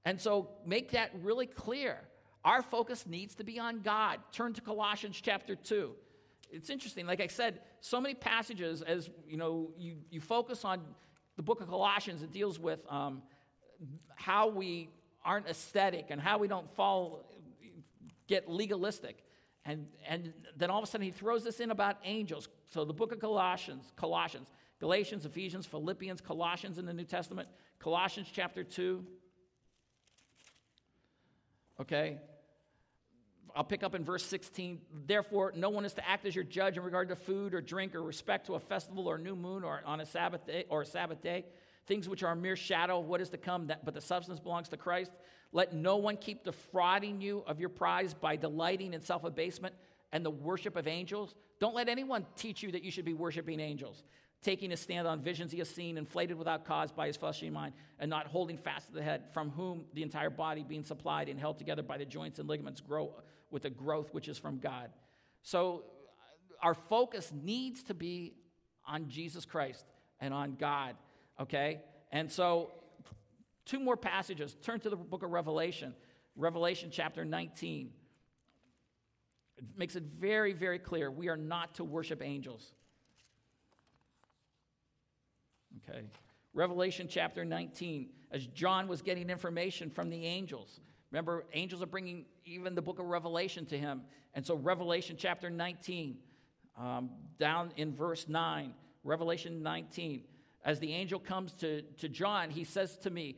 And 0.05 0.21
so 0.21 0.49
make 0.67 0.91
that 0.91 1.13
really 1.23 1.47
clear. 1.47 2.01
Our 2.45 2.63
focus 2.63 3.07
needs 3.07 3.37
to 3.37 3.45
be 3.45 3.61
on 3.61 3.83
God. 3.83 4.19
Turn 4.33 4.55
to 4.55 4.61
Colossians 4.61 5.21
chapter 5.23 5.55
2. 5.55 5.93
It's 6.51 6.69
interesting, 6.69 7.07
like 7.07 7.21
I 7.21 7.29
said, 7.29 7.61
so 7.81 8.01
many 8.01 8.17
passages 8.17 8.83
as 8.83 9.09
you 9.25 9.37
know, 9.37 9.71
you, 9.79 9.99
you 10.11 10.21
focus 10.21 10.65
on 10.65 10.81
the 11.37 11.45
book 11.45 11.61
of 11.61 11.69
Colossians, 11.69 12.25
it 12.25 12.33
deals 12.33 12.59
with 12.59 12.81
um, 12.91 13.23
how 14.17 14.49
we 14.49 14.89
aren't 15.25 15.47
aesthetic 15.47 16.07
and 16.11 16.21
how 16.21 16.39
we 16.39 16.49
don't 16.49 16.69
fall, 16.75 17.25
get 18.27 18.49
legalistic. 18.51 19.21
And, 19.67 19.87
and 20.07 20.33
then 20.57 20.71
all 20.71 20.79
of 20.79 20.85
a 20.85 20.87
sudden 20.87 21.05
he 21.07 21.11
throws 21.11 21.45
this 21.45 21.61
in 21.61 21.71
about 21.71 21.97
angels. 22.05 22.49
So 22.71 22.85
the 22.85 22.93
book 22.93 23.13
of 23.13 23.21
Colossians, 23.21 23.93
Colossians, 23.97 24.49
Galatians, 24.79 25.25
Ephesians, 25.25 25.65
Philippians, 25.65 26.21
Colossians 26.21 26.79
in 26.79 26.85
the 26.85 26.93
New 26.93 27.05
Testament, 27.05 27.49
Colossians 27.79 28.29
chapter 28.33 28.63
2. 28.63 29.05
Okay. 31.81 32.19
I'll 33.57 33.65
pick 33.65 33.83
up 33.85 33.95
in 33.95 34.05
verse 34.05 34.25
16. 34.25 34.81
Therefore, 35.07 35.53
no 35.57 35.71
one 35.71 35.85
is 35.85 35.95
to 35.95 36.09
act 36.09 36.27
as 36.27 36.35
your 36.35 36.45
judge 36.45 36.77
in 36.77 36.83
regard 36.83 37.09
to 37.09 37.17
food 37.17 37.55
or 37.55 37.61
drink 37.61 37.95
or 37.95 38.03
respect 38.03 38.47
to 38.47 38.55
a 38.55 38.61
festival 38.61 39.09
or 39.09 39.17
new 39.17 39.37
moon 39.37 39.63
or 39.63 39.81
on 39.87 40.01
a 40.01 40.07
Sabbath 40.07 40.45
day 40.47 40.65
or 40.69 40.83
a 40.83 40.87
Sabbath 40.87 41.23
day, 41.23 41.45
things 41.87 42.09
which 42.09 42.23
are 42.23 42.33
a 42.33 42.37
mere 42.37 42.57
shadow 42.57 42.99
of 43.01 43.07
what 43.07 43.21
is 43.21 43.31
to 43.31 43.39
come, 43.39 43.67
that, 43.69 43.85
but 43.85 43.95
the 43.95 44.01
substance 44.01 44.41
belongs 44.41 44.69
to 44.71 44.77
Christ. 44.77 45.13
Let 45.53 45.73
no 45.73 45.97
one 45.97 46.17
keep 46.17 46.45
defrauding 46.45 47.21
you 47.21 47.45
of 47.47 47.61
your 47.61 47.69
prize 47.69 48.15
by 48.15 48.37
delighting 48.37 48.95
in 48.95 49.01
self 49.01 49.25
abasement 49.25 49.75
and 50.13 50.25
the 50.25 50.31
worship 50.31 50.77
of 50.77 50.87
angels. 50.87 51.35
Don't 51.61 51.75
let 51.75 51.89
anyone 51.89 52.27
teach 52.37 52.63
you 52.63 52.73
that 52.73 52.83
you 52.83 52.91
should 52.91 53.05
be 53.05 53.15
worshiping 53.15 53.61
angels 53.61 54.03
taking 54.45 54.73
a 54.73 54.77
stand 54.77 55.09
on 55.09 55.21
visions 55.21 55.51
he 55.51 55.59
has 55.59 55.69
seen, 55.69 55.97
inflated 55.97 56.37
without 56.37 56.67
cause 56.67 56.93
by 56.93 57.07
his 57.07 57.17
fleshly 57.17 57.49
mind, 57.49 57.73
and 57.99 58.11
not 58.11 58.27
holding 58.27 58.59
fast 58.59 58.89
to 58.89 58.93
the 58.93 59.03
head, 59.03 59.23
from 59.33 59.51
whom 59.51 59.87
the 59.95 60.03
entire 60.03 60.31
body, 60.31 60.63
being 60.63 60.85
supplied 60.85 61.29
and 61.29 61.41
held 61.41 61.59
together 61.59 61.83
by 61.83 61.97
the 61.97 62.05
joints 62.05 62.39
and 62.39 62.49
ligaments, 62.49 62.81
grow 62.81 63.11
with 63.51 63.65
a 63.65 63.71
growth 63.71 64.13
which 64.13 64.29
is 64.29 64.37
from 64.37 64.59
God. 64.59 64.91
So, 65.43 65.85
uh, 66.63 66.67
our 66.67 66.75
focus 66.75 67.33
needs 67.33 67.83
to 67.85 67.95
be 67.95 68.35
on 68.87 69.09
Jesus 69.09 69.47
Christ 69.47 69.87
and 70.21 70.35
on 70.35 70.57
God, 70.57 70.95
okay? 71.41 71.81
And 72.13 72.31
so, 72.31 72.71
two 73.65 73.81
more 73.81 73.97
passages. 73.97 74.57
Turn 74.63 74.81
to 74.81 74.91
the 74.91 74.97
book 74.97 75.23
of 75.23 75.31
Revelation, 75.31 75.95
Revelation 76.37 76.91
chapter 76.93 77.25
19. 77.25 77.91
It 79.57 79.65
makes 79.77 79.97
it 79.97 80.03
very, 80.19 80.53
very 80.53 80.79
clear 80.79 81.11
we 81.11 81.29
are 81.29 81.37
not 81.37 81.75
to 81.77 81.85
worship 81.85 82.23
angels. 82.23 82.73
Okay. 85.89 86.03
Revelation 86.53 87.09
chapter 87.11 87.45
19, 87.45 88.09
as 88.31 88.47
John 88.47 88.87
was 88.87 89.03
getting 89.03 89.29
information 89.29 89.91
from 89.91 90.09
the 90.09 90.25
angels. 90.25 90.81
Remember, 91.11 91.45
angels 91.53 91.83
are 91.83 91.87
bringing 91.87 92.27
even 92.45 92.75
the 92.75 92.83
book 92.83 92.99
of 92.99 93.07
Revelation 93.07 93.67
to 93.67 93.79
him. 93.79 94.03
And 94.35 94.47
so, 94.47 94.55
Revelation 94.55 95.17
chapter 95.19 95.51
19, 95.51 96.17
um, 96.79 97.11
down 97.39 97.73
in 97.77 97.95
verse 97.95 98.27
9, 98.29 98.73
Revelation 99.03 99.63
19, 99.63 100.23
as 100.65 100.79
the 100.81 100.93
angel 100.93 101.19
comes 101.19 101.53
to, 101.55 101.83
to 101.99 102.09
John, 102.09 102.51
he 102.51 102.65
says 102.65 102.97
to 102.99 103.11
me, 103.11 103.37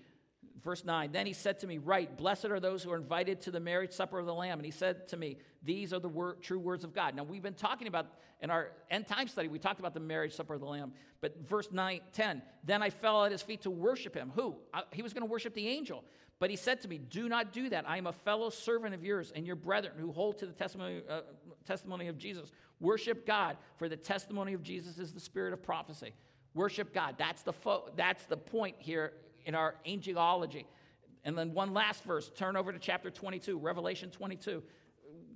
verse 0.62 0.84
9, 0.84 1.12
then 1.12 1.26
he 1.26 1.32
said 1.32 1.60
to 1.60 1.66
me, 1.66 1.78
Right, 1.78 2.14
blessed 2.16 2.46
are 2.46 2.60
those 2.60 2.82
who 2.82 2.90
are 2.92 2.96
invited 2.96 3.40
to 3.42 3.50
the 3.50 3.60
marriage 3.60 3.92
supper 3.92 4.18
of 4.18 4.26
the 4.26 4.34
Lamb. 4.34 4.58
And 4.58 4.64
he 4.64 4.72
said 4.72 5.08
to 5.08 5.16
me, 5.16 5.38
These 5.62 5.92
are 5.92 5.98
the 5.98 6.08
word, 6.08 6.42
true 6.42 6.58
words 6.58 6.84
of 6.84 6.94
God. 6.94 7.14
Now, 7.14 7.24
we've 7.24 7.42
been 7.42 7.54
talking 7.54 7.88
about, 7.88 8.06
in 8.40 8.50
our 8.50 8.72
end 8.90 9.06
time 9.06 9.28
study, 9.28 9.48
we 9.48 9.58
talked 9.58 9.80
about 9.80 9.94
the 9.94 10.00
marriage 10.00 10.34
supper 10.34 10.54
of 10.54 10.60
the 10.60 10.66
Lamb. 10.66 10.92
But 11.20 11.36
verse 11.48 11.68
9, 11.70 12.00
10, 12.12 12.42
then 12.64 12.82
I 12.82 12.90
fell 12.90 13.24
at 13.24 13.32
his 13.32 13.42
feet 13.42 13.62
to 13.62 13.70
worship 13.70 14.14
him. 14.14 14.32
Who? 14.34 14.56
I, 14.74 14.82
he 14.92 15.02
was 15.02 15.12
going 15.12 15.26
to 15.26 15.30
worship 15.30 15.54
the 15.54 15.68
angel. 15.68 16.04
But 16.38 16.50
he 16.50 16.56
said 16.56 16.82
to 16.82 16.88
me, 16.88 16.98
Do 16.98 17.28
not 17.28 17.52
do 17.52 17.70
that. 17.70 17.88
I 17.88 17.96
am 17.96 18.06
a 18.06 18.12
fellow 18.12 18.50
servant 18.50 18.94
of 18.94 19.04
yours 19.04 19.32
and 19.34 19.46
your 19.46 19.56
brethren 19.56 19.94
who 19.98 20.12
hold 20.12 20.38
to 20.38 20.46
the 20.46 20.52
testimony, 20.52 21.02
uh, 21.08 21.20
testimony 21.64 22.08
of 22.08 22.18
Jesus. 22.18 22.50
Worship 22.80 23.26
God, 23.26 23.56
for 23.78 23.88
the 23.88 23.96
testimony 23.96 24.52
of 24.52 24.62
Jesus 24.62 24.98
is 24.98 25.12
the 25.12 25.20
spirit 25.20 25.52
of 25.52 25.62
prophecy. 25.62 26.12
Worship 26.56 26.94
God. 26.94 27.16
That's 27.18 27.42
the, 27.42 27.52
fo- 27.52 27.90
that's 27.96 28.24
the 28.24 28.38
point 28.38 28.76
here 28.78 29.12
in 29.44 29.54
our 29.54 29.74
angelology. 29.86 30.64
And 31.22 31.36
then 31.36 31.52
one 31.52 31.74
last 31.74 32.02
verse, 32.02 32.30
turn 32.34 32.56
over 32.56 32.72
to 32.72 32.78
chapter 32.78 33.10
22, 33.10 33.58
Revelation 33.58 34.10
22. 34.10 34.62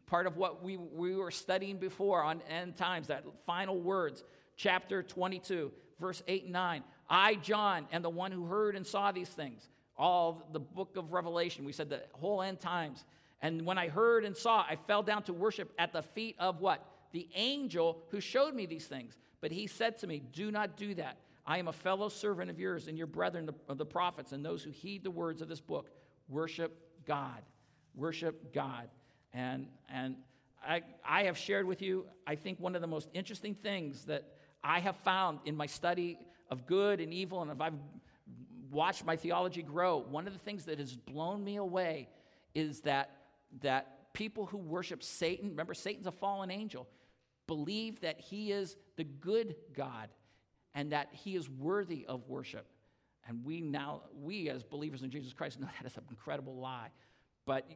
Part 0.07 0.27
of 0.27 0.39
what 0.39 0.65
we, 0.65 0.79
we 0.79 1.15
were 1.15 1.31
studying 1.31 1.77
before 1.77 2.23
on 2.23 2.41
end 2.49 2.77
times, 2.77 3.09
that 3.09 3.25
final 3.45 3.79
words, 3.79 4.25
chapter 4.57 5.03
22, 5.03 5.71
verse 6.01 6.23
8 6.27 6.45
and 6.45 6.53
9. 6.55 6.83
I, 7.11 7.35
John, 7.35 7.87
am 7.93 8.01
the 8.01 8.09
one 8.09 8.33
who 8.33 8.47
heard 8.47 8.75
and 8.75 8.87
saw 8.87 9.13
these 9.13 9.29
things. 9.29 9.69
All 9.99 10.49
the 10.53 10.61
book 10.61 10.97
of 10.97 11.13
Revelation, 11.13 11.67
we 11.67 11.73
said 11.73 11.91
the 11.91 12.03
whole 12.13 12.41
end 12.41 12.61
times. 12.61 13.05
And 13.43 13.67
when 13.67 13.77
I 13.77 13.89
heard 13.89 14.25
and 14.25 14.35
saw, 14.35 14.61
I 14.61 14.79
fell 14.87 15.03
down 15.03 15.25
to 15.25 15.35
worship 15.35 15.71
at 15.79 15.93
the 15.93 16.03
feet 16.03 16.37
of 16.39 16.61
what? 16.61 16.83
The 17.13 17.29
angel 17.35 17.99
who 18.09 18.21
showed 18.21 18.55
me 18.55 18.65
these 18.65 18.87
things. 18.87 19.19
But 19.41 19.53
he 19.53 19.67
said 19.67 19.99
to 19.99 20.07
me, 20.07 20.23
Do 20.33 20.51
not 20.51 20.77
do 20.77 20.95
that. 20.95 21.19
I 21.47 21.59
am 21.59 21.69
a 21.69 21.73
fellow 21.73 22.09
servant 22.09 22.51
of 22.51 22.59
yours 22.61 22.87
and 22.87 22.97
your 22.97 23.07
brethren, 23.07 23.47
the, 23.47 23.75
the 23.75 23.87
prophets, 23.87 24.33
and 24.33 24.45
those 24.45 24.63
who 24.63 24.71
heed 24.71 25.03
the 25.03 25.11
words 25.11 25.43
of 25.43 25.49
this 25.49 25.61
book. 25.61 25.91
Worship 26.29 26.79
God. 27.07 27.43
Worship 27.95 28.53
God. 28.55 28.89
And, 29.33 29.67
and 29.93 30.17
I, 30.67 30.83
I 31.05 31.25
have 31.25 31.39
shared 31.39 31.67
with 31.67 31.83
you, 31.83 32.07
I 32.27 32.35
think, 32.35 32.61
one 32.61 32.75
of 32.75 32.81
the 32.81 32.87
most 32.87 33.09
interesting 33.15 33.55
things 33.55 34.05
that 34.05 34.25
I 34.63 34.81
have 34.81 34.97
found 34.99 35.41
in 35.45 35.57
my 35.57 35.67
study 35.67 36.19
of 36.51 36.67
good 36.67 37.01
and 37.01 37.13
evil, 37.15 37.43
and 37.43 37.51
if 37.51 37.61
I've 37.61 37.75
watched 38.71 39.05
my 39.05 39.17
theology 39.17 39.63
grow, 39.63 39.99
one 39.99 40.27
of 40.27 40.33
the 40.33 40.39
things 40.39 40.65
that 40.67 40.79
has 40.79 40.95
blown 40.95 41.43
me 41.43 41.57
away 41.57 42.09
is 42.55 42.81
that, 42.83 43.11
that 43.63 44.13
people 44.13 44.47
who 44.47 44.59
worship 44.59 45.03
Satan, 45.03 45.51
remember, 45.51 45.75
Satan's 45.75 46.07
a 46.07 46.13
fallen 46.13 46.51
angel, 46.51 46.87
believe 47.51 48.01
that 48.03 48.21
he 48.21 48.53
is 48.53 48.77
the 48.95 49.03
good 49.03 49.57
God 49.75 50.09
and 50.73 50.93
that 50.93 51.09
he 51.11 51.35
is 51.35 51.51
worthy 51.51 52.07
of 52.07 52.29
worship. 52.29 52.65
And 53.27 53.45
we 53.45 53.61
now, 53.61 54.03
we 54.15 54.49
as 54.49 54.63
believers 54.63 55.03
in 55.03 55.11
Jesus 55.11 55.33
Christ, 55.33 55.59
know 55.61 55.67
that 55.67 55.85
is 55.85 55.97
an 55.97 56.05
incredible 56.11 56.55
lie. 56.61 56.91
But 57.47 57.69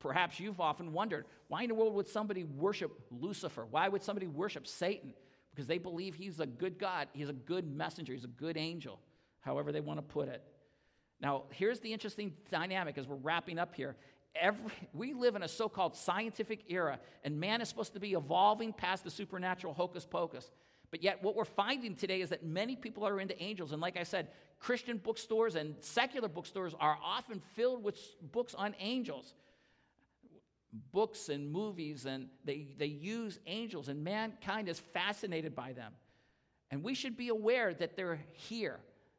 perhaps 0.00 0.38
you've 0.38 0.60
often 0.60 0.92
wondered 0.92 1.24
why 1.48 1.62
in 1.62 1.68
the 1.68 1.74
world 1.74 1.94
would 1.94 2.08
somebody 2.08 2.44
worship 2.44 2.92
Lucifer? 3.10 3.64
Why 3.64 3.88
would 3.88 4.02
somebody 4.02 4.26
worship 4.26 4.66
Satan? 4.66 5.14
Because 5.50 5.66
they 5.66 5.78
believe 5.78 6.14
he's 6.14 6.38
a 6.38 6.46
good 6.46 6.78
God, 6.78 7.08
he's 7.14 7.30
a 7.30 7.32
good 7.32 7.66
messenger, 7.74 8.12
he's 8.12 8.24
a 8.24 8.28
good 8.28 8.58
angel, 8.58 9.00
however 9.40 9.72
they 9.72 9.80
want 9.80 9.98
to 9.98 10.02
put 10.02 10.28
it. 10.28 10.42
Now, 11.22 11.44
here's 11.52 11.80
the 11.80 11.90
interesting 11.90 12.34
dynamic 12.50 12.98
as 12.98 13.08
we're 13.08 13.16
wrapping 13.16 13.58
up 13.58 13.74
here 13.74 13.96
every, 14.40 14.72
we 14.92 15.14
live 15.14 15.36
in 15.36 15.42
a 15.42 15.48
so 15.48 15.68
called 15.68 15.96
scientific 15.96 16.64
era, 16.68 16.98
and 17.24 17.38
man 17.38 17.60
is 17.60 17.68
supposed 17.68 17.94
to 17.94 18.00
be 18.00 18.12
evolving 18.12 18.72
past 18.72 19.04
the 19.04 19.10
supernatural 19.10 19.74
hocus 19.74 20.06
pocus. 20.06 20.50
But 20.90 21.02
yet, 21.02 21.22
what 21.22 21.34
we're 21.34 21.44
finding 21.44 21.96
today 21.96 22.20
is 22.20 22.30
that 22.30 22.44
many 22.44 22.76
people 22.76 23.06
are 23.06 23.20
into 23.20 23.40
angels. 23.42 23.72
And 23.72 23.82
like 23.82 23.96
I 23.96 24.04
said, 24.04 24.28
Christian 24.58 24.98
bookstores 24.98 25.56
and 25.56 25.74
secular 25.80 26.28
bookstores 26.28 26.74
are 26.78 26.96
often 27.04 27.42
filled 27.54 27.82
with 27.82 27.98
books 28.32 28.54
on 28.54 28.74
angels. 28.78 29.34
Books 30.92 31.28
and 31.28 31.50
movies, 31.50 32.06
and 32.06 32.28
they, 32.44 32.68
they 32.78 32.86
use 32.86 33.38
angels, 33.46 33.88
and 33.88 34.04
mankind 34.04 34.68
is 34.68 34.78
fascinated 34.78 35.54
by 35.54 35.72
them. 35.72 35.92
And 36.70 36.82
we 36.82 36.94
should 36.94 37.16
be 37.16 37.28
aware 37.28 37.72
that 37.74 37.96
they're 37.96 38.20
here, 38.32 38.78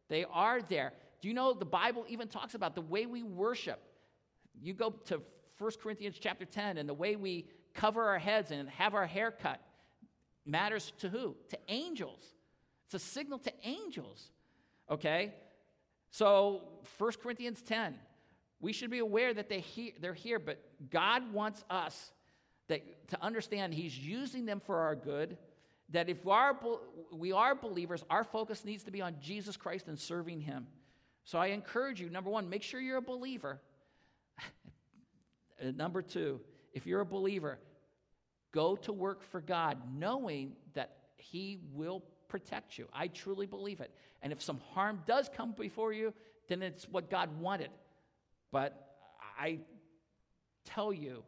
they 0.09 0.26
are 0.26 0.61
there. 0.61 0.93
Do 1.22 1.28
you 1.28 1.34
know 1.34 1.53
the 1.53 1.65
Bible 1.65 2.05
even 2.07 2.28
talks 2.28 2.53
about 2.53 2.76
the 2.76 2.82
way 2.82 3.07
we 3.07 3.24
worship? 3.24 3.82
You 4.62 4.74
go 4.74 4.91
to 5.05 5.22
1 5.58 5.72
Corinthians 5.82 6.18
chapter 6.20 6.45
10, 6.45 6.78
and 6.78 6.88
the 6.88 6.93
way 6.93 7.16
we 7.16 7.47
cover 7.74 8.03
our 8.03 8.20
heads 8.20 8.51
and 8.51 8.70
have 8.70 8.93
our 8.93 9.05
hair 9.05 9.32
cut 9.32 9.60
matters 10.45 10.93
to 10.99 11.10
who? 11.10 11.36
To 11.49 11.58
angels. 11.68 12.24
It's 12.86 12.95
a 12.95 12.99
signal 12.99 13.39
to 13.39 13.53
angels. 13.64 14.32
Okay? 14.89 15.34
So, 16.10 16.62
1 16.97 17.12
Corinthians 17.22 17.62
10, 17.62 17.95
we 18.60 18.74
should 18.74 18.89
be 18.89 18.99
aware 18.99 19.34
that 19.34 19.49
they 19.49 19.60
he- 19.60 19.93
they're 19.99 20.14
here, 20.14 20.39
but 20.39 20.89
God 20.89 21.32
wants 21.34 21.64
us 21.70 22.12
that, 22.68 23.08
to 23.10 23.22
understand 23.22 23.74
He's 23.74 23.97
using 23.97 24.45
them 24.45 24.60
for 24.60 24.78
our 24.78 24.95
good. 24.95 25.38
That 25.89 26.10
if 26.10 26.26
are, 26.28 26.58
we 27.12 27.32
are 27.32 27.55
believers, 27.55 28.03
our 28.10 28.24
focus 28.24 28.66
needs 28.66 28.84
to 28.84 28.91
be 28.91 29.01
on 29.01 29.18
Jesus 29.22 29.55
Christ 29.58 29.88
and 29.88 29.97
serving 29.97 30.41
Him. 30.41 30.68
So 31.24 31.39
I 31.39 31.47
encourage 31.47 32.01
you, 32.01 32.10
number 32.10 32.30
one, 32.30 32.49
make 32.49 32.64
sure 32.64 32.80
you're 32.80 32.97
a 32.97 33.01
believer. 33.01 33.62
Number 35.76 36.01
two, 36.01 36.39
if 36.74 36.86
you're 36.86 37.01
a 37.01 37.05
believer, 37.05 37.60
go 38.53 38.76
to 38.76 38.93
work 38.93 39.24
for 39.24 39.41
God, 39.41 39.78
knowing 39.97 40.53
that 40.74 40.97
He 41.18 41.60
will 41.74 42.03
protect 42.28 42.78
you. 42.78 42.88
I 42.93 43.08
truly 43.08 43.45
believe 43.45 43.80
it. 43.82 43.91
And 44.22 44.34
if 44.34 44.41
some 44.41 44.60
harm 44.74 45.01
does 45.05 45.30
come 45.36 45.53
before 45.53 45.93
you, 45.93 46.14
then 46.47 46.62
it's 46.62 46.88
what 46.88 47.10
God 47.10 47.39
wanted. 47.39 47.70
But 48.51 48.95
I 49.39 49.60
tell 50.66 50.91
you, 50.91 51.24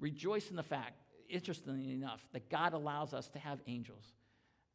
rejoice 0.00 0.50
in 0.50 0.56
the 0.56 0.62
fact, 0.62 0.94
interestingly 1.28 1.92
enough, 1.92 2.24
that 2.32 2.50
God 2.50 2.72
allows 2.72 3.14
us 3.14 3.28
to 3.30 3.38
have 3.38 3.60
angels. 3.66 4.12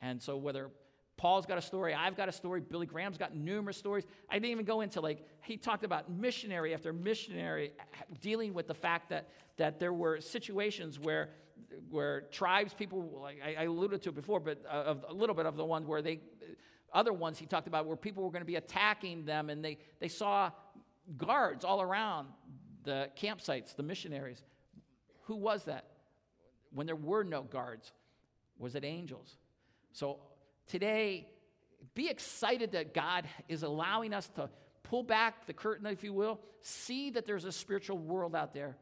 And 0.01 0.21
so 0.21 0.37
whether 0.37 0.69
Paul's 1.17 1.47
got 1.47 1.57
a 1.57 1.61
story. 1.61 1.95
I've 1.95 2.15
got 2.15 2.29
a 2.29 2.31
story. 2.31 2.61
Billy 2.61 2.85
Graham's 2.85 3.17
got 3.17 3.35
numerous 3.35 3.75
stories. 3.75 4.05
I 4.29 4.35
didn't 4.35 4.51
even 4.51 4.65
go 4.65 4.81
into 4.81 5.01
like, 5.01 5.25
he 5.41 5.57
talked 5.57 5.83
about 5.83 6.11
missionary 6.11 6.75
after 6.75 6.93
missionary 6.93 7.71
dealing 8.21 8.53
with 8.53 8.67
the 8.67 8.75
fact 8.75 9.09
that, 9.09 9.29
that 9.57 9.79
there 9.79 9.93
were 9.93 10.21
situations 10.21 10.99
where, 10.99 11.29
where 11.89 12.21
tribes, 12.31 12.75
people, 12.75 13.19
like 13.21 13.39
I, 13.43 13.63
alluded 13.63 14.03
to 14.03 14.09
it 14.09 14.15
before, 14.15 14.39
but 14.39 14.63
uh, 14.67 14.83
of, 14.83 15.05
a 15.09 15.13
little 15.13 15.33
bit 15.33 15.47
of 15.47 15.57
the 15.57 15.65
ones 15.65 15.87
where 15.87 16.03
they, 16.03 16.19
other 16.93 17.13
ones 17.13 17.39
he 17.39 17.47
talked 17.47 17.67
about 17.67 17.87
where 17.87 17.97
people 17.97 18.23
were 18.23 18.31
going 18.31 18.43
to 18.43 18.45
be 18.45 18.55
attacking 18.55 19.25
them 19.25 19.49
and 19.49 19.65
they, 19.65 19.79
they 19.99 20.07
saw 20.07 20.51
guards 21.17 21.65
all 21.65 21.81
around 21.81 22.27
the 22.83 23.09
campsites, 23.19 23.75
the 23.75 23.83
missionaries. 23.83 24.43
Who 25.23 25.35
was 25.35 25.63
that? 25.63 25.85
When 26.71 26.85
there 26.85 26.95
were 26.95 27.23
no 27.23 27.41
guards, 27.41 27.91
was 28.59 28.75
it 28.75 28.85
angels? 28.85 29.37
So 29.93 30.19
Today, 30.67 31.27
be 31.95 32.09
excited 32.09 32.73
that 32.73 32.93
God 32.93 33.25
is 33.47 33.63
allowing 33.63 34.13
us 34.13 34.27
to 34.35 34.49
pull 34.83 35.03
back 35.03 35.45
the 35.47 35.53
curtain, 35.53 35.85
if 35.87 36.03
you 36.03 36.13
will, 36.13 36.39
see 36.61 37.09
that 37.11 37.25
there's 37.25 37.45
a 37.45 37.51
spiritual 37.51 37.97
world 37.97 38.35
out 38.35 38.53
there. 38.53 38.77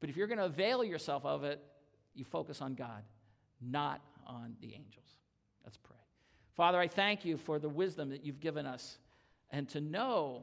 But 0.00 0.10
if 0.10 0.16
you're 0.16 0.26
going 0.26 0.38
to 0.38 0.46
avail 0.46 0.82
yourself 0.82 1.24
of 1.24 1.44
it, 1.44 1.62
you 2.14 2.24
focus 2.24 2.60
on 2.60 2.74
God, 2.74 3.02
not 3.60 4.00
on 4.26 4.56
the 4.60 4.74
angels. 4.74 5.06
Let's 5.64 5.76
pray. 5.76 5.96
Father, 6.56 6.78
I 6.78 6.88
thank 6.88 7.24
you 7.24 7.36
for 7.36 7.58
the 7.58 7.68
wisdom 7.68 8.10
that 8.10 8.24
you've 8.24 8.40
given 8.40 8.66
us 8.66 8.98
and 9.50 9.68
to 9.70 9.80
know 9.80 10.42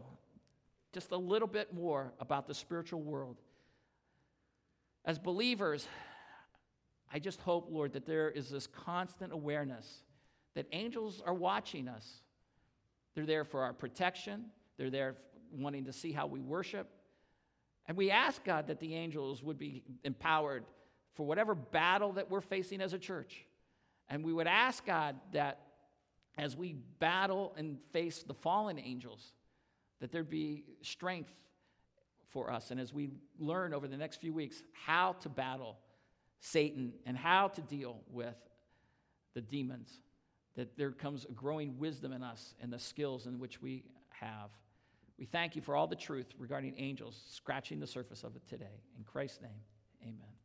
just 0.93 1.11
a 1.11 1.17
little 1.17 1.47
bit 1.47 1.73
more 1.73 2.13
about 2.19 2.47
the 2.47 2.53
spiritual 2.53 3.01
world. 3.01 3.37
As 5.05 5.19
believers, 5.19 5.87
I 7.11 7.19
just 7.19 7.41
hope, 7.41 7.67
Lord, 7.69 7.93
that 7.93 8.05
there 8.05 8.29
is 8.29 8.49
this 8.49 8.67
constant 8.67 9.33
awareness 9.33 10.03
that 10.55 10.65
angels 10.71 11.21
are 11.25 11.33
watching 11.33 11.87
us. 11.87 12.21
They're 13.15 13.25
there 13.25 13.45
for 13.45 13.63
our 13.63 13.73
protection, 13.73 14.45
they're 14.77 14.89
there 14.89 15.15
wanting 15.51 15.85
to 15.85 15.93
see 15.93 16.11
how 16.11 16.27
we 16.27 16.39
worship. 16.41 16.87
And 17.87 17.97
we 17.97 18.11
ask 18.11 18.43
God 18.43 18.67
that 18.67 18.79
the 18.79 18.93
angels 18.93 19.41
would 19.41 19.57
be 19.57 19.83
empowered 20.03 20.63
for 21.15 21.25
whatever 21.25 21.55
battle 21.55 22.13
that 22.13 22.29
we're 22.29 22.39
facing 22.39 22.81
as 22.81 22.93
a 22.93 22.99
church. 22.99 23.45
And 24.09 24.23
we 24.23 24.31
would 24.31 24.47
ask 24.47 24.85
God 24.85 25.15
that 25.33 25.59
as 26.37 26.55
we 26.55 26.75
battle 26.99 27.53
and 27.57 27.79
face 27.91 28.23
the 28.23 28.33
fallen 28.33 28.79
angels, 28.79 29.33
that 29.99 30.11
there'd 30.11 30.29
be 30.29 30.63
strength 30.81 31.33
for 32.29 32.51
us. 32.51 32.71
And 32.71 32.79
as 32.79 32.93
we 32.93 33.09
learn 33.39 33.73
over 33.73 33.87
the 33.87 33.97
next 33.97 34.21
few 34.21 34.33
weeks 34.33 34.61
how 34.71 35.13
to 35.21 35.29
battle 35.29 35.77
Satan 36.39 36.93
and 37.05 37.17
how 37.17 37.49
to 37.49 37.61
deal 37.61 38.01
with 38.11 38.37
the 39.33 39.41
demons 39.41 39.99
that 40.55 40.77
there 40.77 40.91
comes 40.91 41.25
a 41.25 41.31
growing 41.31 41.77
wisdom 41.77 42.11
in 42.11 42.23
us 42.23 42.53
and 42.61 42.71
the 42.71 42.79
skills 42.79 43.27
in 43.27 43.39
which 43.39 43.61
we 43.61 43.83
have. 44.09 44.49
We 45.17 45.25
thank 45.25 45.55
you 45.55 45.61
for 45.61 45.75
all 45.75 45.87
the 45.87 45.95
truth 45.95 46.27
regarding 46.37 46.75
angels 46.77 47.21
scratching 47.29 47.79
the 47.79 47.87
surface 47.87 48.23
of 48.23 48.35
it 48.35 48.41
today. 48.47 48.81
In 48.97 49.03
Christ's 49.03 49.41
name, 49.41 49.61
amen. 50.01 50.38